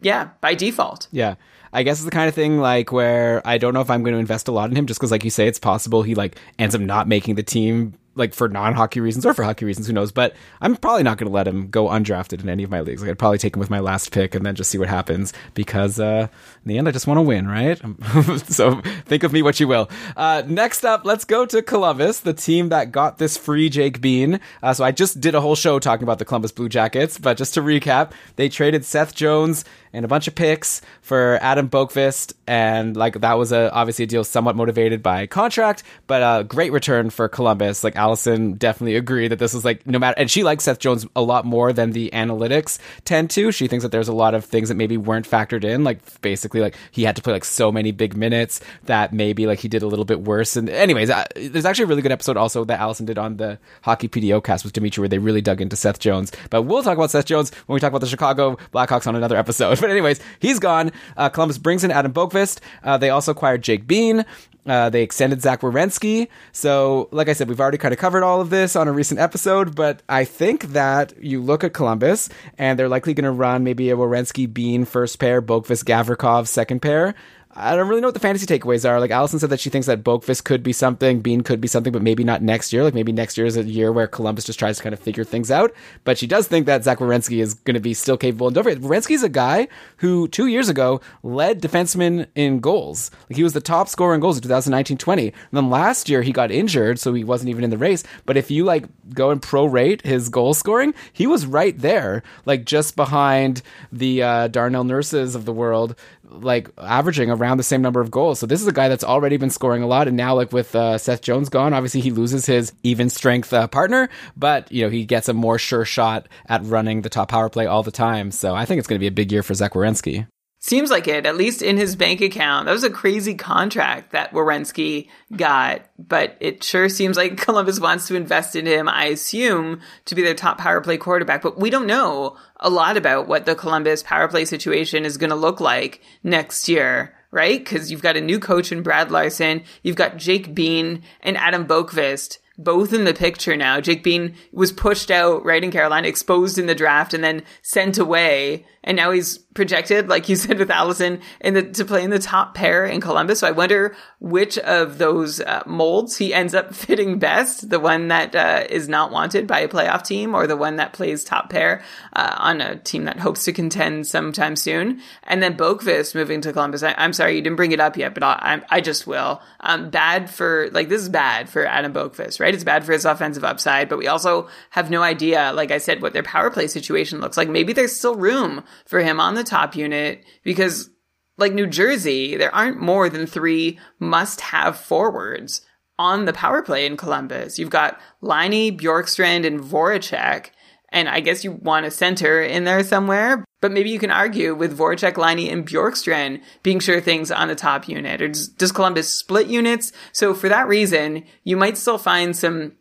yeah, 0.00 0.30
by 0.40 0.54
default. 0.54 1.06
Yeah. 1.12 1.36
I 1.72 1.84
guess 1.84 1.98
it's 1.98 2.04
the 2.04 2.10
kind 2.10 2.28
of 2.28 2.34
thing 2.34 2.58
like 2.58 2.90
where 2.90 3.46
I 3.46 3.58
don't 3.58 3.74
know 3.74 3.80
if 3.80 3.90
I'm 3.90 4.02
going 4.02 4.14
to 4.14 4.18
invest 4.18 4.48
a 4.48 4.52
lot 4.52 4.70
in 4.70 4.76
him 4.76 4.86
just 4.86 4.98
because, 4.98 5.12
like 5.12 5.22
you 5.22 5.30
say, 5.30 5.46
it's 5.46 5.60
possible 5.60 6.02
he 6.02 6.16
like 6.16 6.36
ends 6.58 6.74
up 6.74 6.80
not 6.80 7.06
making 7.06 7.36
the 7.36 7.44
team 7.44 7.94
like 8.14 8.34
for 8.34 8.48
non-hockey 8.48 9.00
reasons 9.00 9.24
or 9.24 9.34
for 9.34 9.44
hockey 9.44 9.64
reasons, 9.64 9.86
who 9.86 9.92
knows? 9.92 10.12
But 10.12 10.34
I'm 10.60 10.76
probably 10.76 11.02
not 11.02 11.18
going 11.18 11.28
to 11.28 11.34
let 11.34 11.46
him 11.46 11.68
go 11.68 11.86
undrafted 11.86 12.42
in 12.42 12.48
any 12.48 12.62
of 12.62 12.70
my 12.70 12.80
leagues. 12.80 13.02
Like 13.02 13.10
I'd 13.10 13.18
probably 13.18 13.38
take 13.38 13.54
him 13.54 13.60
with 13.60 13.70
my 13.70 13.80
last 13.80 14.12
pick 14.12 14.34
and 14.34 14.44
then 14.44 14.54
just 14.54 14.70
see 14.70 14.78
what 14.78 14.88
happens 14.88 15.32
because 15.54 16.00
uh, 16.00 16.28
in 16.64 16.68
the 16.68 16.78
end, 16.78 16.88
I 16.88 16.90
just 16.90 17.06
want 17.06 17.18
to 17.18 17.22
win, 17.22 17.46
right? 17.48 17.80
so 18.46 18.80
think 19.06 19.22
of 19.22 19.32
me 19.32 19.42
what 19.42 19.60
you 19.60 19.68
will. 19.68 19.88
Uh, 20.16 20.42
next 20.46 20.84
up, 20.84 21.04
let's 21.04 21.24
go 21.24 21.46
to 21.46 21.62
Columbus, 21.62 22.20
the 22.20 22.34
team 22.34 22.68
that 22.70 22.92
got 22.92 23.18
this 23.18 23.36
free 23.36 23.68
Jake 23.68 24.00
Bean. 24.00 24.40
Uh, 24.62 24.74
so 24.74 24.84
I 24.84 24.92
just 24.92 25.20
did 25.20 25.34
a 25.34 25.40
whole 25.40 25.56
show 25.56 25.78
talking 25.78 26.02
about 26.02 26.18
the 26.18 26.24
Columbus 26.24 26.52
Blue 26.52 26.68
Jackets, 26.68 27.18
but 27.18 27.36
just 27.36 27.54
to 27.54 27.62
recap, 27.62 28.12
they 28.36 28.48
traded 28.48 28.84
Seth 28.84 29.14
Jones 29.14 29.64
and 29.92 30.04
a 30.04 30.08
bunch 30.08 30.28
of 30.28 30.34
picks 30.34 30.82
for 31.00 31.38
Adam 31.42 31.68
Boqvist, 31.68 32.32
and 32.46 32.96
like 32.96 33.20
that 33.20 33.34
was 33.34 33.52
a 33.52 33.72
obviously 33.72 34.04
a 34.04 34.06
deal 34.06 34.22
somewhat 34.22 34.56
motivated 34.56 35.02
by 35.02 35.26
contract, 35.26 35.82
but 36.06 36.22
a 36.22 36.44
great 36.44 36.72
return 36.72 37.10
for 37.10 37.28
Columbus. 37.28 37.82
Like 37.82 37.96
Allison 38.00 38.54
definitely 38.54 38.96
agreed 38.96 39.28
that 39.28 39.38
this 39.38 39.52
was 39.52 39.62
like 39.62 39.86
no 39.86 39.98
matter, 39.98 40.14
and 40.18 40.30
she 40.30 40.42
likes 40.42 40.64
Seth 40.64 40.78
Jones 40.78 41.06
a 41.14 41.20
lot 41.20 41.44
more 41.44 41.70
than 41.70 41.90
the 41.90 42.08
analytics 42.14 42.78
tend 43.04 43.28
to. 43.32 43.52
She 43.52 43.68
thinks 43.68 43.82
that 43.82 43.92
there's 43.92 44.08
a 44.08 44.14
lot 44.14 44.34
of 44.34 44.46
things 44.46 44.70
that 44.70 44.76
maybe 44.76 44.96
weren't 44.96 45.28
factored 45.28 45.64
in, 45.64 45.84
like 45.84 45.98
basically 46.22 46.62
like 46.62 46.76
he 46.92 47.02
had 47.02 47.14
to 47.16 47.22
play 47.22 47.34
like 47.34 47.44
so 47.44 47.70
many 47.70 47.92
big 47.92 48.16
minutes 48.16 48.62
that 48.84 49.12
maybe 49.12 49.46
like 49.46 49.58
he 49.58 49.68
did 49.68 49.82
a 49.82 49.86
little 49.86 50.06
bit 50.06 50.22
worse. 50.22 50.56
And 50.56 50.70
anyways, 50.70 51.10
uh, 51.10 51.26
there's 51.36 51.66
actually 51.66 51.84
a 51.84 51.88
really 51.88 52.00
good 52.00 52.10
episode 52.10 52.38
also 52.38 52.64
that 52.64 52.80
Allison 52.80 53.04
did 53.04 53.18
on 53.18 53.36
the 53.36 53.58
Hockey 53.82 54.08
PDO 54.08 54.42
cast 54.42 54.64
with 54.64 54.72
Dimitri 54.72 55.02
where 55.02 55.08
they 55.10 55.18
really 55.18 55.42
dug 55.42 55.60
into 55.60 55.76
Seth 55.76 55.98
Jones. 55.98 56.32
But 56.48 56.62
we'll 56.62 56.82
talk 56.82 56.96
about 56.96 57.10
Seth 57.10 57.26
Jones 57.26 57.52
when 57.66 57.74
we 57.74 57.80
talk 57.80 57.90
about 57.90 58.00
the 58.00 58.06
Chicago 58.06 58.56
Blackhawks 58.72 59.06
on 59.06 59.14
another 59.14 59.36
episode. 59.36 59.78
But 59.80 59.90
anyways, 59.90 60.20
he's 60.40 60.58
gone. 60.58 60.92
Uh, 61.16 61.28
Columbus 61.28 61.58
brings 61.58 61.84
in 61.84 61.90
Adam 61.90 62.12
Boqvist. 62.12 62.60
Uh, 62.82 62.98
they 62.98 63.10
also 63.10 63.32
acquired 63.32 63.62
Jake 63.62 63.86
Bean. 63.86 64.24
Uh, 64.66 64.90
they 64.90 65.02
extended 65.02 65.40
Zach 65.40 65.62
Werenski. 65.62 66.28
So, 66.52 67.08
like 67.12 67.28
I 67.28 67.32
said, 67.32 67.48
we've 67.48 67.60
already 67.60 67.78
kind 67.78 67.89
of 67.92 67.98
covered 67.98 68.22
all 68.22 68.40
of 68.40 68.50
this 68.50 68.76
on 68.76 68.88
a 68.88 68.92
recent 68.92 69.20
episode, 69.20 69.74
but 69.74 70.02
I 70.08 70.24
think 70.24 70.72
that 70.72 71.12
you 71.22 71.40
look 71.40 71.64
at 71.64 71.72
Columbus 71.72 72.28
and 72.58 72.78
they're 72.78 72.88
likely 72.88 73.14
going 73.14 73.24
to 73.24 73.30
run 73.30 73.64
maybe 73.64 73.90
a 73.90 73.96
Werenski 73.96 74.52
Bean 74.52 74.84
first 74.84 75.18
pair, 75.18 75.40
Boqvist 75.40 75.84
Gavrikov 75.84 76.46
second 76.46 76.80
pair. 76.80 77.14
I 77.52 77.74
don't 77.74 77.88
really 77.88 78.00
know 78.00 78.06
what 78.06 78.14
the 78.14 78.20
fantasy 78.20 78.46
takeaways 78.46 78.88
are. 78.88 79.00
Like 79.00 79.10
Allison 79.10 79.40
said 79.40 79.50
that 79.50 79.58
she 79.58 79.70
thinks 79.70 79.88
that 79.88 80.04
Boqvist 80.04 80.44
could 80.44 80.62
be 80.62 80.72
something, 80.72 81.20
Bean 81.20 81.40
could 81.40 81.60
be 81.60 81.66
something, 81.66 81.92
but 81.92 82.00
maybe 82.00 82.22
not 82.22 82.42
next 82.42 82.72
year. 82.72 82.84
Like 82.84 82.94
maybe 82.94 83.10
next 83.10 83.36
year 83.36 83.44
is 83.44 83.56
a 83.56 83.64
year 83.64 83.90
where 83.90 84.06
Columbus 84.06 84.44
just 84.44 84.58
tries 84.58 84.76
to 84.76 84.82
kind 84.84 84.92
of 84.92 85.00
figure 85.00 85.24
things 85.24 85.50
out. 85.50 85.74
But 86.04 86.16
she 86.16 86.28
does 86.28 86.46
think 86.46 86.66
that 86.66 86.84
Zach 86.84 86.98
Werenski 86.98 87.42
is 87.42 87.54
going 87.54 87.74
to 87.74 87.80
be 87.80 87.92
still 87.92 88.16
capable. 88.16 88.46
And 88.46 88.54
don't 88.54 88.62
forget, 88.62 88.80
Werenski's 88.80 89.24
a 89.24 89.28
guy 89.28 89.66
who 89.96 90.28
two 90.28 90.46
years 90.46 90.68
ago 90.68 91.00
led 91.24 91.60
defensemen 91.60 92.28
in 92.36 92.60
goals. 92.60 93.10
Like 93.28 93.36
he 93.36 93.42
was 93.42 93.52
the 93.52 93.60
top 93.60 93.88
scorer 93.88 94.14
in 94.14 94.20
goals 94.20 94.36
in 94.36 94.44
2019-20. 94.44 95.18
And 95.18 95.34
then 95.50 95.70
last 95.70 96.08
year 96.08 96.22
he 96.22 96.30
got 96.30 96.52
injured, 96.52 97.00
so 97.00 97.12
he 97.14 97.24
wasn't 97.24 97.50
even 97.50 97.64
in 97.64 97.70
the 97.70 97.78
race. 97.78 98.04
But 98.26 98.36
if 98.36 98.52
you 98.52 98.62
like 98.62 98.84
go 99.12 99.30
and 99.30 99.42
prorate 99.42 100.02
his 100.04 100.28
goal 100.28 100.54
scoring, 100.54 100.94
he 101.12 101.26
was 101.26 101.46
right 101.46 101.76
there, 101.76 102.22
like 102.46 102.64
just 102.64 102.94
behind 102.94 103.62
the 103.90 104.22
uh, 104.22 104.48
Darnell 104.48 104.84
Nurses 104.84 105.34
of 105.34 105.46
the 105.46 105.52
world 105.52 105.96
like 106.30 106.70
averaging 106.78 107.30
around 107.30 107.56
the 107.56 107.62
same 107.62 107.82
number 107.82 108.00
of 108.00 108.10
goals. 108.10 108.38
So 108.38 108.46
this 108.46 108.60
is 108.60 108.66
a 108.66 108.72
guy 108.72 108.88
that's 108.88 109.04
already 109.04 109.36
been 109.36 109.50
scoring 109.50 109.82
a 109.82 109.86
lot, 109.86 110.08
and 110.08 110.16
now 110.16 110.34
like 110.34 110.52
with 110.52 110.74
uh, 110.74 110.98
Seth 110.98 111.22
Jones 111.22 111.48
gone, 111.48 111.74
obviously 111.74 112.00
he 112.00 112.10
loses 112.10 112.46
his 112.46 112.72
even 112.82 113.10
strength 113.10 113.52
uh, 113.52 113.66
partner, 113.68 114.08
but 114.36 114.70
you 114.72 114.84
know 114.84 114.90
he 114.90 115.04
gets 115.04 115.28
a 115.28 115.34
more 115.34 115.58
sure 115.58 115.84
shot 115.84 116.28
at 116.46 116.64
running 116.64 117.02
the 117.02 117.10
top 117.10 117.28
power 117.28 117.48
play 117.48 117.66
all 117.66 117.82
the 117.82 117.90
time. 117.90 118.30
So 118.30 118.54
I 118.54 118.64
think 118.64 118.78
it's 118.78 118.88
going 118.88 118.98
to 118.98 119.00
be 119.00 119.08
a 119.08 119.12
big 119.12 119.32
year 119.32 119.42
for 119.42 119.54
Zach 119.54 119.72
Werenski. 119.72 120.26
Seems 120.62 120.90
like 120.90 121.08
it, 121.08 121.24
at 121.24 121.36
least 121.36 121.62
in 121.62 121.78
his 121.78 121.96
bank 121.96 122.20
account. 122.20 122.66
That 122.66 122.72
was 122.72 122.84
a 122.84 122.90
crazy 122.90 123.34
contract 123.34 124.12
that 124.12 124.32
Werenski 124.32 125.08
got, 125.34 125.80
but 125.98 126.36
it 126.38 126.62
sure 126.62 126.90
seems 126.90 127.16
like 127.16 127.36
Columbus 127.40 127.80
wants 127.80 128.06
to 128.08 128.14
invest 128.14 128.54
in 128.54 128.66
him, 128.66 128.86
I 128.86 129.06
assume, 129.06 129.80
to 130.04 130.14
be 130.14 130.20
their 130.20 130.34
top 130.34 130.58
power 130.58 130.82
play 130.82 130.98
quarterback. 130.98 131.40
But 131.40 131.58
we 131.58 131.70
don't 131.70 131.86
know 131.86 132.36
a 132.56 132.68
lot 132.68 132.98
about 132.98 133.26
what 133.26 133.46
the 133.46 133.54
Columbus 133.54 134.02
power 134.02 134.28
play 134.28 134.44
situation 134.44 135.06
is 135.06 135.16
going 135.16 135.30
to 135.30 135.36
look 135.36 135.60
like 135.60 136.02
next 136.22 136.68
year, 136.68 137.14
right? 137.30 137.58
Because 137.58 137.90
you've 137.90 138.02
got 138.02 138.18
a 138.18 138.20
new 138.20 138.38
coach 138.38 138.70
in 138.70 138.82
Brad 138.82 139.10
Larsen, 139.10 139.62
you've 139.82 139.96
got 139.96 140.18
Jake 140.18 140.54
Bean 140.54 141.02
and 141.22 141.38
Adam 141.38 141.66
Boqvist 141.66 142.36
both 142.60 142.92
in 142.92 143.04
the 143.04 143.14
picture 143.14 143.56
now. 143.56 143.80
Jake 143.80 144.04
Bean 144.04 144.34
was 144.52 144.70
pushed 144.70 145.10
out 145.10 145.44
right 145.44 145.64
in 145.64 145.70
Carolina, 145.70 146.06
exposed 146.06 146.58
in 146.58 146.66
the 146.66 146.74
draft, 146.74 147.14
and 147.14 147.24
then 147.24 147.42
sent 147.62 147.98
away. 147.98 148.66
And 148.82 148.96
now 148.96 149.10
he's 149.10 149.38
projected, 149.54 150.08
like 150.08 150.28
you 150.28 150.36
said 150.36 150.58
with 150.58 150.70
Allison, 150.70 151.20
in 151.40 151.54
the, 151.54 151.62
to 151.62 151.84
play 151.84 152.02
in 152.04 152.10
the 152.10 152.18
top 152.18 152.54
pair 152.54 152.84
in 152.86 153.00
Columbus. 153.00 153.40
So 153.40 153.48
I 153.48 153.50
wonder 153.50 153.94
which 154.20 154.58
of 154.58 154.98
those 154.98 155.40
uh, 155.40 155.62
molds 155.66 156.16
he 156.16 156.32
ends 156.32 156.54
up 156.54 156.74
fitting 156.74 157.18
best. 157.18 157.70
The 157.70 157.80
one 157.80 158.08
that 158.08 158.34
uh, 158.34 158.64
is 158.68 158.88
not 158.88 159.10
wanted 159.10 159.46
by 159.46 159.60
a 159.60 159.68
playoff 159.68 160.04
team 160.04 160.34
or 160.34 160.46
the 160.46 160.56
one 160.56 160.76
that 160.76 160.92
plays 160.92 161.24
top 161.24 161.50
pair 161.50 161.82
uh, 162.14 162.36
on 162.38 162.60
a 162.60 162.76
team 162.76 163.04
that 163.04 163.18
hopes 163.18 163.44
to 163.44 163.52
contend 163.52 164.06
sometime 164.06 164.56
soon. 164.56 165.00
And 165.24 165.42
then 165.42 165.56
Boqvist 165.56 166.14
moving 166.14 166.40
to 166.42 166.52
Columbus. 166.52 166.82
I, 166.82 166.94
am 166.96 167.12
sorry 167.12 167.36
you 167.36 167.42
didn't 167.42 167.56
bring 167.56 167.72
it 167.72 167.80
up 167.80 167.96
yet, 167.96 168.14
but 168.14 168.22
I, 168.22 168.62
I 168.70 168.80
just 168.80 169.06
will. 169.06 169.40
Um, 169.60 169.90
bad 169.90 170.30
for, 170.30 170.68
like, 170.72 170.88
this 170.88 171.02
is 171.02 171.08
bad 171.08 171.48
for 171.48 171.66
Adam 171.66 171.92
Boqvist, 171.92 172.40
right? 172.40 172.49
It's 172.54 172.64
bad 172.64 172.84
for 172.84 172.92
his 172.92 173.04
offensive 173.04 173.44
upside, 173.44 173.88
but 173.88 173.98
we 173.98 174.06
also 174.06 174.48
have 174.70 174.90
no 174.90 175.02
idea, 175.02 175.52
like 175.52 175.70
I 175.70 175.78
said, 175.78 176.02
what 176.02 176.12
their 176.12 176.22
power 176.22 176.50
play 176.50 176.66
situation 176.66 177.20
looks 177.20 177.36
like. 177.36 177.48
Maybe 177.48 177.72
there's 177.72 177.96
still 177.96 178.14
room 178.14 178.64
for 178.86 179.00
him 179.00 179.20
on 179.20 179.34
the 179.34 179.44
top 179.44 179.76
unit 179.76 180.24
because 180.42 180.90
like 181.38 181.54
New 181.54 181.66
Jersey, 181.66 182.36
there 182.36 182.54
aren't 182.54 182.80
more 182.80 183.08
than 183.08 183.26
three 183.26 183.78
must 183.98 184.40
have 184.40 184.76
forwards 184.76 185.62
on 185.98 186.24
the 186.24 186.32
power 186.32 186.62
play 186.62 186.86
in 186.86 186.96
Columbus. 186.96 187.58
You've 187.58 187.70
got 187.70 188.00
Laine, 188.20 188.76
Bjorkstrand, 188.78 189.46
and 189.46 189.60
Voracek. 189.60 190.50
And 190.90 191.08
I 191.08 191.20
guess 191.20 191.44
you 191.44 191.52
want 191.52 191.86
a 191.86 191.90
center 191.90 192.42
in 192.42 192.64
there 192.64 192.82
somewhere, 192.82 193.44
but 193.60 193.72
maybe 193.72 193.90
you 193.90 193.98
can 193.98 194.10
argue 194.10 194.54
with 194.54 194.76
Voracek, 194.76 195.16
Laine, 195.16 195.50
and 195.50 195.66
Bjorkstrand 195.66 196.42
being 196.62 196.80
sure 196.80 197.00
things 197.00 197.30
on 197.30 197.48
the 197.48 197.54
top 197.54 197.88
unit. 197.88 198.22
Or 198.22 198.28
does, 198.28 198.72
Columbus 198.72 199.12
split 199.12 199.48
units? 199.48 199.92
So 200.12 200.34
for 200.34 200.48
that 200.48 200.68
reason, 200.68 201.24
you 201.44 201.56
might 201.56 201.76
still 201.76 201.98
find 201.98 202.34
some 202.34 202.72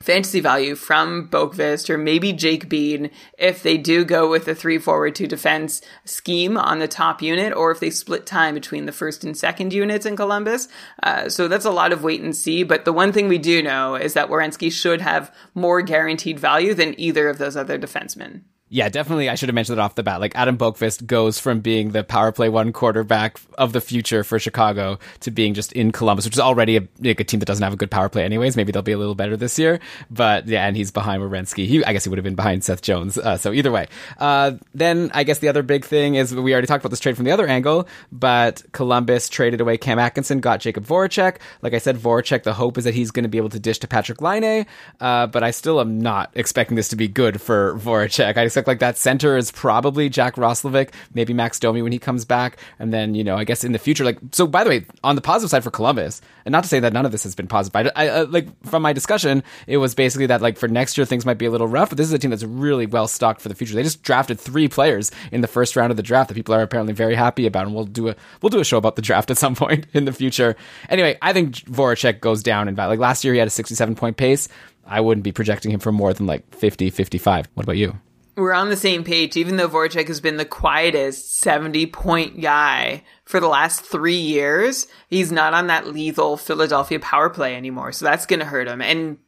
fantasy 0.00 0.40
value 0.40 0.74
from 0.74 1.28
Boqvist 1.30 1.88
or 1.88 1.96
maybe 1.96 2.32
Jake 2.32 2.68
Bean 2.68 3.10
if 3.38 3.62
they 3.62 3.78
do 3.78 4.04
go 4.04 4.28
with 4.28 4.46
a 4.48 4.54
three 4.54 4.76
forward 4.76 5.14
two 5.14 5.26
defense 5.26 5.80
scheme 6.04 6.58
on 6.58 6.78
the 6.78 6.88
top 6.88 7.22
unit 7.22 7.54
or 7.54 7.70
if 7.70 7.80
they 7.80 7.88
split 7.88 8.26
time 8.26 8.52
between 8.52 8.84
the 8.84 8.92
first 8.92 9.24
and 9.24 9.34
second 9.34 9.72
units 9.72 10.04
in 10.04 10.14
Columbus. 10.14 10.68
Uh, 11.02 11.30
so 11.30 11.48
that's 11.48 11.64
a 11.64 11.70
lot 11.70 11.90
of 11.90 12.02
wait 12.02 12.20
and 12.20 12.36
see. 12.36 12.64
But 12.64 12.84
the 12.84 12.92
one 12.92 13.12
thing 13.12 13.28
we 13.28 13.38
do 13.38 13.62
know 13.62 13.94
is 13.94 14.12
that 14.12 14.28
Werenski 14.28 14.70
should 14.70 15.00
have 15.00 15.34
more 15.54 15.80
guaranteed 15.80 16.38
value 16.38 16.74
than 16.74 16.98
either 17.00 17.30
of 17.30 17.38
those 17.38 17.56
other 17.56 17.78
defensemen 17.78 18.42
yeah, 18.70 18.88
definitely. 18.88 19.28
I 19.28 19.34
should 19.34 19.50
have 19.50 19.54
mentioned 19.54 19.78
that 19.78 19.82
off 19.82 19.94
the 19.94 20.02
bat. 20.02 20.20
Like 20.20 20.34
Adam 20.34 20.56
Boqvist 20.56 21.06
goes 21.06 21.38
from 21.38 21.60
being 21.60 21.90
the 21.90 22.02
power 22.02 22.32
play 22.32 22.48
one 22.48 22.72
quarterback 22.72 23.38
of 23.58 23.72
the 23.72 23.80
future 23.80 24.24
for 24.24 24.38
Chicago 24.38 24.98
to 25.20 25.30
being 25.30 25.52
just 25.52 25.72
in 25.74 25.92
Columbus, 25.92 26.24
which 26.24 26.34
is 26.34 26.40
already 26.40 26.78
a, 26.78 26.88
like 27.00 27.20
a 27.20 27.24
team 27.24 27.40
that 27.40 27.46
doesn't 27.46 27.62
have 27.62 27.74
a 27.74 27.76
good 27.76 27.90
power 27.90 28.08
play, 28.08 28.24
anyways. 28.24 28.56
Maybe 28.56 28.72
they'll 28.72 28.82
be 28.82 28.92
a 28.92 28.98
little 28.98 29.14
better 29.14 29.36
this 29.36 29.58
year, 29.58 29.80
but 30.10 30.48
yeah, 30.48 30.66
and 30.66 30.76
he's 30.76 30.90
behind 30.90 31.22
Werenski. 31.22 31.66
He, 31.66 31.84
I 31.84 31.92
guess, 31.92 32.04
he 32.04 32.10
would 32.10 32.16
have 32.18 32.24
been 32.24 32.34
behind 32.34 32.64
Seth 32.64 32.80
Jones. 32.80 33.18
Uh, 33.18 33.36
so 33.36 33.52
either 33.52 33.70
way, 33.70 33.86
uh, 34.18 34.52
then 34.74 35.10
I 35.12 35.24
guess 35.24 35.40
the 35.40 35.48
other 35.48 35.62
big 35.62 35.84
thing 35.84 36.14
is 36.14 36.34
we 36.34 36.52
already 36.52 36.66
talked 36.66 36.82
about 36.82 36.90
this 36.90 37.00
trade 37.00 37.16
from 37.16 37.26
the 37.26 37.32
other 37.32 37.46
angle, 37.46 37.86
but 38.10 38.62
Columbus 38.72 39.28
traded 39.28 39.60
away 39.60 39.76
Cam 39.76 39.98
Atkinson, 39.98 40.40
got 40.40 40.60
Jakub 40.60 40.86
Voracek. 40.86 41.36
Like 41.60 41.74
I 41.74 41.78
said, 41.78 41.98
Voracek. 41.98 42.44
The 42.44 42.54
hope 42.54 42.78
is 42.78 42.84
that 42.84 42.94
he's 42.94 43.10
going 43.10 43.24
to 43.24 43.28
be 43.28 43.38
able 43.38 43.50
to 43.50 43.60
dish 43.60 43.78
to 43.80 43.88
Patrick 43.88 44.22
Laine, 44.22 44.66
uh, 45.00 45.26
but 45.26 45.42
I 45.42 45.50
still 45.50 45.80
am 45.80 46.00
not 46.00 46.30
expecting 46.34 46.76
this 46.76 46.88
to 46.88 46.96
be 46.96 47.08
good 47.08 47.40
for 47.40 47.74
Voracek. 47.74 48.38
I 48.38 48.48
expect 48.54 48.68
like 48.68 48.78
that 48.78 48.96
center 48.96 49.36
is 49.36 49.50
probably 49.50 50.08
Jack 50.08 50.36
Roslovic, 50.36 50.90
maybe 51.12 51.34
Max 51.34 51.58
Domi 51.58 51.82
when 51.82 51.90
he 51.90 51.98
comes 51.98 52.24
back, 52.24 52.56
and 52.78 52.94
then 52.94 53.16
you 53.16 53.24
know 53.24 53.36
I 53.36 53.42
guess 53.42 53.64
in 53.64 53.72
the 53.72 53.80
future, 53.80 54.04
like 54.04 54.18
so. 54.30 54.46
By 54.46 54.62
the 54.62 54.70
way, 54.70 54.86
on 55.02 55.16
the 55.16 55.20
positive 55.20 55.50
side 55.50 55.64
for 55.64 55.72
Columbus, 55.72 56.22
and 56.44 56.52
not 56.52 56.62
to 56.62 56.68
say 56.68 56.78
that 56.78 56.92
none 56.92 57.04
of 57.04 57.10
this 57.10 57.24
has 57.24 57.34
been 57.34 57.48
positive, 57.48 57.72
but 57.72 57.92
I, 57.98 58.08
I 58.08 58.22
like 58.22 58.46
from 58.64 58.82
my 58.82 58.92
discussion, 58.92 59.42
it 59.66 59.78
was 59.78 59.94
basically 59.96 60.26
that 60.26 60.40
like 60.40 60.56
for 60.56 60.68
next 60.68 60.96
year 60.96 61.04
things 61.04 61.26
might 61.26 61.38
be 61.38 61.46
a 61.46 61.50
little 61.50 61.66
rough, 61.66 61.88
but 61.88 61.98
this 61.98 62.06
is 62.06 62.12
a 62.12 62.18
team 62.18 62.30
that's 62.30 62.44
really 62.44 62.86
well 62.86 63.08
stocked 63.08 63.40
for 63.40 63.48
the 63.48 63.56
future. 63.56 63.74
They 63.74 63.82
just 63.82 64.04
drafted 64.04 64.38
three 64.38 64.68
players 64.68 65.10
in 65.32 65.40
the 65.40 65.48
first 65.48 65.74
round 65.74 65.90
of 65.90 65.96
the 65.96 66.02
draft 66.04 66.28
that 66.28 66.34
people 66.34 66.54
are 66.54 66.62
apparently 66.62 66.94
very 66.94 67.16
happy 67.16 67.46
about, 67.46 67.66
and 67.66 67.74
we'll 67.74 67.86
do 67.86 68.08
a 68.08 68.16
we'll 68.40 68.50
do 68.50 68.60
a 68.60 68.64
show 68.64 68.78
about 68.78 68.94
the 68.94 69.02
draft 69.02 69.32
at 69.32 69.38
some 69.38 69.54
point 69.64 69.86
in 69.92 70.04
the 70.04 70.12
future. 70.12 70.54
Anyway, 70.88 71.18
I 71.20 71.32
think 71.32 71.56
Voracek 71.56 72.20
goes 72.20 72.42
down 72.42 72.68
in 72.68 72.76
value. 72.76 72.90
Like 72.90 73.00
last 73.00 73.24
year, 73.24 73.32
he 73.32 73.40
had 73.40 73.48
a 73.48 73.50
67 73.50 73.96
point 73.96 74.16
pace. 74.16 74.48
I 74.86 75.00
wouldn't 75.00 75.24
be 75.24 75.32
projecting 75.32 75.72
him 75.72 75.80
for 75.80 75.92
more 75.92 76.12
than 76.12 76.26
like 76.26 76.54
50, 76.54 76.90
55. 76.90 77.48
What 77.54 77.64
about 77.64 77.78
you? 77.78 77.98
We're 78.36 78.52
on 78.52 78.68
the 78.68 78.76
same 78.76 79.04
page, 79.04 79.36
even 79.36 79.56
though 79.56 79.68
Voracek 79.68 80.08
has 80.08 80.20
been 80.20 80.36
the 80.36 80.44
quietest 80.44 81.38
70 81.40 81.86
point 81.86 82.40
guy 82.40 83.02
for 83.24 83.40
the 83.40 83.48
last 83.48 83.82
three 83.82 84.18
years. 84.18 84.86
He's 85.08 85.30
not 85.30 85.54
on 85.54 85.68
that 85.68 85.88
lethal 85.88 86.36
Philadelphia 86.36 87.00
power 87.00 87.30
play 87.30 87.54
anymore. 87.54 87.92
So 87.92 88.04
that's 88.04 88.26
going 88.26 88.40
to 88.40 88.46
hurt 88.46 88.68
him. 88.68 88.82
And 88.82 89.18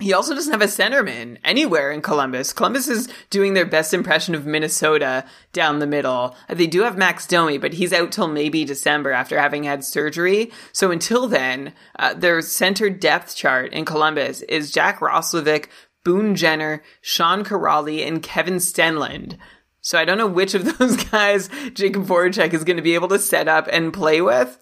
he 0.00 0.14
also 0.14 0.34
doesn't 0.34 0.52
have 0.52 0.62
a 0.62 0.64
centerman 0.64 1.36
anywhere 1.44 1.92
in 1.92 2.00
Columbus. 2.00 2.54
Columbus 2.54 2.88
is 2.88 3.08
doing 3.28 3.52
their 3.52 3.66
best 3.66 3.92
impression 3.92 4.34
of 4.34 4.46
Minnesota 4.46 5.26
down 5.52 5.78
the 5.78 5.86
middle. 5.86 6.34
They 6.48 6.66
do 6.66 6.82
have 6.82 6.96
Max 6.96 7.26
Domi, 7.26 7.58
but 7.58 7.74
he's 7.74 7.92
out 7.92 8.10
till 8.10 8.26
maybe 8.26 8.64
December 8.64 9.12
after 9.12 9.38
having 9.38 9.64
had 9.64 9.84
surgery. 9.84 10.50
So 10.72 10.90
until 10.90 11.28
then, 11.28 11.74
uh, 11.98 12.14
their 12.14 12.40
center 12.40 12.88
depth 12.88 13.36
chart 13.36 13.72
in 13.72 13.84
Columbus 13.84 14.40
is 14.42 14.72
Jack 14.72 15.00
Roslovic, 15.00 15.66
Boone 16.04 16.34
Jenner, 16.34 16.82
Sean 17.00 17.44
Kuraly, 17.44 18.06
and 18.06 18.22
Kevin 18.22 18.56
Stenlund. 18.56 19.36
So 19.80 19.98
I 19.98 20.04
don't 20.04 20.18
know 20.18 20.26
which 20.26 20.54
of 20.54 20.64
those 20.78 20.96
guys 21.04 21.48
Jakub 21.48 22.06
Voracek 22.06 22.52
is 22.52 22.64
going 22.64 22.76
to 22.76 22.82
be 22.82 22.94
able 22.94 23.08
to 23.08 23.18
set 23.18 23.48
up 23.48 23.68
and 23.70 23.92
play 23.92 24.20
with. 24.20 24.58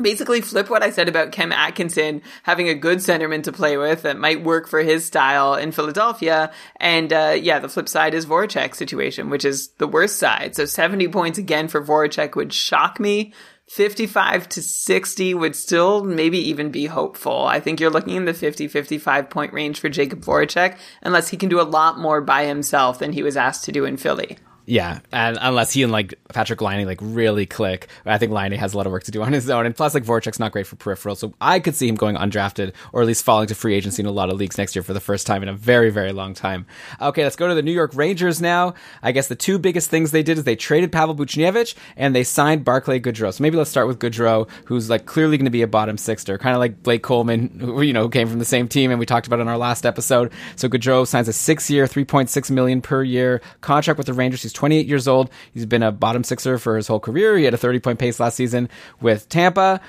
Basically, 0.00 0.40
flip 0.40 0.70
what 0.70 0.84
I 0.84 0.90
said 0.90 1.08
about 1.08 1.32
Cam 1.32 1.50
Atkinson 1.50 2.22
having 2.44 2.68
a 2.68 2.74
good 2.74 2.98
centerman 2.98 3.42
to 3.42 3.52
play 3.52 3.76
with 3.76 4.02
that 4.02 4.16
might 4.16 4.44
work 4.44 4.68
for 4.68 4.80
his 4.80 5.04
style 5.04 5.54
in 5.54 5.72
Philadelphia. 5.72 6.52
And 6.76 7.12
uh, 7.12 7.36
yeah, 7.40 7.58
the 7.58 7.68
flip 7.68 7.88
side 7.88 8.14
is 8.14 8.24
Voracek's 8.24 8.78
situation, 8.78 9.28
which 9.28 9.44
is 9.44 9.70
the 9.78 9.88
worst 9.88 10.18
side. 10.18 10.54
So 10.54 10.66
70 10.66 11.08
points 11.08 11.36
again 11.36 11.66
for 11.66 11.84
Voracek 11.84 12.36
would 12.36 12.52
shock 12.52 13.00
me. 13.00 13.32
55 13.68 14.48
to 14.48 14.62
60 14.62 15.34
would 15.34 15.54
still 15.54 16.02
maybe 16.02 16.38
even 16.38 16.70
be 16.70 16.86
hopeful. 16.86 17.44
I 17.44 17.60
think 17.60 17.80
you're 17.80 17.90
looking 17.90 18.16
in 18.16 18.24
the 18.24 18.34
50 18.34 18.66
55 18.66 19.28
point 19.28 19.52
range 19.52 19.78
for 19.78 19.90
Jakub 19.90 20.24
Voracek, 20.24 20.78
unless 21.02 21.28
he 21.28 21.36
can 21.36 21.48
do 21.48 21.60
a 21.60 21.62
lot 21.62 21.98
more 21.98 22.20
by 22.20 22.46
himself 22.46 22.98
than 22.98 23.12
he 23.12 23.22
was 23.22 23.36
asked 23.36 23.64
to 23.64 23.72
do 23.72 23.84
in 23.84 23.98
Philly. 23.98 24.38
Yeah, 24.68 25.00
and 25.12 25.38
unless 25.40 25.72
he 25.72 25.82
and 25.82 25.90
like 25.90 26.14
Patrik 26.28 26.60
Laine 26.60 26.86
like 26.86 26.98
really 27.00 27.46
click, 27.46 27.88
I 28.04 28.18
think 28.18 28.32
Laine 28.32 28.52
has 28.52 28.74
a 28.74 28.76
lot 28.76 28.84
of 28.84 28.92
work 28.92 29.04
to 29.04 29.10
do 29.10 29.22
on 29.22 29.32
his 29.32 29.48
own. 29.48 29.64
And 29.64 29.74
plus, 29.74 29.94
like 29.94 30.04
Voracek's 30.04 30.38
not 30.38 30.52
great 30.52 30.66
for 30.66 30.76
peripheral, 30.76 31.16
so 31.16 31.32
I 31.40 31.58
could 31.58 31.74
see 31.74 31.88
him 31.88 31.94
going 31.94 32.16
undrafted 32.16 32.74
or 32.92 33.00
at 33.00 33.06
least 33.06 33.24
falling 33.24 33.46
to 33.46 33.54
free 33.54 33.74
agency 33.74 34.02
in 34.02 34.06
a 34.06 34.10
lot 34.10 34.28
of 34.28 34.36
leagues 34.36 34.58
next 34.58 34.76
year 34.76 34.82
for 34.82 34.92
the 34.92 35.00
first 35.00 35.26
time 35.26 35.42
in 35.42 35.48
a 35.48 35.54
very 35.54 35.88
very 35.88 36.12
long 36.12 36.34
time. 36.34 36.66
Okay, 37.00 37.24
let's 37.24 37.34
go 37.34 37.48
to 37.48 37.54
the 37.54 37.62
New 37.62 37.72
York 37.72 37.92
Rangers 37.94 38.42
now. 38.42 38.74
I 39.02 39.12
guess 39.12 39.28
the 39.28 39.36
two 39.36 39.58
biggest 39.58 39.88
things 39.88 40.10
they 40.10 40.22
did 40.22 40.36
is 40.36 40.44
they 40.44 40.54
traded 40.54 40.92
Pavel 40.92 41.16
Buchnevich 41.16 41.74
and 41.96 42.14
they 42.14 42.22
signed 42.22 42.62
Barclay 42.62 43.00
Goodrow. 43.00 43.32
So 43.32 43.40
maybe 43.40 43.56
let's 43.56 43.70
start 43.70 43.86
with 43.86 43.98
Goodrow, 43.98 44.50
who's 44.66 44.90
like 44.90 45.06
clearly 45.06 45.38
going 45.38 45.46
to 45.46 45.50
be 45.50 45.62
a 45.62 45.66
bottom 45.66 45.96
sixer, 45.96 46.36
kind 46.36 46.54
of 46.54 46.60
like 46.60 46.82
Blake 46.82 47.02
Coleman, 47.02 47.58
who 47.58 47.80
you 47.80 47.94
know 47.94 48.10
came 48.10 48.28
from 48.28 48.38
the 48.38 48.44
same 48.44 48.68
team, 48.68 48.90
and 48.90 49.00
we 49.00 49.06
talked 49.06 49.26
about 49.26 49.40
in 49.40 49.48
our 49.48 49.56
last 49.56 49.86
episode. 49.86 50.30
So 50.56 50.68
Goodrow 50.68 51.06
signs 51.06 51.26
a 51.26 51.32
six-year, 51.32 51.86
three 51.86 52.04
point 52.04 52.28
six 52.28 52.50
million 52.50 52.82
per 52.82 53.02
year 53.02 53.40
contract 53.62 53.96
with 53.96 54.06
the 54.06 54.12
Rangers. 54.12 54.42
He's 54.42 54.57
28 54.58 54.88
years 54.88 55.06
old. 55.06 55.30
He's 55.54 55.66
been 55.66 55.84
a 55.84 55.92
bottom 55.92 56.24
sixer 56.24 56.58
for 56.58 56.76
his 56.76 56.88
whole 56.88 56.98
career. 56.98 57.38
He 57.38 57.44
had 57.44 57.54
a 57.54 57.56
30 57.58 57.78
point 57.78 57.98
pace 58.00 58.18
last 58.18 58.34
season 58.34 58.68
with 59.00 59.28
Tampa. 59.28 59.80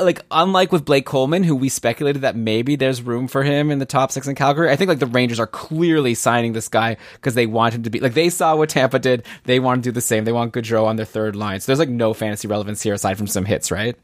Like, 0.00 0.22
unlike 0.30 0.72
with 0.72 0.86
Blake 0.86 1.04
Coleman, 1.04 1.44
who 1.44 1.54
we 1.54 1.68
speculated 1.68 2.22
that 2.22 2.34
maybe 2.34 2.76
there's 2.76 3.02
room 3.02 3.28
for 3.28 3.42
him 3.42 3.70
in 3.70 3.78
the 3.78 3.84
top 3.84 4.10
six 4.10 4.26
in 4.26 4.34
Calgary, 4.34 4.70
I 4.70 4.76
think 4.76 4.88
like 4.88 5.00
the 5.00 5.06
Rangers 5.06 5.38
are 5.38 5.46
clearly 5.46 6.14
signing 6.14 6.54
this 6.54 6.68
guy 6.68 6.96
because 7.12 7.34
they 7.34 7.44
want 7.44 7.74
him 7.74 7.82
to 7.82 7.90
be 7.90 8.00
like 8.00 8.14
they 8.14 8.30
saw 8.30 8.56
what 8.56 8.70
Tampa 8.70 8.98
did. 8.98 9.22
They 9.44 9.60
want 9.60 9.84
to 9.84 9.90
do 9.90 9.92
the 9.92 10.00
same. 10.00 10.24
They 10.24 10.32
want 10.32 10.54
Goodrow 10.54 10.86
on 10.86 10.96
their 10.96 11.04
third 11.04 11.36
line. 11.36 11.60
So 11.60 11.66
there's 11.66 11.78
like 11.78 11.90
no 11.90 12.14
fantasy 12.14 12.48
relevance 12.48 12.80
here 12.80 12.94
aside 12.94 13.18
from 13.18 13.26
some 13.26 13.44
hits, 13.44 13.70
right? 13.70 13.96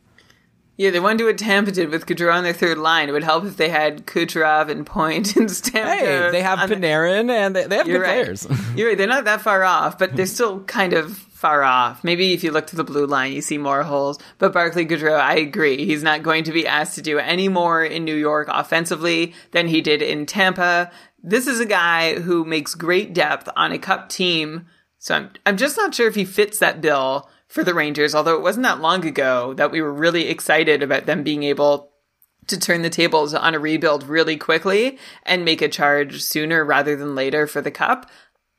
Yeah, 0.82 0.90
they 0.90 0.98
want 0.98 1.16
to 1.16 1.22
do 1.22 1.26
what 1.26 1.38
Tampa 1.38 1.70
did 1.70 1.90
with 1.90 2.06
Goodrow 2.06 2.34
on 2.34 2.42
their 2.42 2.52
third 2.52 2.76
line. 2.76 3.08
It 3.08 3.12
would 3.12 3.22
help 3.22 3.44
if 3.44 3.56
they 3.56 3.68
had 3.68 4.04
Kucherov 4.04 4.68
and 4.68 4.84
Point 4.84 5.36
and 5.36 5.48
Stamkos. 5.48 5.96
Hey, 5.96 6.30
they 6.32 6.42
have 6.42 6.58
Panarin 6.58 7.28
the... 7.28 7.34
and 7.34 7.54
they, 7.54 7.66
they 7.68 7.76
have 7.76 7.86
You're 7.86 8.00
good 8.00 8.04
right. 8.04 8.24
players. 8.24 8.48
You're 8.76 8.88
right. 8.88 8.98
They're 8.98 9.06
not 9.06 9.24
that 9.26 9.42
far 9.42 9.62
off, 9.62 9.96
but 9.96 10.16
they're 10.16 10.26
still 10.26 10.64
kind 10.64 10.92
of 10.92 11.16
far 11.16 11.62
off. 11.62 12.02
Maybe 12.02 12.32
if 12.32 12.42
you 12.42 12.50
look 12.50 12.66
to 12.66 12.74
the 12.74 12.82
blue 12.82 13.06
line, 13.06 13.32
you 13.32 13.42
see 13.42 13.58
more 13.58 13.84
holes. 13.84 14.18
But 14.38 14.52
Barclay 14.52 14.84
Goodrow, 14.84 15.20
I 15.20 15.36
agree. 15.36 15.86
He's 15.86 16.02
not 16.02 16.24
going 16.24 16.42
to 16.44 16.52
be 16.52 16.66
asked 16.66 16.96
to 16.96 17.02
do 17.02 17.20
any 17.20 17.46
more 17.46 17.84
in 17.84 18.04
New 18.04 18.16
York 18.16 18.48
offensively 18.50 19.34
than 19.52 19.68
he 19.68 19.82
did 19.82 20.02
in 20.02 20.26
Tampa. 20.26 20.90
This 21.22 21.46
is 21.46 21.60
a 21.60 21.64
guy 21.64 22.18
who 22.18 22.44
makes 22.44 22.74
great 22.74 23.14
depth 23.14 23.48
on 23.54 23.70
a 23.70 23.78
cup 23.78 24.08
team. 24.08 24.66
So 24.98 25.14
I'm, 25.14 25.30
I'm 25.46 25.56
just 25.56 25.76
not 25.76 25.94
sure 25.94 26.08
if 26.08 26.16
he 26.16 26.24
fits 26.24 26.58
that 26.58 26.80
bill 26.80 27.30
for 27.52 27.62
the 27.62 27.74
Rangers, 27.74 28.14
although 28.14 28.34
it 28.34 28.42
wasn't 28.42 28.64
that 28.64 28.80
long 28.80 29.04
ago 29.04 29.52
that 29.54 29.70
we 29.70 29.82
were 29.82 29.92
really 29.92 30.28
excited 30.28 30.82
about 30.82 31.04
them 31.04 31.22
being 31.22 31.42
able 31.42 31.90
to 32.46 32.58
turn 32.58 32.80
the 32.80 32.88
tables 32.88 33.34
on 33.34 33.54
a 33.54 33.58
rebuild 33.58 34.04
really 34.04 34.38
quickly 34.38 34.98
and 35.24 35.44
make 35.44 35.60
a 35.60 35.68
charge 35.68 36.22
sooner 36.22 36.64
rather 36.64 36.96
than 36.96 37.14
later 37.14 37.46
for 37.46 37.60
the 37.60 37.70
cup. 37.70 38.10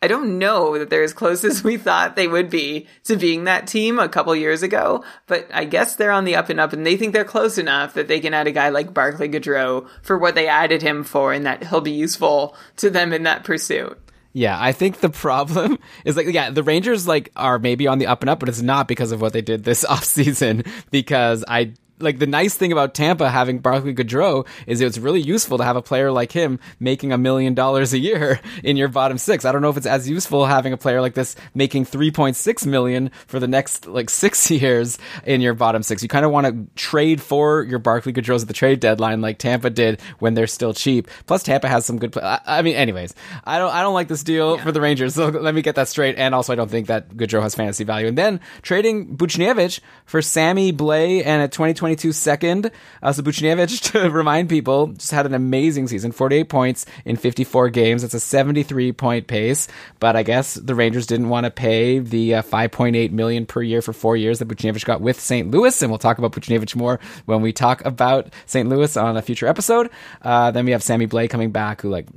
I 0.03 0.07
don't 0.07 0.37
know 0.37 0.77
that 0.77 0.91
they're 0.91 1.01
as 1.01 1.11
close 1.11 1.43
as 1.45 1.63
we 1.63 1.77
thought 1.77 2.15
they 2.15 2.27
would 2.27 2.51
be 2.51 2.87
to 3.05 3.15
being 3.15 3.45
that 3.45 3.65
team 3.65 3.97
a 3.97 4.07
couple 4.07 4.35
years 4.35 4.61
ago, 4.61 5.03
but 5.25 5.47
I 5.51 5.65
guess 5.65 5.95
they're 5.95 6.11
on 6.11 6.25
the 6.25 6.35
up 6.35 6.49
and 6.49 6.59
up 6.59 6.71
and 6.71 6.85
they 6.85 6.95
think 6.95 7.13
they're 7.13 7.25
close 7.25 7.57
enough 7.57 7.95
that 7.95 8.07
they 8.07 8.19
can 8.19 8.35
add 8.35 8.45
a 8.45 8.51
guy 8.51 8.69
like 8.69 8.93
Barclay 8.93 9.27
Goodrow 9.27 9.87
for 10.03 10.19
what 10.19 10.35
they 10.35 10.47
added 10.47 10.83
him 10.83 11.03
for 11.03 11.33
and 11.33 11.47
that 11.47 11.63
he'll 11.63 11.81
be 11.81 11.91
useful 11.91 12.55
to 12.77 12.91
them 12.91 13.11
in 13.11 13.23
that 13.23 13.43
pursuit. 13.43 13.99
Yeah, 14.33 14.57
I 14.59 14.71
think 14.71 14.99
the 14.99 15.09
problem 15.09 15.77
is 16.05 16.17
like, 16.17 16.27
yeah, 16.27 16.49
the 16.49 16.63
Rangers 16.63 17.07
like 17.07 17.31
are 17.35 17.59
maybe 17.59 17.87
on 17.87 17.99
the 17.99 18.07
up 18.07 18.21
and 18.21 18.29
up, 18.29 18.39
but 18.39 18.49
it's 18.49 18.61
not 18.61 18.87
because 18.87 19.11
of 19.11 19.21
what 19.21 19.31
they 19.31 19.41
did 19.41 19.63
this 19.63 19.85
offseason 19.89 20.67
because 20.91 21.45
I 21.47 21.73
like 22.03 22.19
the 22.19 22.27
nice 22.27 22.55
thing 22.55 22.71
about 22.71 22.93
Tampa 22.93 23.29
having 23.29 23.59
Barclay 23.59 23.93
Goodrow 23.93 24.45
is 24.67 24.81
it's 24.81 24.97
really 24.97 25.21
useful 25.21 25.57
to 25.57 25.63
have 25.63 25.75
a 25.75 25.81
player 25.81 26.11
like 26.11 26.31
him 26.31 26.59
making 26.79 27.11
a 27.11 27.17
million 27.17 27.53
dollars 27.53 27.93
a 27.93 27.97
year 27.97 28.39
in 28.63 28.77
your 28.77 28.89
bottom 28.89 29.17
six. 29.17 29.45
I 29.45 29.51
don't 29.51 29.61
know 29.61 29.69
if 29.69 29.77
it's 29.77 29.85
as 29.85 30.07
useful 30.07 30.45
having 30.45 30.73
a 30.73 30.77
player 30.77 31.01
like 31.01 31.13
this 31.13 31.35
making 31.55 31.85
3.6 31.85 32.65
million 32.67 33.09
for 33.27 33.39
the 33.39 33.47
next 33.47 33.87
like 33.87 34.09
six 34.23 34.51
years 34.51 34.97
in 35.25 35.41
your 35.41 35.53
bottom 35.53 35.81
six. 35.81 36.03
You 36.03 36.09
kind 36.09 36.25
of 36.25 36.31
want 36.31 36.47
to 36.47 36.67
trade 36.75 37.21
for 37.21 37.63
your 37.63 37.79
Barclay 37.79 38.13
Goodrows 38.13 38.41
at 38.41 38.47
the 38.47 38.53
trade 38.53 38.79
deadline 38.79 39.21
like 39.21 39.39
Tampa 39.39 39.69
did 39.69 40.01
when 40.19 40.33
they're 40.33 40.47
still 40.47 40.73
cheap. 40.73 41.07
Plus 41.25 41.43
Tampa 41.43 41.67
has 41.67 41.85
some 41.85 41.97
good 41.97 42.11
play. 42.11 42.23
I, 42.23 42.39
I 42.45 42.61
mean, 42.61 42.75
anyways, 42.75 43.13
I 43.45 43.57
don't, 43.57 43.73
I 43.73 43.81
don't 43.81 43.93
like 43.93 44.09
this 44.09 44.23
deal 44.23 44.57
yeah. 44.57 44.63
for 44.63 44.71
the 44.71 44.81
Rangers. 44.81 45.15
So 45.15 45.27
let 45.29 45.55
me 45.55 45.61
get 45.61 45.75
that 45.75 45.87
straight. 45.87 46.15
And 46.17 46.35
also 46.35 46.53
I 46.53 46.55
don't 46.55 46.69
think 46.69 46.87
that 46.87 47.09
Goodrow 47.15 47.41
has 47.41 47.55
fantasy 47.55 47.83
value. 47.83 48.07
And 48.07 48.17
then 48.17 48.39
trading 48.61 49.15
Buchnevich 49.17 49.79
for 50.05 50.21
Sammy 50.21 50.73
Blais 50.73 51.25
and 51.25 51.41
a 51.41 51.47
2020 51.47 51.92
2022 51.95 52.11
second. 52.13 52.71
Uh, 53.01 53.11
so 53.11 53.21
to 53.93 54.09
remind 54.09 54.49
people, 54.49 54.87
just 54.87 55.11
had 55.11 55.25
an 55.25 55.33
amazing 55.33 55.87
season 55.87 56.11
48 56.11 56.49
points 56.49 56.85
in 57.05 57.15
54 57.15 57.69
games. 57.69 58.01
That's 58.01 58.13
a 58.13 58.19
73 58.19 58.91
point 58.93 59.27
pace. 59.27 59.67
But 59.99 60.15
I 60.15 60.23
guess 60.23 60.55
the 60.55 60.75
Rangers 60.75 61.07
didn't 61.07 61.29
want 61.29 61.45
to 61.45 61.51
pay 61.51 61.99
the 61.99 62.35
uh, 62.35 62.41
5.8 62.41 63.11
million 63.11 63.45
per 63.45 63.61
year 63.61 63.81
for 63.81 63.93
four 63.93 64.17
years 64.17 64.39
that 64.39 64.47
Buchnevich 64.47 64.85
got 64.85 65.01
with 65.01 65.19
St. 65.19 65.49
Louis. 65.49 65.81
And 65.81 65.91
we'll 65.91 65.99
talk 65.99 66.17
about 66.17 66.31
Buchnevich 66.31 66.75
more 66.75 66.99
when 67.25 67.41
we 67.41 67.53
talk 67.53 67.83
about 67.85 68.33
St. 68.45 68.67
Louis 68.67 68.95
on 68.97 69.17
a 69.17 69.21
future 69.21 69.47
episode. 69.47 69.89
Uh, 70.21 70.51
then 70.51 70.65
we 70.65 70.71
have 70.71 70.83
Sammy 70.83 71.07
Blais 71.07 71.29
coming 71.29 71.51
back, 71.51 71.81
who 71.81 71.89
like 71.89 72.07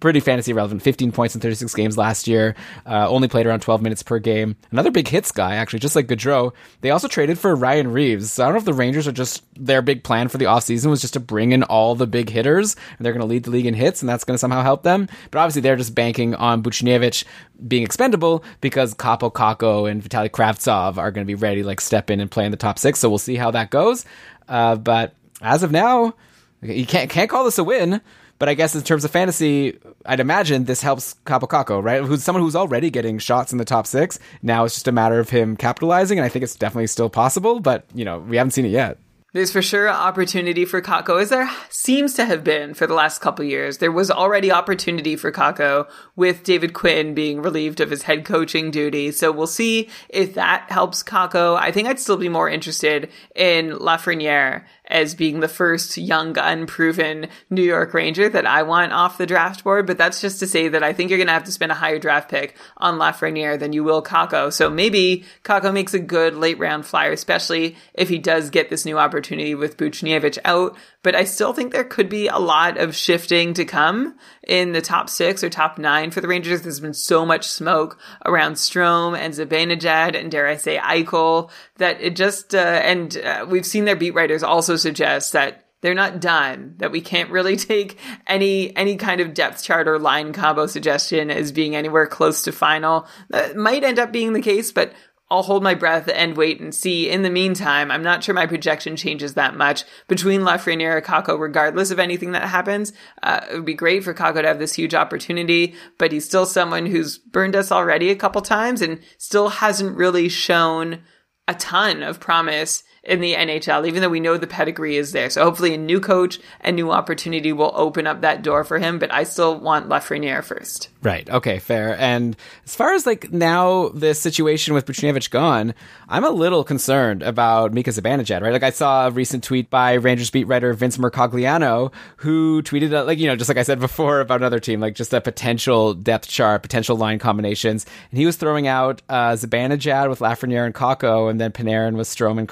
pretty 0.00 0.20
fantasy 0.20 0.52
relevant. 0.52 0.82
15 0.82 1.12
points 1.12 1.34
in 1.34 1.40
36 1.40 1.74
games 1.74 1.96
last 1.96 2.26
year. 2.26 2.56
Uh, 2.86 3.08
only 3.08 3.28
played 3.28 3.46
around 3.46 3.60
12 3.60 3.82
minutes 3.82 4.02
per 4.02 4.18
game. 4.18 4.56
Another 4.70 4.90
big 4.90 5.06
hits 5.06 5.30
guy, 5.30 5.54
actually, 5.54 5.78
just 5.78 5.94
like 5.94 6.06
Goodrow. 6.06 6.52
They 6.80 6.90
also 6.90 7.06
traded 7.06 7.38
for 7.38 7.54
Ryan 7.54 7.92
Reaves. 7.92 8.32
So 8.32 8.42
I 8.42 8.46
don't 8.46 8.54
know 8.54 8.58
if 8.58 8.64
the 8.64 8.72
Rangers 8.72 9.06
are 9.06 9.12
just 9.12 9.44
their 9.54 9.82
big 9.82 10.02
plan 10.02 10.28
for 10.28 10.38
the 10.38 10.46
offseason 10.46 10.88
was 10.90 11.00
just 11.00 11.12
to 11.14 11.20
bring 11.20 11.52
in 11.52 11.62
all 11.64 11.94
the 11.94 12.06
big 12.06 12.30
hitters 12.30 12.76
and 12.96 13.04
they're 13.04 13.12
going 13.12 13.20
to 13.20 13.26
lead 13.26 13.44
the 13.44 13.50
league 13.50 13.66
in 13.66 13.74
hits 13.74 14.02
and 14.02 14.08
that's 14.08 14.24
going 14.24 14.34
to 14.34 14.38
somehow 14.38 14.62
help 14.62 14.82
them. 14.82 15.08
But 15.30 15.40
obviously 15.40 15.62
they're 15.62 15.76
just 15.76 15.94
banking 15.94 16.34
on 16.34 16.62
Buchnevich 16.62 17.24
being 17.68 17.82
expendable 17.82 18.42
because 18.60 18.94
Kaapo 18.94 19.32
Kakko 19.32 19.90
and 19.90 20.02
Vitaly 20.02 20.30
Kravtsov 20.30 20.96
are 20.96 21.10
going 21.10 21.26
to 21.26 21.30
be 21.30 21.34
ready, 21.34 21.62
like 21.62 21.80
step 21.80 22.10
in 22.10 22.20
and 22.20 22.30
play 22.30 22.46
in 22.46 22.50
the 22.50 22.56
top 22.56 22.78
six. 22.78 22.98
So 22.98 23.08
we'll 23.08 23.18
see 23.18 23.36
how 23.36 23.50
that 23.50 23.70
goes. 23.70 24.04
Uh, 24.48 24.76
but 24.76 25.14
as 25.42 25.62
of 25.62 25.70
now, 25.70 26.14
you 26.62 26.86
can't 26.86 27.10
can't 27.10 27.30
call 27.30 27.44
this 27.44 27.58
a 27.58 27.64
win. 27.64 28.00
But 28.40 28.48
I 28.48 28.54
guess 28.54 28.74
in 28.74 28.80
terms 28.80 29.04
of 29.04 29.10
fantasy, 29.10 29.78
I'd 30.06 30.18
imagine 30.18 30.64
this 30.64 30.80
helps 30.80 31.14
Kaapo 31.26 31.46
Kakko, 31.46 31.84
right? 31.84 32.02
Who's 32.02 32.24
someone 32.24 32.42
who's 32.42 32.56
already 32.56 32.90
getting 32.90 33.18
shots 33.18 33.52
in 33.52 33.58
the 33.58 33.66
top 33.66 33.86
six. 33.86 34.18
Now 34.42 34.64
it's 34.64 34.74
just 34.74 34.88
a 34.88 34.92
matter 34.92 35.20
of 35.20 35.28
him 35.28 35.56
capitalizing, 35.56 36.18
and 36.18 36.24
I 36.24 36.30
think 36.30 36.42
it's 36.42 36.56
definitely 36.56 36.86
still 36.86 37.10
possible, 37.10 37.60
but 37.60 37.84
you 37.94 38.04
know, 38.04 38.18
we 38.18 38.38
haven't 38.38 38.52
seen 38.52 38.64
it 38.64 38.70
yet. 38.70 38.98
There's 39.32 39.52
for 39.52 39.62
sure 39.62 39.88
opportunity 39.88 40.64
for 40.64 40.82
Kakko, 40.82 41.22
as 41.22 41.28
there 41.28 41.48
seems 41.68 42.14
to 42.14 42.24
have 42.24 42.42
been 42.42 42.74
for 42.74 42.88
the 42.88 42.94
last 42.94 43.20
couple 43.20 43.44
years. 43.44 43.78
There 43.78 43.92
was 43.92 44.10
already 44.10 44.50
opportunity 44.50 45.14
for 45.14 45.30
Kakko 45.30 45.88
with 46.16 46.42
David 46.42 46.72
Quinn 46.72 47.14
being 47.14 47.40
relieved 47.40 47.78
of 47.78 47.90
his 47.90 48.02
head 48.02 48.24
coaching 48.24 48.72
duty. 48.72 49.12
So 49.12 49.30
we'll 49.30 49.46
see 49.46 49.88
if 50.08 50.34
that 50.34 50.68
helps 50.72 51.04
Kakko. 51.04 51.56
I 51.56 51.70
think 51.70 51.86
I'd 51.86 52.00
still 52.00 52.16
be 52.16 52.28
more 52.28 52.48
interested 52.48 53.08
in 53.36 53.70
Lafreniere 53.70 54.64
as 54.90 55.14
being 55.14 55.40
the 55.40 55.48
first 55.48 55.96
young, 55.96 56.36
unproven 56.36 57.28
New 57.48 57.62
York 57.62 57.94
Ranger 57.94 58.28
that 58.28 58.46
I 58.46 58.62
want 58.62 58.92
off 58.92 59.18
the 59.18 59.26
draft 59.26 59.64
board. 59.64 59.86
But 59.86 59.98
that's 59.98 60.20
just 60.20 60.40
to 60.40 60.46
say 60.46 60.68
that 60.68 60.82
I 60.82 60.92
think 60.92 61.10
you're 61.10 61.18
going 61.18 61.28
to 61.28 61.32
have 61.32 61.44
to 61.44 61.52
spend 61.52 61.72
a 61.72 61.76
higher 61.76 61.98
draft 61.98 62.30
pick 62.30 62.56
on 62.76 62.98
Lafreniere 62.98 63.58
than 63.58 63.72
you 63.72 63.84
will 63.84 64.02
Kakko. 64.02 64.52
So 64.52 64.68
maybe 64.68 65.24
Kakko 65.44 65.72
makes 65.72 65.94
a 65.94 65.98
good 65.98 66.34
late 66.34 66.58
round 66.58 66.84
flyer, 66.84 67.12
especially 67.12 67.76
if 67.94 68.08
he 68.08 68.18
does 68.18 68.50
get 68.50 68.68
this 68.68 68.84
new 68.84 68.98
opportunity 68.98 69.54
with 69.54 69.76
Buchnevich 69.76 70.38
out. 70.44 70.76
But 71.02 71.14
I 71.14 71.24
still 71.24 71.52
think 71.52 71.72
there 71.72 71.84
could 71.84 72.08
be 72.08 72.28
a 72.28 72.38
lot 72.38 72.76
of 72.76 72.94
shifting 72.94 73.54
to 73.54 73.64
come 73.64 74.16
in 74.46 74.72
the 74.72 74.82
top 74.82 75.08
six 75.08 75.42
or 75.42 75.48
top 75.48 75.78
nine 75.78 76.10
for 76.10 76.20
the 76.20 76.28
Rangers. 76.28 76.60
There's 76.60 76.80
been 76.80 76.92
so 76.92 77.24
much 77.24 77.46
smoke 77.48 77.98
around 78.26 78.54
Strome 78.54 79.16
and 79.18 79.32
Zibanejad 79.32 80.14
and 80.14 80.30
dare 80.30 80.46
I 80.46 80.56
say 80.56 80.76
Eichel 80.76 81.50
that 81.76 82.00
it 82.00 82.16
just, 82.16 82.54
uh, 82.54 82.58
and 82.58 83.16
uh, 83.16 83.46
we've 83.48 83.64
seen 83.64 83.86
their 83.86 83.96
beat 83.96 84.14
writers 84.14 84.42
also 84.42 84.76
suggest 84.76 85.32
that 85.32 85.66
they're 85.80 85.94
not 85.94 86.20
done 86.20 86.74
that 86.78 86.92
we 86.92 87.00
can't 87.00 87.30
really 87.30 87.56
take 87.70 87.98
any 88.26 88.74
any 88.76 88.96
kind 88.96 89.20
of 89.20 89.34
depth 89.34 89.62
chart 89.62 89.88
or 89.88 89.98
line 89.98 90.32
combo 90.32 90.66
suggestion 90.66 91.30
as 91.30 91.52
being 91.52 91.74
anywhere 91.74 92.06
close 92.06 92.42
to 92.42 92.52
final 92.52 93.06
that 93.30 93.56
might 93.56 93.84
end 93.84 93.98
up 93.98 94.12
being 94.12 94.32
the 94.32 94.42
case 94.42 94.72
but 94.72 94.92
I'll 95.30 95.42
hold 95.42 95.62
my 95.62 95.74
breath 95.74 96.10
and 96.12 96.36
wait 96.36 96.60
and 96.60 96.74
see. 96.74 97.08
In 97.08 97.22
the 97.22 97.30
meantime, 97.30 97.90
I'm 97.90 98.02
not 98.02 98.24
sure 98.24 98.34
my 98.34 98.46
projection 98.46 98.96
changes 98.96 99.34
that 99.34 99.56
much 99.56 99.84
between 100.08 100.40
Lafreniere 100.40 100.96
and 100.96 101.06
Kakko, 101.06 101.38
regardless 101.38 101.92
of 101.92 102.00
anything 102.00 102.32
that 102.32 102.48
happens. 102.48 102.92
Uh, 103.22 103.40
it 103.50 103.54
would 103.54 103.64
be 103.64 103.74
great 103.74 104.02
for 104.02 104.12
Kakko 104.12 104.42
to 104.42 104.48
have 104.48 104.58
this 104.58 104.74
huge 104.74 104.94
opportunity, 104.94 105.74
but 105.98 106.10
he's 106.10 106.24
still 106.24 106.46
someone 106.46 106.86
who's 106.86 107.18
burned 107.18 107.54
us 107.54 107.70
already 107.70 108.10
a 108.10 108.16
couple 108.16 108.42
times 108.42 108.82
and 108.82 109.00
still 109.18 109.48
hasn't 109.48 109.96
really 109.96 110.28
shown 110.28 111.02
a 111.46 111.54
ton 111.54 112.02
of 112.02 112.18
promise 112.18 112.82
in 113.02 113.20
the 113.20 113.34
NHL, 113.34 113.86
even 113.86 114.02
though 114.02 114.08
we 114.08 114.20
know 114.20 114.36
the 114.36 114.46
pedigree 114.46 114.96
is 114.96 115.12
there. 115.12 115.30
So 115.30 115.42
hopefully 115.42 115.74
a 115.74 115.78
new 115.78 116.00
coach 116.00 116.38
and 116.60 116.76
new 116.76 116.90
opportunity 116.90 117.52
will 117.52 117.72
open 117.74 118.06
up 118.06 118.20
that 118.20 118.42
door 118.42 118.62
for 118.62 118.78
him, 118.78 118.98
but 118.98 119.12
I 119.12 119.24
still 119.24 119.58
want 119.58 119.88
Lafreniere 119.88 120.44
first. 120.44 120.90
Right. 121.02 121.28
Okay. 121.30 121.58
Fair. 121.58 121.98
And 121.98 122.36
as 122.66 122.76
far 122.76 122.92
as 122.92 123.06
like 123.06 123.32
now 123.32 123.88
the 123.88 124.14
situation 124.14 124.74
with 124.74 124.84
Buchnevich 124.84 125.30
gone, 125.30 125.74
I'm 126.08 126.24
a 126.24 126.30
little 126.30 126.62
concerned 126.62 127.22
about 127.22 127.72
Mika 127.72 127.90
Zibanejad. 127.90 128.42
Right. 128.42 128.52
Like 128.52 128.62
I 128.62 128.70
saw 128.70 129.06
a 129.06 129.10
recent 129.10 129.44
tweet 129.44 129.70
by 129.70 129.94
Rangers 129.94 130.30
beat 130.30 130.44
writer 130.44 130.74
Vince 130.74 130.98
Mercogliano, 130.98 131.92
who 132.16 132.62
tweeted 132.62 133.06
like 133.06 133.18
you 133.18 133.28
know 133.28 133.36
just 133.36 133.48
like 133.48 133.56
I 133.56 133.62
said 133.62 133.80
before 133.80 134.20
about 134.20 134.40
another 134.40 134.60
team, 134.60 134.80
like 134.80 134.94
just 134.94 135.14
a 135.14 135.20
potential 135.22 135.94
depth 135.94 136.28
chart, 136.28 136.62
potential 136.62 136.96
line 136.96 137.18
combinations, 137.18 137.86
and 138.10 138.18
he 138.18 138.26
was 138.26 138.36
throwing 138.36 138.66
out 138.66 139.00
uh, 139.08 139.32
Zibanejad 139.32 140.10
with 140.10 140.18
Lafreniere 140.18 140.66
and 140.66 140.74
Kakko, 140.74 141.30
and 141.30 141.40
then 141.40 141.52
Panarin 141.52 141.96
with 141.96 142.08
Strome 142.08 142.38
and 142.38 142.48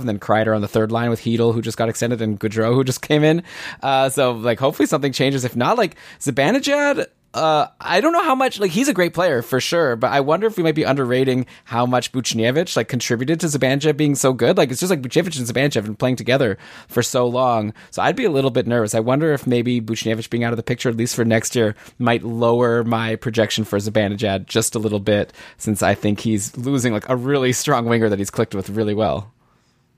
and 0.00 0.08
then 0.08 0.18
Kreider 0.18 0.54
on 0.54 0.60
the 0.60 0.68
third 0.68 0.92
line 0.92 1.10
with 1.10 1.20
Chytil, 1.20 1.54
who 1.54 1.62
just 1.62 1.78
got 1.78 1.88
extended, 1.88 2.20
and 2.20 2.38
Goodrow, 2.38 2.74
who 2.74 2.84
just 2.84 3.02
came 3.08 3.24
in. 3.24 3.42
Uh, 3.82 4.08
so 4.08 4.32
like 4.32 4.58
hopefully 4.58 4.86
something 4.86 5.12
changes. 5.12 5.44
If 5.44 5.56
not, 5.56 5.78
like 5.78 5.96
Zibanejad 6.20 7.06
uh, 7.34 7.66
I 7.80 8.00
don't 8.00 8.12
know 8.12 8.22
how 8.22 8.36
much 8.36 8.60
like 8.60 8.70
he's 8.70 8.88
a 8.88 8.94
great 8.94 9.12
player 9.12 9.42
for 9.42 9.60
sure, 9.60 9.96
but 9.96 10.12
I 10.12 10.20
wonder 10.20 10.46
if 10.46 10.56
we 10.56 10.62
might 10.62 10.76
be 10.76 10.84
underrating 10.84 11.46
how 11.64 11.84
much 11.84 12.12
Buchnevich 12.12 12.76
like 12.76 12.86
contributed 12.88 13.40
to 13.40 13.46
Zibanejad 13.46 13.96
being 13.96 14.14
so 14.14 14.32
good. 14.32 14.56
Like 14.56 14.70
it's 14.70 14.78
just 14.78 14.90
like 14.90 15.02
Buchnevich 15.02 15.36
and 15.36 15.46
Zibanejad 15.46 15.74
have 15.74 15.84
been 15.84 15.96
playing 15.96 16.16
together 16.16 16.56
for 16.86 17.02
so 17.02 17.26
long, 17.26 17.74
so 17.90 18.02
I'd 18.02 18.14
be 18.14 18.24
a 18.24 18.30
little 18.30 18.52
bit 18.52 18.68
nervous. 18.68 18.94
I 18.94 19.00
wonder 19.00 19.32
if 19.32 19.48
maybe 19.48 19.80
Buchnevich 19.80 20.30
being 20.30 20.44
out 20.44 20.52
of 20.52 20.56
the 20.56 20.62
picture 20.62 20.88
at 20.88 20.96
least 20.96 21.16
for 21.16 21.24
next 21.24 21.56
year 21.56 21.74
might 21.98 22.22
lower 22.22 22.84
my 22.84 23.16
projection 23.16 23.64
for 23.64 23.78
Zibanejad 23.78 24.46
just 24.46 24.76
a 24.76 24.78
little 24.78 25.00
bit, 25.00 25.32
since 25.58 25.82
I 25.82 25.94
think 25.94 26.20
he's 26.20 26.56
losing 26.56 26.92
like 26.92 27.08
a 27.08 27.16
really 27.16 27.52
strong 27.52 27.86
winger 27.86 28.08
that 28.08 28.20
he's 28.20 28.30
clicked 28.30 28.54
with 28.54 28.70
really 28.70 28.94
well. 28.94 29.33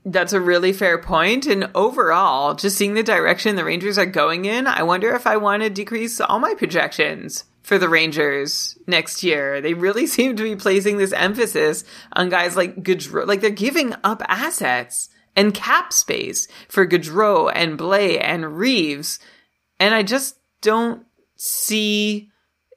That's 0.09 0.31
a 0.31 0.39
really 0.39 0.71
fair 0.71 0.97
point. 0.97 1.45
And 1.47 1.69
overall, 1.75 2.55
just 2.55 2.77
seeing 2.77 2.93
the 2.93 3.03
direction 3.03 3.57
the 3.57 3.65
Rangers 3.65 3.97
are 3.97 4.05
going 4.05 4.45
in, 4.45 4.65
I 4.65 4.83
wonder 4.83 5.13
if 5.13 5.27
I 5.27 5.35
want 5.35 5.63
to 5.63 5.69
decrease 5.69 6.21
all 6.21 6.39
my 6.39 6.53
projections 6.53 7.43
for 7.61 7.77
the 7.77 7.89
Rangers 7.89 8.77
next 8.87 9.21
year. 9.21 9.59
They 9.59 9.73
really 9.73 10.07
seem 10.07 10.37
to 10.37 10.43
be 10.43 10.55
placing 10.55 10.97
this 10.97 11.11
emphasis 11.11 11.83
on 12.13 12.29
guys 12.29 12.55
like 12.55 12.83
Goodrow. 12.83 13.27
Like 13.27 13.41
they're 13.41 13.49
giving 13.49 13.93
up 14.05 14.23
assets 14.29 15.09
and 15.35 15.53
cap 15.53 15.91
space 15.91 16.47
for 16.69 16.87
Goodrow 16.87 17.51
and 17.53 17.77
Blais 17.77 18.23
and 18.23 18.57
Reaves. 18.57 19.19
And 19.77 19.93
I 19.93 20.03
just 20.03 20.39
don't 20.61 21.05
see 21.35 22.29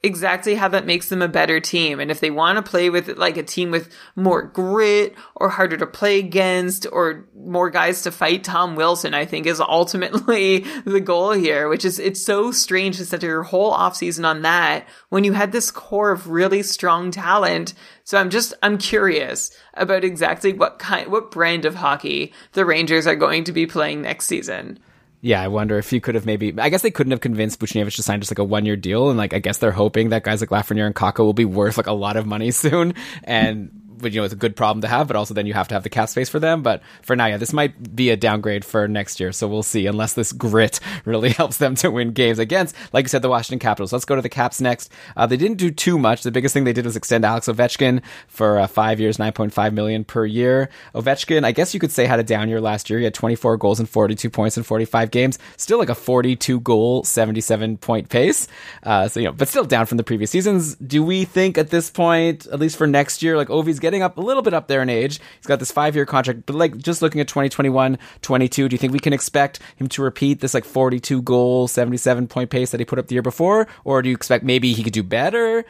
exactly 0.02 0.54
how 0.54 0.68
that 0.68 0.86
makes 0.86 1.08
them 1.08 1.20
a 1.20 1.28
better 1.28 1.60
team. 1.60 2.00
And 2.00 2.10
if 2.10 2.20
they 2.20 2.30
want 2.30 2.56
to 2.56 2.68
play 2.68 2.88
with 2.88 3.18
like 3.18 3.36
a 3.36 3.42
team 3.42 3.70
with 3.70 3.92
more 4.16 4.42
grit 4.42 5.14
or 5.36 5.50
harder 5.50 5.76
to 5.76 5.86
play 5.86 6.18
against 6.18 6.86
or 6.90 7.28
more 7.36 7.68
guys 7.68 8.02
to 8.02 8.10
fight, 8.10 8.42
Tom 8.42 8.76
Wilson, 8.76 9.12
I 9.12 9.26
think 9.26 9.46
is 9.46 9.60
ultimately 9.60 10.60
the 10.86 11.00
goal 11.00 11.32
here, 11.32 11.68
which 11.68 11.84
is 11.84 11.98
it's 11.98 12.24
so 12.24 12.50
strange 12.50 12.96
to 12.96 13.04
set 13.04 13.22
your 13.22 13.42
whole 13.42 13.74
offseason 13.74 14.26
on 14.26 14.42
that 14.42 14.88
when 15.10 15.24
you 15.24 15.34
had 15.34 15.52
this 15.52 15.70
core 15.70 16.10
of 16.10 16.30
really 16.30 16.62
strong 16.62 17.10
talent. 17.10 17.74
So 18.04 18.18
I'm 18.18 18.30
just, 18.30 18.54
I'm 18.62 18.78
curious 18.78 19.54
about 19.74 20.02
exactly 20.02 20.54
what 20.54 20.78
kind, 20.78 21.10
what 21.12 21.30
brand 21.30 21.66
of 21.66 21.74
hockey 21.74 22.32
the 22.52 22.64
Rangers 22.64 23.06
are 23.06 23.16
going 23.16 23.44
to 23.44 23.52
be 23.52 23.66
playing 23.66 24.02
next 24.02 24.26
season 24.26 24.78
yeah, 25.22 25.42
I 25.42 25.48
wonder 25.48 25.76
if 25.78 25.92
you 25.92 26.00
could 26.00 26.14
have 26.14 26.24
maybe. 26.24 26.54
I 26.58 26.70
guess 26.70 26.82
they 26.82 26.90
couldn't 26.90 27.10
have 27.10 27.20
convinced 27.20 27.60
Buchnevich 27.60 27.96
to 27.96 28.02
sign 28.02 28.20
just 28.20 28.30
like 28.30 28.38
a 28.38 28.44
one 28.44 28.64
year 28.64 28.76
deal, 28.76 29.10
and 29.10 29.18
like 29.18 29.34
I 29.34 29.38
guess 29.38 29.58
they're 29.58 29.70
hoping 29.70 30.10
that 30.10 30.24
guys 30.24 30.40
like 30.40 30.50
Lafreniere 30.50 30.86
and 30.86 30.94
Kakko 30.94 31.18
will 31.18 31.34
be 31.34 31.44
worth 31.44 31.76
like 31.76 31.86
a 31.86 31.92
lot 31.92 32.16
of 32.16 32.26
money 32.26 32.50
soon, 32.50 32.94
and 33.24 33.79
you 34.02 34.20
know, 34.20 34.24
it's 34.24 34.32
a 34.32 34.36
good 34.36 34.56
problem 34.56 34.80
to 34.82 34.88
have, 34.88 35.06
but 35.06 35.16
also 35.16 35.34
then 35.34 35.46
you 35.46 35.54
have 35.54 35.68
to 35.68 35.74
have 35.74 35.82
the 35.82 35.90
cap 35.90 36.08
space 36.08 36.28
for 36.28 36.38
them. 36.38 36.62
But 36.62 36.82
for 37.02 37.16
now, 37.16 37.26
yeah, 37.26 37.36
this 37.36 37.52
might 37.52 37.94
be 37.94 38.10
a 38.10 38.16
downgrade 38.16 38.64
for 38.64 38.88
next 38.88 39.20
year. 39.20 39.32
So 39.32 39.48
we'll 39.48 39.62
see, 39.62 39.86
unless 39.86 40.14
this 40.14 40.32
grit 40.32 40.80
really 41.04 41.30
helps 41.30 41.58
them 41.58 41.74
to 41.76 41.90
win 41.90 42.12
games 42.12 42.38
against, 42.38 42.74
like 42.92 43.04
you 43.04 43.08
said, 43.08 43.22
the 43.22 43.28
Washington 43.28 43.58
Capitals. 43.58 43.92
Let's 43.92 44.04
go 44.04 44.16
to 44.16 44.22
the 44.22 44.28
Caps 44.28 44.60
next. 44.60 44.90
Uh, 45.16 45.26
they 45.26 45.36
didn't 45.36 45.58
do 45.58 45.70
too 45.70 45.98
much. 45.98 46.22
The 46.22 46.30
biggest 46.30 46.54
thing 46.54 46.64
they 46.64 46.72
did 46.72 46.84
was 46.84 46.96
extend 46.96 47.24
Alex 47.24 47.48
Ovechkin 47.48 48.02
for 48.28 48.58
uh, 48.58 48.66
five 48.66 49.00
years, 49.00 49.18
9.5 49.18 49.72
million 49.72 50.04
per 50.04 50.24
year. 50.24 50.68
Ovechkin, 50.94 51.44
I 51.44 51.52
guess 51.52 51.74
you 51.74 51.80
could 51.80 51.92
say 51.92 52.06
had 52.06 52.20
a 52.20 52.24
down 52.24 52.48
year 52.48 52.60
last 52.60 52.90
year. 52.90 52.98
He 52.98 53.04
had 53.04 53.14
24 53.14 53.56
goals 53.56 53.80
and 53.80 53.88
42 53.88 54.30
points 54.30 54.56
in 54.56 54.62
45 54.62 55.10
games. 55.10 55.38
Still 55.56 55.78
like 55.78 55.88
a 55.88 55.94
42 55.94 56.60
goal, 56.60 57.04
77 57.04 57.76
point 57.78 58.08
pace. 58.08 58.48
Uh, 58.82 59.08
so, 59.08 59.20
you 59.20 59.26
know, 59.26 59.32
but 59.32 59.48
still 59.48 59.64
down 59.64 59.86
from 59.86 59.96
the 59.96 60.04
previous 60.04 60.30
seasons. 60.30 60.76
Do 60.76 61.02
we 61.02 61.24
think 61.24 61.58
at 61.58 61.70
this 61.70 61.90
point, 61.90 62.46
at 62.46 62.58
least 62.58 62.76
for 62.76 62.86
next 62.86 63.22
year, 63.22 63.36
like 63.36 63.48
Ovi's 63.48 63.80
getting 63.80 63.89
getting 63.90 64.02
up 64.02 64.16
a 64.18 64.20
little 64.20 64.42
bit 64.42 64.54
up 64.54 64.68
there 64.68 64.82
in 64.82 64.88
age. 64.88 65.18
He's 65.38 65.46
got 65.46 65.58
this 65.58 65.72
five 65.72 65.96
year 65.96 66.06
contract, 66.06 66.46
but 66.46 66.54
like 66.54 66.78
just 66.78 67.02
looking 67.02 67.20
at 67.20 67.26
2021, 67.26 67.98
22, 68.22 68.68
do 68.68 68.74
you 68.74 68.78
think 68.78 68.92
we 68.92 69.00
can 69.00 69.12
expect 69.12 69.58
him 69.76 69.88
to 69.88 70.02
repeat 70.02 70.40
this 70.40 70.54
like 70.54 70.64
42 70.64 71.22
goal, 71.22 71.66
77 71.66 72.28
point 72.28 72.50
pace 72.50 72.70
that 72.70 72.78
he 72.78 72.86
put 72.86 73.00
up 73.00 73.08
the 73.08 73.14
year 73.14 73.22
before? 73.22 73.66
Or 73.84 74.00
do 74.00 74.08
you 74.08 74.14
expect 74.14 74.44
maybe 74.44 74.72
he 74.72 74.84
could 74.84 74.92
do 74.92 75.02
better? 75.02 75.64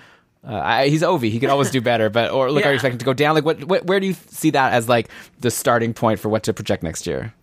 Uh, 0.47 0.55
I, 0.55 0.89
he's 0.89 1.03
Ovi. 1.03 1.31
He 1.31 1.41
could 1.41 1.51
always 1.51 1.71
do 1.71 1.81
better, 1.81 2.09
but 2.11 2.31
or 2.31 2.51
look, 2.51 2.63
yeah. 2.63 2.69
are 2.69 2.73
you 2.73 2.77
expecting 2.77 2.99
to 2.99 3.05
go 3.05 3.13
down? 3.13 3.35
Like, 3.35 3.45
what, 3.45 3.65
what, 3.65 3.85
where 3.87 4.01
do 4.01 4.07
you 4.07 4.15
see 4.15 4.51
that 4.51 4.73
as 4.73 4.89
like 4.89 5.09
the 5.41 5.51
starting 5.51 5.93
point 5.93 6.21
for 6.21 6.29
what 6.29 6.43
to 6.45 6.53
project 6.53 6.83
next 6.83 7.07
year? 7.07 7.35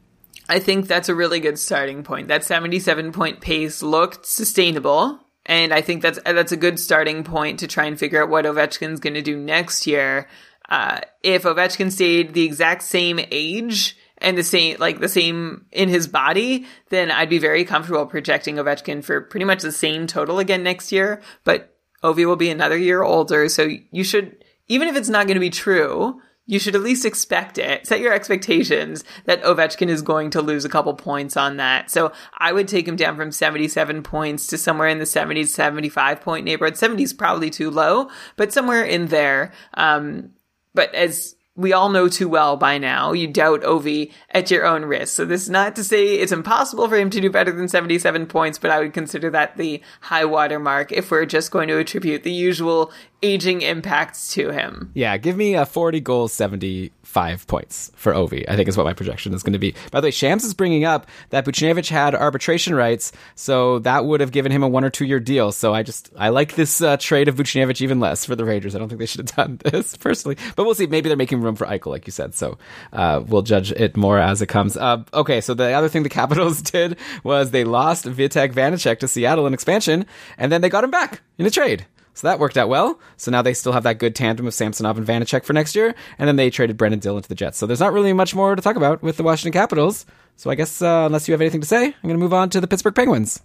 I 0.49 0.59
think 0.59 0.87
that's 0.87 1.09
a 1.09 1.15
really 1.15 1.39
good 1.39 1.59
starting 1.59 2.03
point. 2.03 2.27
That 2.27 2.43
77 2.43 3.11
point 3.11 3.41
pace 3.41 3.83
looked 3.83 4.25
sustainable. 4.25 5.19
And 5.45 5.73
I 5.73 5.81
think 5.81 6.01
that's 6.01 6.19
that's 6.25 6.51
a 6.51 6.57
good 6.57 6.77
starting 6.77 7.23
point 7.23 7.59
to 7.59 7.67
try 7.67 7.85
and 7.85 7.97
figure 7.97 8.21
out 8.21 8.29
what 8.29 8.43
Ovechkin's 8.43 8.99
going 8.99 9.13
to 9.13 9.21
do 9.21 9.37
next 9.37 9.87
year 9.87 10.27
uh, 10.69 11.01
if 11.23 11.43
Ovechkin 11.43 11.91
stayed 11.91 12.33
the 12.33 12.43
exact 12.43 12.83
same 12.83 13.19
age 13.31 13.97
and 14.17 14.37
the 14.37 14.43
same, 14.43 14.77
like 14.79 14.99
the 14.99 15.09
same 15.09 15.65
in 15.71 15.89
his 15.89 16.07
body, 16.07 16.65
then 16.89 17.11
I'd 17.11 17.29
be 17.29 17.39
very 17.39 17.63
comfortable 17.65 18.05
projecting 18.05 18.55
Ovechkin 18.55 19.03
for 19.03 19.21
pretty 19.21 19.45
much 19.45 19.61
the 19.61 19.71
same 19.71 20.07
total 20.07 20.39
again 20.39 20.63
next 20.63 20.91
year. 20.91 21.21
But 21.43 21.75
Ovi 22.03 22.25
will 22.25 22.35
be 22.35 22.49
another 22.49 22.77
year 22.77 23.03
older, 23.03 23.49
so 23.49 23.69
you 23.91 24.03
should, 24.03 24.43
even 24.67 24.87
if 24.87 24.95
it's 24.95 25.09
not 25.09 25.27
going 25.27 25.35
to 25.35 25.41
be 25.41 25.49
true, 25.49 26.21
you 26.47 26.59
should 26.59 26.75
at 26.75 26.81
least 26.81 27.05
expect 27.05 27.57
it. 27.57 27.85
Set 27.85 27.99
your 27.99 28.13
expectations 28.13 29.03
that 29.25 29.43
Ovechkin 29.43 29.89
is 29.89 30.01
going 30.01 30.29
to 30.31 30.41
lose 30.41 30.63
a 30.63 30.69
couple 30.69 30.93
points 30.93 31.35
on 31.35 31.57
that. 31.57 31.91
So 31.91 32.13
I 32.37 32.53
would 32.53 32.69
take 32.69 32.87
him 32.87 32.95
down 32.95 33.17
from 33.17 33.31
77 33.31 34.01
points 34.01 34.47
to 34.47 34.57
somewhere 34.57 34.87
in 34.87 34.99
the 34.99 35.05
70 35.05 35.43
75 35.43 36.21
point 36.21 36.45
neighborhood. 36.45 36.77
70 36.77 37.03
is 37.03 37.13
probably 37.13 37.49
too 37.49 37.69
low, 37.69 38.09
but 38.37 38.53
somewhere 38.53 38.83
in 38.83 39.07
there. 39.07 39.51
Um, 39.73 40.31
but 40.77 40.93
as 40.93 41.35
we 41.57 41.73
all 41.73 41.89
know 41.89 42.07
too 42.07 42.29
well 42.29 42.55
by 42.55 42.77
now, 42.77 43.11
you 43.13 43.27
doubt 43.27 43.63
Ovi 43.63 44.13
at 44.29 44.51
your 44.51 44.65
own 44.65 44.85
risk. 44.85 45.15
So 45.15 45.25
this 45.25 45.41
is 45.41 45.49
not 45.49 45.75
to 45.75 45.83
say 45.83 46.15
it's 46.15 46.31
impossible 46.31 46.87
for 46.87 46.95
him 46.95 47.09
to 47.09 47.19
do 47.19 47.31
better 47.31 47.51
than 47.51 47.67
77 47.67 48.27
points, 48.27 48.59
but 48.59 48.69
I 48.69 48.79
would 48.79 48.93
consider 48.93 49.31
that 49.31 49.57
the 49.57 49.81
high 50.01 50.25
water 50.25 50.59
mark 50.59 50.91
if 50.91 51.09
we're 51.09 51.25
just 51.25 51.51
going 51.51 51.67
to 51.67 51.79
attribute 51.79 52.23
the 52.23 52.31
usual 52.31 52.91
aging 53.23 53.61
impacts 53.61 54.33
to 54.33 54.51
him. 54.51 54.91
Yeah, 54.93 55.17
give 55.17 55.35
me 55.35 55.55
a 55.55 55.65
40 55.65 55.99
goals, 56.01 56.33
75 56.33 57.47
points 57.47 57.91
for 57.95 58.13
Ovi, 58.13 58.45
I 58.47 58.55
think 58.55 58.69
is 58.69 58.77
what 58.77 58.85
my 58.85 58.93
projection 58.93 59.33
is 59.33 59.41
going 59.41 59.53
to 59.53 59.59
be. 59.59 59.73
By 59.91 60.01
the 60.01 60.07
way, 60.07 60.11
Shams 60.11 60.43
is 60.43 60.53
bringing 60.53 60.85
up 60.85 61.07
that 61.31 61.45
Buchnevich 61.45 61.89
had 61.89 62.13
arbitration 62.13 62.75
rights, 62.75 63.11
so 63.33 63.79
that 63.79 64.05
would 64.05 64.21
have 64.21 64.31
given 64.31 64.51
him 64.51 64.61
a 64.61 64.67
one 64.67 64.83
or 64.83 64.91
two 64.91 65.05
year 65.05 65.19
deal. 65.19 65.51
So 65.51 65.73
I 65.73 65.81
just, 65.81 66.11
I 66.15 66.29
like 66.29 66.53
this 66.53 66.81
uh, 66.81 66.97
trade 66.97 67.27
of 67.27 67.35
Buchnevich 67.35 67.81
even 67.81 67.99
less 67.99 68.25
for 68.25 68.35
the 68.35 68.45
Rangers. 68.45 68.75
I 68.75 68.79
don't 68.79 68.87
think 68.87 68.99
they 68.99 69.07
should 69.07 69.27
have 69.27 69.35
done 69.35 69.59
this 69.71 69.97
personally, 69.97 70.37
but 70.55 70.65
we'll 70.65 70.75
see. 70.75 70.87
Maybe 70.87 71.09
they're 71.09 71.17
making 71.17 71.41
room 71.47 71.55
for 71.55 71.65
Eichel, 71.67 71.87
like 71.87 72.07
you 72.07 72.11
said. 72.11 72.35
So 72.35 72.57
uh, 72.93 73.23
we'll 73.25 73.41
judge 73.41 73.71
it 73.71 73.97
more 73.97 74.19
as 74.19 74.41
it 74.41 74.47
comes. 74.47 74.77
Uh, 74.77 75.03
okay, 75.13 75.41
so 75.41 75.53
the 75.53 75.71
other 75.71 75.89
thing 75.89 76.03
the 76.03 76.09
Capitals 76.17 76.61
did 76.61 76.97
was 77.23 77.51
they 77.51 77.63
lost 77.63 78.05
Vitek 78.05 78.53
Vanacek 78.53 78.99
to 78.99 79.07
Seattle 79.07 79.47
in 79.47 79.53
expansion, 79.53 80.05
and 80.37 80.51
then 80.51 80.61
they 80.61 80.69
got 80.69 80.83
him 80.83 80.91
back 80.91 81.21
in 81.37 81.45
a 81.45 81.49
trade. 81.49 81.85
So 82.17 82.27
that 82.27 82.39
worked 82.39 82.57
out 82.57 82.67
well. 82.67 82.99
So 83.15 83.29
now 83.29 83.43
they 83.43 83.53
still 83.53 83.73
have 83.73 83.83
that 83.83 83.99
good 83.99 84.15
tandem 84.15 84.47
of 84.47 84.53
Samsonov 84.55 84.97
and 84.97 85.05
Vanacek 85.05 85.43
for 85.43 85.53
next 85.53 85.75
year. 85.75 85.93
And 86.17 86.27
then 86.27 86.35
they 86.35 86.49
traded 86.49 86.75
Brendan 86.75 86.99
Dillon 86.99 87.21
to 87.21 87.29
the 87.29 87.35
Jets. 87.35 87.59
So 87.59 87.67
there's 87.67 87.79
not 87.79 87.93
really 87.93 88.11
much 88.11 88.33
more 88.33 88.55
to 88.55 88.61
talk 88.61 88.75
about 88.75 89.03
with 89.03 89.17
the 89.17 89.23
Washington 89.23 89.51
Capitals. 89.53 90.03
So 90.35 90.49
I 90.49 90.55
guess, 90.55 90.81
uh, 90.81 91.03
unless 91.05 91.27
you 91.27 91.33
have 91.33 91.41
anything 91.41 91.61
to 91.61 91.67
say, 91.67 91.85
I'm 91.85 91.93
going 92.01 92.15
to 92.15 92.17
move 92.17 92.33
on 92.33 92.49
to 92.49 92.59
the 92.59 92.65
Pittsburgh 92.65 92.95
Penguins. 92.95 93.39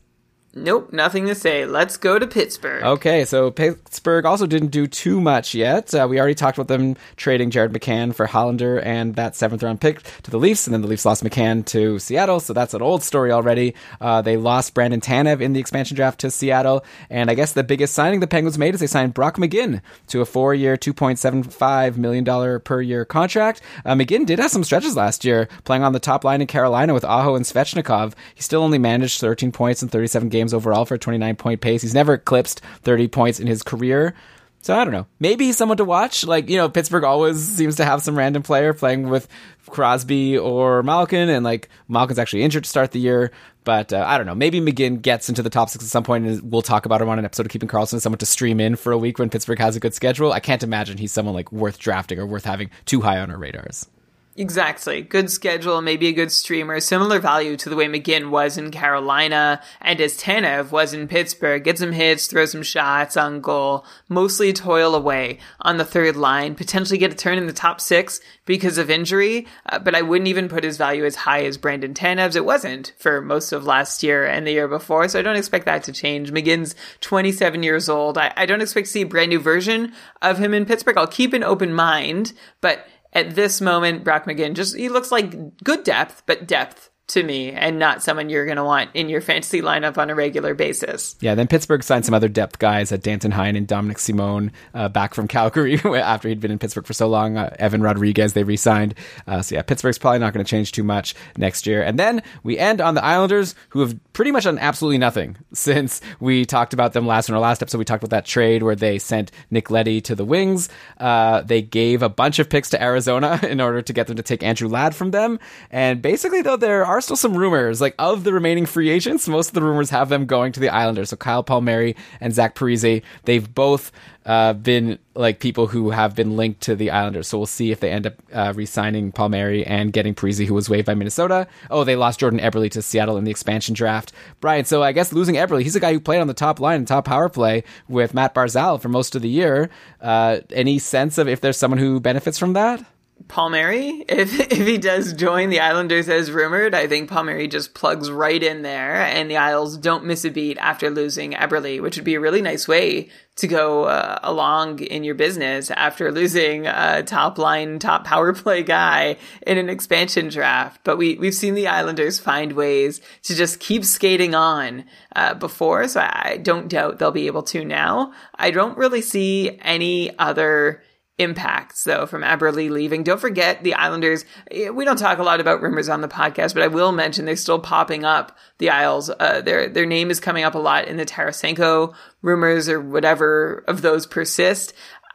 Nope, 0.54 0.92
nothing 0.92 1.26
to 1.28 1.34
say. 1.34 1.64
Let's 1.64 1.96
go 1.96 2.18
to 2.18 2.26
Pittsburgh. 2.26 2.82
Okay, 2.82 3.24
so 3.24 3.50
Pittsburgh 3.50 4.26
also 4.26 4.46
didn't 4.46 4.68
do 4.68 4.86
too 4.86 5.18
much 5.18 5.54
yet. 5.54 5.94
Uh, 5.94 6.06
we 6.08 6.18
already 6.18 6.34
talked 6.34 6.58
about 6.58 6.68
them 6.68 6.94
trading 7.16 7.50
Jared 7.50 7.72
McCann 7.72 8.14
for 8.14 8.26
Hallander 8.26 8.84
and 8.84 9.14
that 9.14 9.34
seventh 9.34 9.62
round 9.62 9.80
pick 9.80 10.02
to 10.24 10.30
the 10.30 10.36
Leafs, 10.36 10.66
and 10.66 10.74
then 10.74 10.82
the 10.82 10.88
Leafs 10.88 11.06
lost 11.06 11.24
McCann 11.24 11.64
to 11.66 11.98
Seattle, 11.98 12.38
so 12.38 12.52
that's 12.52 12.74
an 12.74 12.82
old 12.82 13.02
story 13.02 13.32
already. 13.32 13.74
Uh, 13.98 14.20
they 14.20 14.36
lost 14.36 14.74
Brandon 14.74 15.00
Tanev 15.00 15.40
in 15.40 15.54
the 15.54 15.60
expansion 15.60 15.96
draft 15.96 16.20
to 16.20 16.30
Seattle, 16.30 16.84
and 17.08 17.30
I 17.30 17.34
guess 17.34 17.54
the 17.54 17.64
biggest 17.64 17.94
signing 17.94 18.20
the 18.20 18.26
Penguins 18.26 18.58
made 18.58 18.74
is 18.74 18.80
they 18.80 18.86
signed 18.86 19.14
Brock 19.14 19.38
McGinn 19.38 19.80
to 20.08 20.20
a 20.20 20.26
four 20.26 20.54
year, 20.54 20.76
$2.75 20.76 21.96
million 21.96 22.60
per 22.60 22.82
year 22.82 23.06
contract. 23.06 23.62
Uh, 23.86 23.94
McGinn 23.94 24.26
did 24.26 24.38
have 24.38 24.50
some 24.50 24.64
stretches 24.64 24.96
last 24.96 25.24
year, 25.24 25.48
playing 25.64 25.82
on 25.82 25.94
the 25.94 25.98
top 25.98 26.24
line 26.24 26.42
in 26.42 26.46
Carolina 26.46 26.92
with 26.92 27.06
Aho 27.06 27.36
and 27.36 27.46
Svechnikov. 27.46 28.12
He 28.34 28.42
still 28.42 28.62
only 28.62 28.78
managed 28.78 29.18
13 29.18 29.50
points 29.50 29.82
in 29.82 29.88
37 29.88 30.28
games 30.28 30.41
games 30.42 30.54
overall 30.54 30.84
for 30.84 30.94
a 30.94 30.98
29 30.98 31.36
point 31.36 31.60
pace. 31.60 31.82
He's 31.82 31.94
never 31.94 32.14
eclipsed 32.14 32.60
30 32.82 33.08
points 33.08 33.40
in 33.40 33.46
his 33.46 33.62
career. 33.62 34.14
So 34.62 34.76
I 34.76 34.84
don't 34.84 34.92
know. 34.92 35.06
Maybe 35.18 35.46
he's 35.46 35.56
someone 35.56 35.78
to 35.78 35.84
watch. 35.84 36.24
Like, 36.24 36.48
you 36.48 36.56
know, 36.56 36.68
Pittsburgh 36.68 37.02
always 37.02 37.42
seems 37.42 37.76
to 37.76 37.84
have 37.84 38.00
some 38.00 38.16
random 38.16 38.44
player 38.44 38.72
playing 38.72 39.08
with 39.08 39.26
Crosby 39.66 40.38
or 40.38 40.84
Malkin, 40.84 41.28
and 41.28 41.44
like 41.44 41.68
Malkin's 41.88 42.18
actually 42.18 42.42
injured 42.42 42.62
to 42.64 42.70
start 42.70 42.92
the 42.92 43.00
year. 43.00 43.32
But 43.64 43.92
uh, 43.92 44.04
I 44.06 44.18
don't 44.18 44.26
know. 44.26 44.36
Maybe 44.36 44.60
McGinn 44.60 45.02
gets 45.02 45.28
into 45.28 45.42
the 45.42 45.50
top 45.50 45.68
six 45.68 45.84
at 45.84 45.90
some 45.90 46.04
point, 46.04 46.26
and 46.26 46.52
we'll 46.52 46.62
talk 46.62 46.86
about 46.86 47.02
him 47.02 47.08
on 47.08 47.18
an 47.18 47.24
episode 47.24 47.46
of 47.46 47.50
Keeping 47.50 47.68
Karlsson, 47.68 48.00
someone 48.00 48.18
to 48.18 48.26
stream 48.26 48.60
in 48.60 48.76
for 48.76 48.92
a 48.92 48.98
week 48.98 49.18
when 49.18 49.30
Pittsburgh 49.30 49.58
has 49.58 49.74
a 49.74 49.80
good 49.80 49.94
schedule. 49.94 50.32
I 50.32 50.40
can't 50.40 50.62
imagine 50.62 50.96
he's 50.96 51.12
someone 51.12 51.34
like 51.34 51.50
worth 51.50 51.78
drafting 51.78 52.20
or 52.20 52.26
worth 52.26 52.44
having 52.44 52.70
too 52.84 53.00
high 53.00 53.18
on 53.18 53.30
our 53.30 53.38
radars. 53.38 53.88
Exactly. 54.34 55.02
Good 55.02 55.30
schedule, 55.30 55.82
maybe 55.82 56.08
a 56.08 56.12
good 56.12 56.32
streamer. 56.32 56.80
Similar 56.80 57.18
value 57.18 57.54
to 57.58 57.68
the 57.68 57.76
way 57.76 57.86
McGinn 57.86 58.30
was 58.30 58.56
in 58.56 58.70
Carolina 58.70 59.60
and 59.78 60.00
as 60.00 60.16
Tanev 60.16 60.70
was 60.70 60.94
in 60.94 61.06
Pittsburgh. 61.06 61.62
Get 61.62 61.76
some 61.76 61.92
hits, 61.92 62.28
throw 62.28 62.46
some 62.46 62.62
shots 62.62 63.18
on 63.18 63.42
goal, 63.42 63.84
mostly 64.08 64.54
toil 64.54 64.94
away 64.94 65.38
on 65.60 65.76
the 65.76 65.84
third 65.84 66.16
line, 66.16 66.54
potentially 66.54 66.96
get 66.96 67.12
a 67.12 67.16
turn 67.16 67.36
in 67.36 67.46
the 67.46 67.52
top 67.52 67.78
six 67.78 68.22
because 68.46 68.78
of 68.78 68.88
injury. 68.88 69.46
Uh, 69.66 69.78
but 69.78 69.94
I 69.94 70.00
wouldn't 70.00 70.28
even 70.28 70.48
put 70.48 70.64
his 70.64 70.78
value 70.78 71.04
as 71.04 71.16
high 71.16 71.44
as 71.44 71.58
Brandon 71.58 71.92
Tanev's. 71.92 72.34
It 72.34 72.46
wasn't 72.46 72.94
for 72.98 73.20
most 73.20 73.52
of 73.52 73.66
last 73.66 74.02
year 74.02 74.24
and 74.24 74.46
the 74.46 74.52
year 74.52 74.66
before. 74.66 75.08
So 75.08 75.18
I 75.18 75.22
don't 75.22 75.36
expect 75.36 75.66
that 75.66 75.82
to 75.84 75.92
change. 75.92 76.32
McGinn's 76.32 76.74
27 77.02 77.62
years 77.62 77.90
old. 77.90 78.16
I, 78.16 78.32
I 78.34 78.46
don't 78.46 78.62
expect 78.62 78.86
to 78.86 78.92
see 78.92 79.02
a 79.02 79.06
brand 79.06 79.28
new 79.28 79.40
version 79.40 79.92
of 80.22 80.38
him 80.38 80.54
in 80.54 80.64
Pittsburgh. 80.64 80.96
I'll 80.96 81.06
keep 81.06 81.34
an 81.34 81.44
open 81.44 81.74
mind, 81.74 82.32
but 82.62 82.86
at 83.12 83.34
this 83.34 83.60
moment, 83.60 84.04
Brock 84.04 84.24
McGinn 84.24 84.54
just 84.54 84.76
he 84.76 84.88
looks 84.88 85.10
like 85.12 85.62
good 85.62 85.84
depth, 85.84 86.22
but 86.26 86.46
depth 86.46 86.90
to 87.08 87.22
me 87.22 87.50
and 87.52 87.78
not 87.78 88.02
someone 88.02 88.30
you're 88.30 88.44
going 88.44 88.56
to 88.56 88.64
want 88.64 88.90
in 88.94 89.08
your 89.08 89.20
fantasy 89.20 89.60
lineup 89.60 89.98
on 89.98 90.08
a 90.08 90.14
regular 90.14 90.54
basis. 90.54 91.16
Yeah, 91.20 91.34
then 91.34 91.46
Pittsburgh 91.46 91.82
signed 91.82 92.04
some 92.06 92.14
other 92.14 92.28
depth 92.28 92.58
guys, 92.58 92.90
uh, 92.92 92.96
Danton 92.96 93.32
Heinen 93.32 93.56
and 93.56 93.68
Dominik 93.68 93.98
Simon 93.98 94.52
uh, 94.72 94.88
back 94.88 95.14
from 95.14 95.28
Calgary 95.28 95.78
after 95.84 96.28
he'd 96.28 96.40
been 96.40 96.50
in 96.50 96.58
Pittsburgh 96.58 96.86
for 96.86 96.92
so 96.92 97.08
long. 97.08 97.36
Uh, 97.36 97.54
Evan 97.58 97.82
Rodrigues 97.82 98.32
they 98.32 98.44
re 98.44 98.56
signed. 98.56 98.94
Uh, 99.26 99.42
so 99.42 99.54
yeah, 99.54 99.62
Pittsburgh's 99.62 99.98
probably 99.98 100.20
not 100.20 100.32
going 100.32 100.44
to 100.44 100.48
change 100.48 100.72
too 100.72 100.84
much 100.84 101.14
next 101.36 101.66
year. 101.66 101.82
And 101.82 101.98
then 101.98 102.22
we 102.42 102.58
end 102.58 102.80
on 102.80 102.94
the 102.94 103.04
Islanders, 103.04 103.54
who 103.70 103.80
have 103.80 103.98
pretty 104.12 104.30
much 104.30 104.44
done 104.44 104.58
absolutely 104.58 104.98
nothing 104.98 105.36
since 105.52 106.00
we 106.20 106.44
talked 106.44 106.72
about 106.72 106.92
them 106.92 107.06
last 107.06 107.28
in 107.28 107.34
our 107.34 107.40
last 107.40 107.62
episode. 107.62 107.78
We 107.78 107.84
talked 107.84 108.02
about 108.02 108.16
that 108.16 108.24
trade 108.24 108.62
where 108.62 108.76
they 108.76 108.98
sent 108.98 109.30
Nick 109.50 109.70
Leddy 109.70 110.00
to 110.02 110.14
the 110.14 110.24
Wings. 110.24 110.68
Uh, 110.98 111.42
they 111.42 111.62
gave 111.62 112.02
a 112.02 112.08
bunch 112.08 112.38
of 112.38 112.48
picks 112.48 112.70
to 112.70 112.82
Arizona 112.82 113.40
in 113.48 113.60
order 113.60 113.82
to 113.82 113.92
get 113.92 114.06
them 114.06 114.16
to 114.16 114.22
take 114.22 114.42
Andrew 114.42 114.68
Ladd 114.68 114.94
from 114.94 115.10
them. 115.10 115.38
And 115.70 116.00
basically, 116.00 116.42
though, 116.42 116.56
there 116.56 116.86
are 116.92 117.00
still 117.00 117.16
some 117.16 117.36
rumors. 117.36 117.80
Like 117.80 117.94
of 117.98 118.24
the 118.24 118.32
remaining 118.32 118.66
free 118.66 118.90
agents, 118.90 119.26
most 119.26 119.48
of 119.48 119.54
the 119.54 119.62
rumors 119.62 119.90
have 119.90 120.08
them 120.08 120.26
going 120.26 120.52
to 120.52 120.60
the 120.60 120.68
Islanders. 120.68 121.10
So 121.10 121.16
Kyle 121.16 121.42
Palmieri 121.42 121.96
and 122.20 122.34
Zach 122.34 122.54
Parise, 122.54 123.02
they've 123.24 123.54
both 123.54 123.90
uh, 124.26 124.52
been 124.52 124.98
like 125.14 125.40
people 125.40 125.66
who 125.66 125.90
have 125.90 126.14
been 126.14 126.36
linked 126.36 126.60
to 126.62 126.76
the 126.76 126.90
Islanders. 126.90 127.28
So 127.28 127.38
we'll 127.38 127.46
see 127.46 127.72
if 127.72 127.80
they 127.80 127.90
end 127.90 128.06
up 128.06 128.14
uh, 128.32 128.52
re-signing 128.54 129.10
Palmieri 129.10 129.64
and 129.66 129.92
getting 129.92 130.14
Parise, 130.14 130.46
who 130.46 130.54
was 130.54 130.68
waived 130.68 130.86
by 130.86 130.94
Minnesota. 130.94 131.46
Oh, 131.70 131.82
they 131.82 131.96
lost 131.96 132.20
Jordan 132.20 132.38
Eberle 132.38 132.70
to 132.70 132.82
Seattle 132.82 133.16
in 133.16 133.24
the 133.24 133.30
expansion 133.30 133.74
draft. 133.74 134.12
Brian, 134.40 134.64
so 134.64 134.82
I 134.82 134.92
guess 134.92 135.12
losing 135.12 135.36
Eberle, 135.36 135.62
he's 135.62 135.76
a 135.76 135.80
guy 135.80 135.92
who 135.92 136.00
played 136.00 136.20
on 136.20 136.28
the 136.28 136.34
top 136.34 136.60
line 136.60 136.84
top 136.84 137.06
power 137.06 137.28
play 137.28 137.64
with 137.88 138.14
Matt 138.14 138.34
Barzal 138.34 138.80
for 138.80 138.88
most 138.88 139.14
of 139.14 139.22
the 139.22 139.28
year. 139.28 139.70
Uh, 140.00 140.40
any 140.50 140.78
sense 140.78 141.16
of 141.16 141.26
if 141.26 141.40
there's 141.40 141.56
someone 141.56 141.78
who 141.78 142.00
benefits 142.00 142.38
from 142.38 142.52
that? 142.52 142.84
Palmieri, 143.28 144.04
if 144.08 144.38
if 144.52 144.66
he 144.66 144.78
does 144.78 145.12
join 145.12 145.50
the 145.50 145.60
Islanders 145.60 146.08
as 146.08 146.30
rumored, 146.30 146.74
I 146.74 146.86
think 146.86 147.08
Palmieri 147.08 147.48
just 147.48 147.74
plugs 147.74 148.10
right 148.10 148.42
in 148.42 148.62
there, 148.62 148.96
and 148.96 149.30
the 149.30 149.36
Isles 149.36 149.76
don't 149.76 150.04
miss 150.04 150.24
a 150.24 150.30
beat 150.30 150.58
after 150.58 150.90
losing 150.90 151.32
Eberle, 151.32 151.80
which 151.80 151.96
would 151.96 152.04
be 152.04 152.14
a 152.14 152.20
really 152.20 152.42
nice 152.42 152.68
way 152.68 153.08
to 153.34 153.48
go 153.48 153.84
uh, 153.84 154.18
along 154.22 154.80
in 154.80 155.04
your 155.04 155.14
business 155.14 155.70
after 155.70 156.12
losing 156.12 156.66
a 156.66 157.02
top 157.02 157.38
line, 157.38 157.78
top 157.78 158.04
power 158.04 158.32
play 158.34 158.62
guy 158.62 159.16
in 159.46 159.56
an 159.56 159.70
expansion 159.70 160.28
draft. 160.28 160.80
But 160.84 160.98
we 160.98 161.16
we've 161.16 161.34
seen 161.34 161.54
the 161.54 161.68
Islanders 161.68 162.18
find 162.20 162.52
ways 162.52 163.00
to 163.22 163.34
just 163.34 163.60
keep 163.60 163.84
skating 163.84 164.34
on 164.34 164.84
uh, 165.16 165.34
before, 165.34 165.88
so 165.88 166.00
I 166.00 166.38
don't 166.42 166.68
doubt 166.68 166.98
they'll 166.98 167.10
be 167.10 167.26
able 167.26 167.42
to 167.44 167.64
now. 167.64 168.12
I 168.34 168.50
don't 168.50 168.76
really 168.78 169.02
see 169.02 169.58
any 169.62 170.16
other 170.18 170.82
impacts 171.18 171.84
though 171.84 172.06
from 172.06 172.22
Eberle 172.22 172.70
leaving. 172.70 173.02
Don't 173.02 173.20
forget 173.20 173.62
the 173.62 173.74
Islanders. 173.74 174.24
Eh, 174.50 174.70
we 174.70 174.84
don't 174.84 174.98
talk 174.98 175.18
a 175.18 175.22
lot 175.22 175.40
about 175.40 175.62
rumors 175.62 175.88
on 175.88 176.00
the 176.00 176.08
podcast, 176.08 176.54
but 176.54 176.62
I 176.62 176.68
will 176.68 176.92
mention 176.92 177.24
they're 177.24 177.36
still 177.36 177.58
popping 177.58 178.04
up. 178.04 178.36
The 178.58 178.70
Isles, 178.70 179.10
uh, 179.10 179.40
their 179.42 179.68
their 179.68 179.86
name 179.86 180.10
is 180.10 180.20
coming 180.20 180.44
up 180.44 180.54
a 180.54 180.58
lot 180.58 180.88
in 180.88 180.96
the 180.96 181.06
Tarasenko 181.06 181.94
rumors 182.22 182.68
or 182.68 182.80
whatever 182.80 183.64
of 183.68 183.82
those 183.82 184.06
persist. 184.06 184.72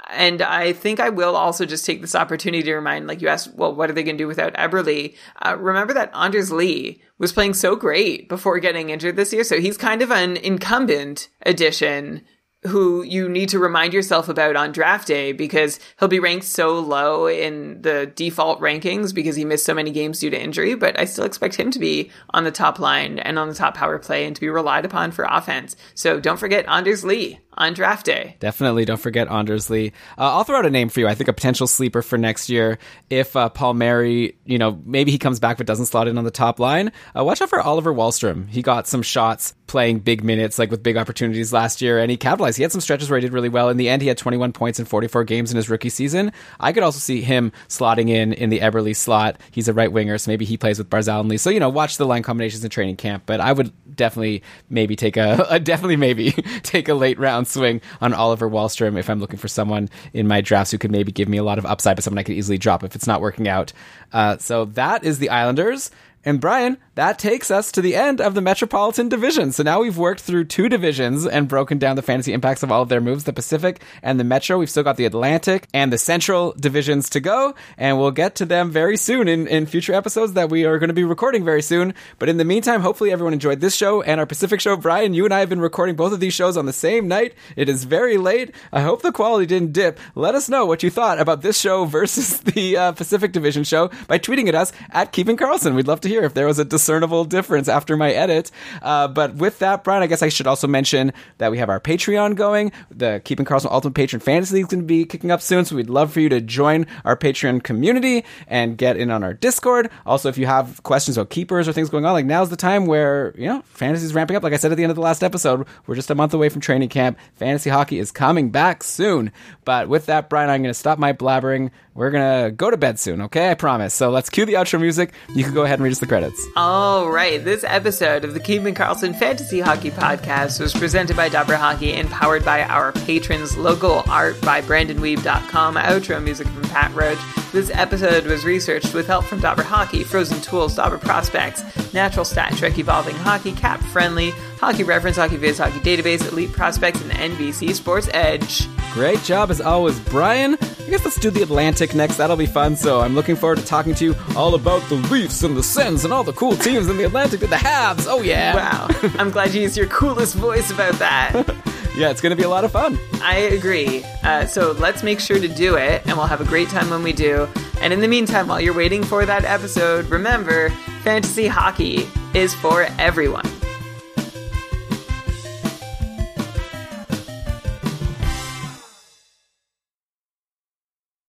And 0.09 0.41
I 0.41 0.71
think 0.71 1.01
I 1.01 1.09
will 1.09 1.35
also 1.35 1.65
just 1.65 1.85
take 1.85 1.99
this 1.99 2.15
opportunity 2.15 2.63
to 2.63 2.75
remind, 2.75 3.07
like 3.07 3.21
you 3.21 3.27
asked, 3.27 3.53
well, 3.55 3.75
what 3.75 3.89
are 3.89 3.93
they 3.93 4.03
going 4.03 4.17
to 4.17 4.23
do 4.23 4.27
without 4.27 4.53
Eberle? 4.53 5.13
Uh, 5.45 5.57
remember 5.57 5.93
that 5.95 6.15
Anders 6.15 6.49
Lee 6.49 7.01
was 7.17 7.33
playing 7.33 7.55
so 7.55 7.75
great 7.75 8.29
before 8.29 8.59
getting 8.59 8.89
injured 8.89 9.17
this 9.17 9.33
year, 9.33 9.43
so 9.43 9.59
he's 9.59 9.75
kind 9.77 10.01
of 10.01 10.11
an 10.11 10.37
incumbent 10.37 11.27
addition 11.45 12.23
who 12.63 13.03
you 13.03 13.29
need 13.29 13.49
to 13.49 13.59
remind 13.59 13.93
yourself 13.93 14.29
about 14.29 14.55
on 14.55 14.71
draft 14.71 15.07
day 15.07 15.31
because 15.31 15.79
he'll 15.99 16.07
be 16.07 16.19
ranked 16.19 16.45
so 16.45 16.79
low 16.79 17.27
in 17.27 17.81
the 17.81 18.11
default 18.15 18.59
rankings 18.59 19.13
because 19.13 19.35
he 19.35 19.45
missed 19.45 19.65
so 19.65 19.73
many 19.73 19.91
games 19.91 20.19
due 20.19 20.29
to 20.29 20.41
injury. 20.41 20.75
But 20.75 20.99
I 20.99 21.05
still 21.05 21.25
expect 21.25 21.55
him 21.55 21.71
to 21.71 21.79
be 21.79 22.11
on 22.31 22.43
the 22.43 22.51
top 22.51 22.79
line 22.79 23.19
and 23.19 23.37
on 23.37 23.47
the 23.47 23.55
top 23.55 23.75
power 23.75 23.99
play 23.99 24.25
and 24.25 24.35
to 24.35 24.41
be 24.41 24.49
relied 24.49 24.85
upon 24.85 25.11
for 25.11 25.25
offense. 25.29 25.75
So 25.93 26.19
don't 26.19 26.37
forget 26.37 26.67
Anders 26.67 27.03
Lee 27.03 27.39
on 27.57 27.73
draft 27.73 28.05
day. 28.05 28.35
Definitely 28.39 28.85
don't 28.85 28.99
forget 28.99 29.27
Anders 29.27 29.69
Lee. 29.69 29.91
Uh, 30.17 30.35
I'll 30.35 30.43
throw 30.43 30.59
out 30.59 30.65
a 30.65 30.69
name 30.69 30.89
for 30.89 30.99
you. 30.99 31.07
I 31.07 31.15
think 31.15 31.27
a 31.27 31.33
potential 31.33 31.67
sleeper 31.67 32.01
for 32.01 32.17
next 32.17 32.49
year. 32.49 32.77
If 33.09 33.35
uh, 33.35 33.49
Palmieri, 33.49 34.37
you 34.45 34.57
know, 34.57 34.79
maybe 34.85 35.11
he 35.11 35.17
comes 35.17 35.39
back 35.39 35.57
but 35.57 35.65
doesn't 35.65 35.87
slot 35.87 36.07
in 36.07 36.17
on 36.17 36.23
the 36.23 36.31
top 36.31 36.59
line. 36.59 36.91
Uh, 37.17 37.23
watch 37.23 37.41
out 37.41 37.49
for 37.49 37.59
Oliver 37.59 37.93
Wahlstrom. 37.93 38.47
He 38.47 38.61
got 38.61 38.87
some 38.87 39.01
shots 39.01 39.53
playing 39.67 39.99
big 39.99 40.23
minutes, 40.23 40.57
like 40.57 40.71
with 40.71 40.81
big 40.81 40.97
opportunities 40.97 41.51
last 41.51 41.81
year, 41.81 41.99
and 41.99 42.09
he 42.09 42.17
capitalized. 42.17 42.57
He 42.57 42.63
had 42.63 42.71
some 42.71 42.81
stretches 42.81 43.09
where 43.09 43.19
he 43.19 43.21
did 43.21 43.33
really 43.33 43.49
well. 43.49 43.69
In 43.69 43.77
the 43.77 43.89
end, 43.89 44.01
he 44.01 44.07
had 44.07 44.17
21 44.17 44.53
points 44.53 44.79
in 44.79 44.85
44 44.85 45.23
games 45.25 45.51
in 45.51 45.57
his 45.57 45.69
rookie 45.69 45.89
season. 45.89 46.31
I 46.59 46.71
could 46.71 46.83
also 46.83 46.99
see 46.99 47.21
him 47.21 47.51
slotting 47.67 48.09
in 48.09 48.33
in 48.33 48.49
the 48.49 48.59
Eberle 48.59 48.95
slot. 48.95 49.39
He's 49.51 49.67
a 49.67 49.73
right 49.73 49.91
winger, 49.91 50.17
so 50.17 50.31
maybe 50.31 50.45
he 50.45 50.57
plays 50.57 50.77
with 50.77 50.89
Barzal 50.89 51.19
and 51.19 51.29
Lee. 51.29 51.37
So 51.37 51.49
you 51.49 51.59
know, 51.59 51.69
watch 51.69 51.97
the 51.97 52.05
line 52.05 52.23
combinations 52.23 52.63
in 52.63 52.69
training 52.69 52.97
camp. 52.97 53.23
But 53.25 53.41
I 53.41 53.51
would 53.51 53.73
definitely 53.95 54.43
maybe 54.69 54.95
take 54.95 55.17
a, 55.17 55.45
a 55.49 55.59
definitely 55.67 55.97
maybe 55.97 56.31
take 56.63 56.87
a 56.87 56.93
late 56.93 57.19
round 57.19 57.46
swing 57.47 57.81
on 58.01 58.13
Oliver 58.13 58.49
Wahlstrom 58.49 58.97
if 58.97 59.09
I'm 59.09 59.19
looking 59.19 59.39
for 59.39 59.47
someone 59.47 59.89
in 60.13 60.27
my 60.27 60.41
drafts 60.41 60.71
who 60.71 60.77
could 60.77 60.91
maybe 60.91 61.11
give 61.11 61.29
me 61.29 61.37
a 61.37 61.43
lot 61.43 61.57
of 61.57 61.65
upside, 61.65 61.95
but 61.97 62.03
someone 62.03 62.19
I 62.19 62.23
could 62.23 62.35
easily 62.35 62.57
drop 62.57 62.83
if 62.83 62.95
it's 62.95 63.07
not 63.07 63.21
working 63.21 63.47
out. 63.47 63.73
Uh, 64.13 64.37
so 64.37 64.65
that 64.65 65.03
is 65.03 65.19
the 65.19 65.29
Islanders. 65.29 65.91
And 66.27 66.41
Brian, 66.41 66.75
that 66.95 67.19
takes 67.19 67.49
us 67.49 67.71
to 67.71 67.81
the 67.81 67.95
end 67.95 68.19
of 68.19 68.33
the 68.33 68.41
Metropolitan 68.41 69.07
Division. 69.07 69.53
So 69.53 69.63
now 69.63 69.79
we've 69.79 69.97
worked 69.97 70.19
through 70.19 70.43
two 70.43 70.67
divisions 70.67 71.25
and 71.25 71.47
broken 71.47 71.77
down 71.77 71.95
the 71.95 72.01
fantasy 72.01 72.33
impacts 72.33 72.63
of 72.63 72.71
all 72.71 72.81
of 72.81 72.89
their 72.89 72.99
moves 72.99 73.23
the 73.23 73.31
Pacific 73.31 73.81
and 74.03 74.19
the 74.19 74.25
Metro. 74.25 74.57
We've 74.57 74.69
still 74.69 74.83
got 74.83 74.97
the 74.97 75.05
Atlantic 75.05 75.69
and 75.73 75.93
the 75.93 75.97
Central 75.97 76.51
divisions 76.59 77.09
to 77.11 77.21
go, 77.21 77.55
and 77.77 77.97
we'll 77.97 78.11
get 78.11 78.35
to 78.35 78.45
them 78.45 78.71
very 78.71 78.97
soon 78.97 79.29
in, 79.29 79.47
in 79.47 79.67
future 79.67 79.93
episodes 79.93 80.33
that 80.33 80.49
we 80.49 80.65
are 80.65 80.79
going 80.79 80.89
to 80.89 80.93
be 80.93 81.05
recording 81.05 81.45
very 81.45 81.61
soon. 81.61 81.93
But 82.19 82.27
in 82.27 82.35
the 82.35 82.43
meantime, 82.43 82.81
hopefully 82.81 83.09
everyone 83.13 83.31
enjoyed 83.31 83.61
this 83.61 83.77
show 83.77 84.01
and 84.01 84.19
our 84.19 84.25
Pacific 84.25 84.59
show. 84.59 84.75
Brian, 84.75 85.13
you 85.13 85.23
and 85.23 85.33
I 85.33 85.39
have 85.39 85.49
been 85.49 85.61
recording 85.61 85.95
both 85.95 86.11
of 86.11 86.19
these 86.19 86.33
shows 86.33 86.57
on 86.57 86.65
the 86.65 86.73
same 86.73 87.07
night. 87.07 87.35
It 87.55 87.69
is 87.69 87.85
very 87.85 88.17
late. 88.17 88.53
I 88.73 88.81
hope 88.81 89.01
the 89.01 89.13
quality 89.13 89.45
didn't 89.45 89.71
dip. 89.71 89.97
Let 90.13 90.35
us 90.35 90.49
know 90.49 90.65
what 90.65 90.83
you 90.83 90.89
thought 90.89 91.21
about 91.21 91.41
this 91.41 91.57
show 91.57 91.85
versus 91.85 92.39
the 92.41 92.75
uh, 92.75 92.91
Pacific 92.91 93.31
Division 93.31 93.63
show 93.63 93.91
by 94.07 94.19
tweeting 94.19 94.49
at 94.49 94.55
us 94.55 94.73
at 94.89 95.13
Keeping 95.13 95.37
Karlsson. 95.37 95.73
We'd 95.73 95.87
love 95.87 96.01
to 96.01 96.09
hear 96.09 96.16
hear 96.17 96.25
if 96.25 96.33
there 96.33 96.47
was 96.47 96.59
a 96.59 96.65
discernible 96.65 97.25
difference 97.25 97.67
after 97.67 97.95
my 97.95 98.11
edit. 98.11 98.51
Uh, 98.81 99.07
but 99.07 99.35
with 99.35 99.59
that, 99.59 99.83
Brian, 99.83 100.01
I 100.01 100.07
guess 100.07 100.23
I 100.23 100.29
should 100.29 100.47
also 100.47 100.67
mention 100.67 101.13
that 101.37 101.51
we 101.51 101.59
have 101.59 101.69
our 101.69 101.79
Patreon 101.79 102.35
going. 102.35 102.71
The 102.89 103.21
Keeping 103.23 103.45
Karlsson 103.45 103.71
Ultimate 103.71 103.93
Patron 103.93 104.19
Fantasy 104.19 104.55
League 104.55 104.65
is 104.65 104.69
going 104.69 104.81
to 104.81 104.87
be 104.87 105.05
kicking 105.05 105.31
up 105.31 105.41
soon, 105.41 105.65
so 105.65 105.75
we'd 105.75 105.89
love 105.89 106.11
for 106.11 106.19
you 106.19 106.29
to 106.29 106.41
join 106.41 106.87
our 107.05 107.15
Patreon 107.15 107.63
community 107.63 108.25
and 108.47 108.77
get 108.77 108.97
in 108.97 109.11
on 109.11 109.23
our 109.23 109.33
Discord. 109.33 109.89
Also, 110.05 110.29
if 110.29 110.37
you 110.37 110.47
have 110.47 110.81
questions 110.83 111.17
about 111.17 111.29
keepers 111.29 111.67
or 111.67 111.73
things 111.73 111.89
going 111.89 112.05
on, 112.05 112.13
like 112.13 112.25
now's 112.25 112.49
the 112.49 112.57
time 112.57 112.85
where 112.85 113.33
you 113.37 113.47
know 113.47 113.61
fantasy 113.67 114.05
is 114.05 114.13
ramping 114.13 114.35
up. 114.35 114.43
Like 114.43 114.53
I 114.53 114.57
said 114.57 114.71
at 114.71 114.75
the 114.75 114.83
end 114.83 114.91
of 114.91 114.95
the 114.95 115.01
last 115.01 115.23
episode, 115.23 115.67
we're 115.85 115.95
just 115.95 116.09
a 116.09 116.15
month 116.15 116.33
away 116.33 116.49
from 116.49 116.61
training 116.61 116.89
camp. 116.89 117.17
Fantasy 117.35 117.69
hockey 117.69 117.99
is 117.99 118.11
coming 118.11 118.49
back 118.49 118.83
soon. 118.83 119.31
But 119.65 119.87
with 119.87 120.07
that, 120.07 120.29
Brian, 120.29 120.49
I'm 120.49 120.61
going 120.61 120.73
to 120.73 120.79
stop 120.79 120.97
my 120.97 121.13
blabbering. 121.13 121.71
We're 121.97 122.11
to 122.11 122.51
go 122.51 122.69
to 122.69 122.77
bed 122.77 122.99
soon, 122.99 123.23
okay? 123.23 123.49
I 123.49 123.55
promise. 123.55 123.91
So 123.91 124.11
let's 124.11 124.29
cue 124.29 124.45
the 124.45 124.53
outro 124.53 124.79
music. 124.79 125.13
You 125.33 125.43
can 125.43 125.55
go 125.55 125.63
ahead 125.63 125.79
and 125.79 125.83
read 125.83 125.91
us 125.91 125.97
the 125.97 126.05
credits. 126.05 126.45
All 126.55 127.09
right. 127.09 127.43
This 127.43 127.63
episode 127.63 128.23
of 128.23 128.35
the 128.35 128.39
Keeping 128.39 128.75
Karlsson 128.75 129.17
Fantasy 129.17 129.61
Hockey 129.61 129.89
Podcast 129.89 130.59
was 130.59 130.75
presented 130.75 131.17
by 131.17 131.27
Dobber 131.27 131.55
Hockey 131.55 131.93
and 131.93 132.07
powered 132.07 132.45
by 132.45 132.61
our 132.65 132.91
patrons. 132.91 133.57
Local 133.57 134.03
art 134.07 134.39
by 134.41 134.61
BrandonWeeb.com. 134.61 135.73
Outro 135.73 136.23
music 136.23 136.45
from 136.45 136.61
Pat 136.69 136.93
Roach. 136.93 137.17
This 137.51 137.71
episode 137.71 138.27
was 138.27 138.45
researched 138.45 138.93
with 138.93 139.07
help 139.07 139.25
from 139.25 139.39
Dobber 139.39 139.63
Hockey, 139.63 140.03
Frozen 140.03 140.41
Tools, 140.41 140.75
Dobber 140.75 140.99
Prospects, 140.99 141.63
Natural 141.95 142.25
Stat 142.25 142.55
Trick, 142.57 142.77
Evolving 142.77 143.15
Hockey, 143.15 143.53
Cap 143.53 143.81
Friendly, 143.81 144.33
Hockey 144.59 144.83
Reference, 144.83 145.17
Hockey 145.17 145.37
Viz, 145.37 145.59
Hockey 145.59 145.79
Database, 145.79 146.27
Elite 146.31 146.51
Prospects, 146.51 147.01
and 147.01 147.11
NBC 147.11 147.73
Sports 147.75 148.09
Edge. 148.13 148.67
Great 148.93 149.21
job 149.21 149.51
as 149.51 149.61
always, 149.61 149.99
Brian. 149.99 150.55
I 150.55 150.89
guess 150.89 151.05
let's 151.05 151.19
do 151.19 151.29
the 151.29 151.43
Atlantic 151.43 151.93
next. 151.93 152.17
That'll 152.17 152.35
be 152.37 152.47
fun. 152.47 152.75
So 152.75 153.01
I'm 153.01 153.13
looking 153.13 153.35
forward 153.35 153.59
to 153.59 153.65
talking 153.65 153.93
to 153.95 154.03
you 154.05 154.15
all 154.35 154.55
about 154.55 154.81
the 154.89 154.95
Leafs 154.95 155.43
and 155.43 155.55
the 155.55 155.61
Sens 155.61 156.03
and 156.03 156.13
all 156.13 156.23
the 156.23 156.33
cool 156.33 156.55
teams 156.55 156.89
in 156.89 156.97
the 156.97 157.03
Atlantic 157.03 157.43
and 157.43 157.51
the 157.51 157.57
Habs. 157.57 158.07
Oh 158.09 158.21
yeah! 158.21 158.55
Wow. 158.55 158.87
I'm 159.19 159.29
glad 159.29 159.53
you 159.53 159.61
used 159.61 159.77
your 159.77 159.87
coolest 159.87 160.35
voice 160.35 160.71
about 160.71 160.93
that. 160.95 161.55
Yeah, 161.97 162.11
it's 162.11 162.21
going 162.21 162.29
to 162.29 162.35
be 162.35 162.43
a 162.43 162.49
lot 162.49 162.63
of 162.63 162.71
fun. 162.71 162.99
I 163.23 163.37
agree. 163.37 164.03
Uh, 164.21 164.45
so 164.45 164.73
let's 164.73 165.01
make 165.01 165.19
sure 165.19 165.39
to 165.39 165.47
do 165.47 165.77
it, 165.77 166.03
and 166.05 166.15
we'll 166.15 166.27
have 166.27 166.41
a 166.41 166.45
great 166.45 166.69
time 166.69 166.91
when 166.91 167.01
we 167.01 167.11
do. 167.11 167.49
And 167.81 167.91
in 167.91 168.01
the 168.01 168.07
meantime, 168.07 168.47
while 168.47 168.61
you're 168.61 168.75
waiting 168.75 169.03
for 169.03 169.25
that 169.25 169.45
episode, 169.45 170.05
remember 170.11 170.69
fantasy 171.01 171.47
hockey 171.47 172.07
is 172.35 172.53
for 172.53 172.83
everyone. 172.99 173.49